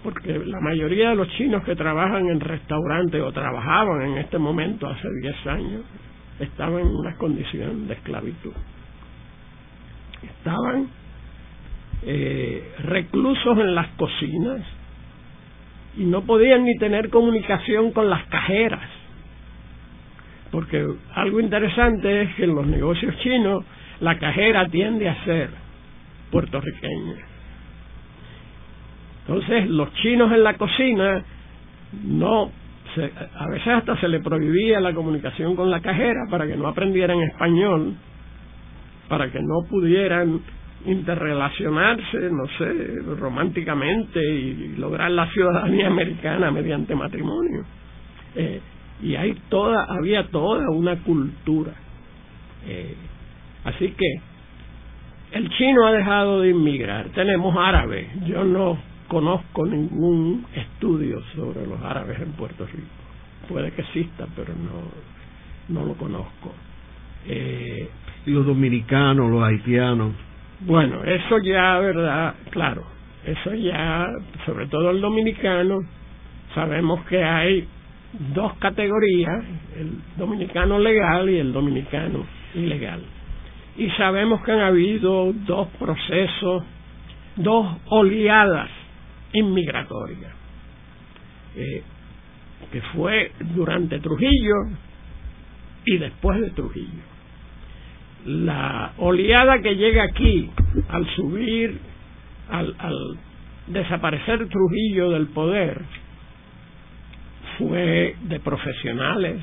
porque 0.03 0.39
la 0.39 0.61
mayoría 0.61 1.11
de 1.11 1.17
los 1.17 1.29
chinos 1.31 1.65
que 1.65 1.75
trabajan 1.75 2.29
en 2.29 2.41
restaurantes 2.41 3.21
o 3.23 3.33
trabajaban 3.33 4.03
en 4.03 4.19
este 4.19 4.39
momento 4.39 4.87
hace 4.87 5.09
10 5.23 5.47
años, 5.47 5.83
estaban 6.41 6.81
en 6.81 6.89
una 6.89 7.17
condición 7.17 7.89
de 7.89 7.95
esclavitud. 7.95 8.53
Estaban 10.23 10.89
eh, 12.03 12.73
reclusos 12.85 13.59
en 13.59 13.75
las 13.75 13.89
cocinas 13.97 14.61
y 15.97 16.05
no 16.05 16.23
podían 16.23 16.65
ni 16.65 16.77
tener 16.77 17.11
comunicación 17.11 17.93
con 17.93 18.09
las 18.09 18.25
cajeras 18.27 18.99
porque 20.51 20.87
algo 21.15 21.41
interesante 21.41 22.23
es 22.23 22.35
que 22.35 22.45
en 22.45 22.55
los 22.55 22.67
negocios 22.67 23.17
chinos 23.19 23.65
la 24.01 24.19
cajera 24.19 24.67
tiende 24.69 25.09
a 25.09 25.25
ser 25.25 25.51
puertorriqueña. 26.31 27.17
Entonces 29.27 29.69
los 29.69 29.93
chinos 29.95 30.33
en 30.33 30.43
la 30.43 30.55
cocina 30.55 31.23
no, 32.05 32.51
a 33.01 33.49
veces 33.49 33.69
hasta 33.69 34.01
se 34.01 34.09
le 34.09 34.21
prohibía 34.21 34.81
la 34.81 34.95
comunicación 34.95 35.57
con 35.57 35.71
la 35.71 35.81
cajera 35.81 36.21
para 36.31 36.47
que 36.47 36.57
no 36.57 36.69
aprendieran 36.69 37.21
español, 37.21 37.95
para 39.09 39.31
que 39.31 39.41
no 39.41 39.69
pudieran 39.69 40.41
interrelacionarse, 40.85 42.31
no 42.31 42.47
sé, 42.59 43.17
románticamente 43.19 44.21
y 44.23 44.77
lograr 44.77 45.11
la 45.11 45.27
ciudadanía 45.31 45.87
americana 45.89 46.51
mediante 46.51 46.95
matrimonio. 46.95 47.65
Eh, 48.35 48.61
y 49.03 49.15
hay 49.17 49.35
toda, 49.49 49.85
había 49.85 50.29
toda 50.29 50.71
una 50.71 50.97
cultura. 51.03 51.73
Eh, 52.67 52.95
así 53.65 53.91
que 53.91 54.21
el 55.33 55.49
chino 55.51 55.87
ha 55.87 55.93
dejado 55.93 56.41
de 56.41 56.51
inmigrar. 56.51 57.07
Tenemos 57.11 57.55
árabes. 57.57 58.07
Yo 58.27 58.45
no 58.45 58.79
conozco 59.09 59.67
ningún 59.67 60.47
estudio 60.55 61.21
sobre 61.35 61.67
los 61.67 61.81
árabes 61.83 62.21
en 62.21 62.33
Puerto 62.33 62.67
Rico. 62.67 62.87
Puede 63.49 63.73
que 63.73 63.81
exista, 63.83 64.27
pero 64.37 64.53
no, 64.55 65.81
no 65.81 65.87
lo 65.87 65.95
conozco. 65.95 66.53
Eh, 67.27 67.89
¿Y 68.27 68.31
los 68.31 68.47
dominicanos, 68.47 69.31
los 69.31 69.43
haitianos? 69.43 70.13
Bueno, 70.61 71.03
eso 71.05 71.39
ya, 71.39 71.79
¿verdad? 71.79 72.35
Claro, 72.51 72.85
eso 73.25 73.55
ya, 73.55 74.07
sobre 74.45 74.67
todo 74.67 74.91
el 74.91 75.01
dominicano, 75.01 75.79
sabemos 76.55 77.03
que 77.07 77.23
hay 77.23 77.67
dos 78.35 78.55
categorías, 78.55 79.45
el 79.77 79.93
dominicano 80.17 80.79
legal 80.79 81.31
y 81.31 81.39
el 81.39 81.53
dominicano 81.53 82.27
ilegal. 82.55 83.01
Y 83.79 83.89
sabemos 83.91 84.43
que 84.43 84.53
han 84.53 84.61
habido 84.61 85.33
dos 85.33 85.69
procesos, 85.79 86.65
dos 87.37 87.77
oleadas 87.87 88.69
inmigratorias. 89.33 90.33
Eh, 91.57 91.83
que 92.73 92.81
fue 92.93 93.33
durante 93.55 93.99
Trujillo 94.01 94.55
y 95.85 95.99
después 95.99 96.41
de 96.41 96.51
Trujillo. 96.51 97.03
La 98.27 98.93
oleada 98.99 99.61
que 99.63 99.77
llega 99.77 100.05
aquí 100.05 100.51
al 100.89 101.07
subir, 101.15 101.79
al, 102.51 102.75
desaparecer 103.69 104.49
Trujillo 104.49 105.11
del 105.11 105.29
poder, 105.29 105.83
fue 107.59 108.17
de 108.23 108.41
profesionales, 108.41 109.41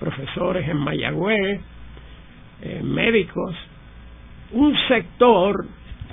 profesores 0.00 0.68
en 0.68 0.76
Mayagüez, 0.78 1.60
eh, 2.62 2.80
médicos, 2.82 3.54
un 4.52 4.74
sector 4.88 5.66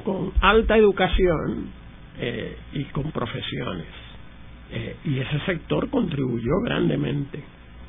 con 0.03 0.31
alta 0.41 0.75
educación 0.75 1.80
eh, 2.19 2.57
y 2.73 2.83
con 2.85 3.11
profesiones. 3.11 3.87
Eh, 4.71 4.95
y 5.05 5.19
ese 5.19 5.39
sector 5.45 5.89
contribuyó 5.89 6.61
grandemente 6.63 7.43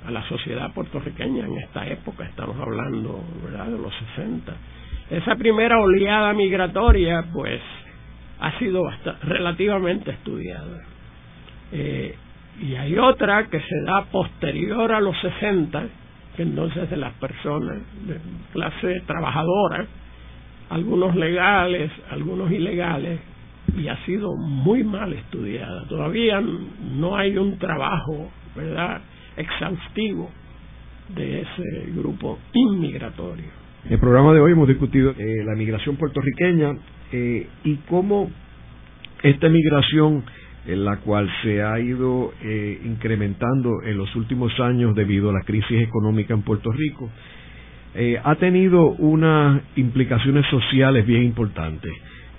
a 0.06 0.10
la 0.10 0.26
sociedad 0.28 0.72
puertorriqueña 0.74 1.46
en 1.46 1.58
esta 1.58 1.86
época, 1.86 2.24
estamos 2.24 2.56
hablando 2.58 3.22
¿verdad? 3.44 3.66
de 3.66 3.78
los 3.78 3.92
60. 4.16 4.52
Esa 5.10 5.36
primera 5.36 5.78
oleada 5.78 6.32
migratoria, 6.32 7.26
pues, 7.32 7.60
ha 8.40 8.58
sido 8.58 8.82
relativamente 9.22 10.10
estudiada. 10.10 10.80
Eh, 11.70 12.16
y 12.60 12.74
hay 12.74 12.98
otra 12.98 13.46
que 13.48 13.60
se 13.60 13.82
da 13.86 14.04
posterior 14.06 14.92
a 14.92 15.00
los 15.00 15.16
60, 15.20 15.84
que 16.36 16.42
entonces 16.42 16.90
de 16.90 16.96
las 16.96 17.12
personas 17.14 17.78
de 18.06 18.18
clase 18.52 19.02
trabajadora, 19.06 19.86
algunos 20.70 21.14
legales, 21.14 21.90
algunos 22.10 22.50
ilegales, 22.50 23.20
y 23.76 23.88
ha 23.88 23.96
sido 24.04 24.36
muy 24.36 24.84
mal 24.84 25.12
estudiada. 25.12 25.86
Todavía 25.88 26.40
no 26.40 27.16
hay 27.16 27.36
un 27.36 27.58
trabajo, 27.58 28.30
¿verdad?, 28.54 29.00
exhaustivo 29.36 30.30
de 31.14 31.40
ese 31.40 31.90
grupo 31.94 32.38
inmigratorio. 32.52 33.62
En 33.84 33.94
el 33.94 33.98
programa 33.98 34.32
de 34.32 34.40
hoy 34.40 34.52
hemos 34.52 34.68
discutido 34.68 35.10
eh, 35.18 35.42
la 35.44 35.54
migración 35.54 35.96
puertorriqueña 35.96 36.76
eh, 37.10 37.48
y 37.64 37.76
cómo 37.88 38.30
esta 39.22 39.48
migración 39.48 40.24
en 40.66 40.84
la 40.84 40.98
cual 40.98 41.28
se 41.42 41.62
ha 41.62 41.80
ido 41.80 42.32
eh, 42.42 42.80
incrementando 42.84 43.82
en 43.84 43.98
los 43.98 44.14
últimos 44.14 44.58
años 44.60 44.94
debido 44.94 45.30
a 45.30 45.32
la 45.32 45.40
crisis 45.40 45.82
económica 45.82 46.34
en 46.34 46.42
Puerto 46.42 46.70
Rico, 46.70 47.10
ha 48.24 48.36
tenido 48.36 48.86
unas 48.86 49.60
implicaciones 49.76 50.46
sociales 50.46 51.04
bien 51.04 51.24
importantes. 51.24 51.92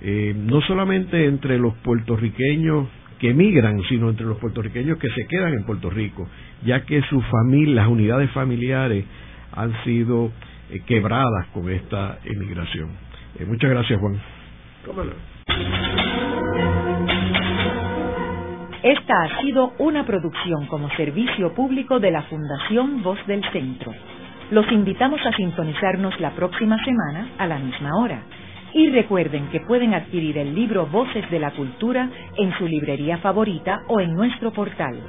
Eh, 0.06 0.34
no 0.36 0.60
solamente 0.60 1.24
entre 1.24 1.58
los 1.58 1.72
puertorriqueños 1.76 2.88
que 3.18 3.30
emigran, 3.30 3.80
sino 3.88 4.10
entre 4.10 4.26
los 4.26 4.36
puertorriqueños 4.36 4.98
que 4.98 5.08
se 5.08 5.26
quedan 5.26 5.54
en 5.54 5.64
Puerto 5.64 5.88
Rico, 5.88 6.28
ya 6.62 6.84
que 6.84 7.00
sus 7.08 7.24
familias, 7.24 7.76
las 7.76 7.88
unidades 7.88 8.30
familiares 8.32 9.06
han 9.52 9.72
sido 9.82 10.30
eh, 10.70 10.80
quebradas 10.84 11.46
con 11.54 11.70
esta 11.70 12.18
emigración. 12.22 12.90
Eh, 13.38 13.46
muchas 13.46 13.70
gracias, 13.70 13.98
Juan. 13.98 14.20
Esta 18.82 19.22
ha 19.22 19.40
sido 19.40 19.72
una 19.78 20.04
producción 20.04 20.66
como 20.66 20.90
servicio 20.96 21.54
público 21.54 21.98
de 21.98 22.10
la 22.10 22.24
Fundación 22.24 23.02
Voz 23.02 23.26
del 23.26 23.42
Centro. 23.52 23.90
Los 24.50 24.70
invitamos 24.70 25.24
a 25.24 25.32
sintonizarnos 25.32 26.20
la 26.20 26.32
próxima 26.32 26.76
semana 26.84 27.28
a 27.38 27.46
la 27.46 27.58
misma 27.58 27.96
hora. 27.96 28.22
Y 28.74 28.90
recuerden 28.90 29.48
que 29.50 29.60
pueden 29.60 29.94
adquirir 29.94 30.36
el 30.36 30.54
libro 30.54 30.86
Voces 30.86 31.30
de 31.30 31.38
la 31.38 31.52
Cultura 31.52 32.10
en 32.36 32.52
su 32.58 32.66
librería 32.66 33.18
favorita 33.18 33.82
o 33.88 34.00
en 34.00 34.14
nuestro 34.14 34.52
portal. 34.52 35.00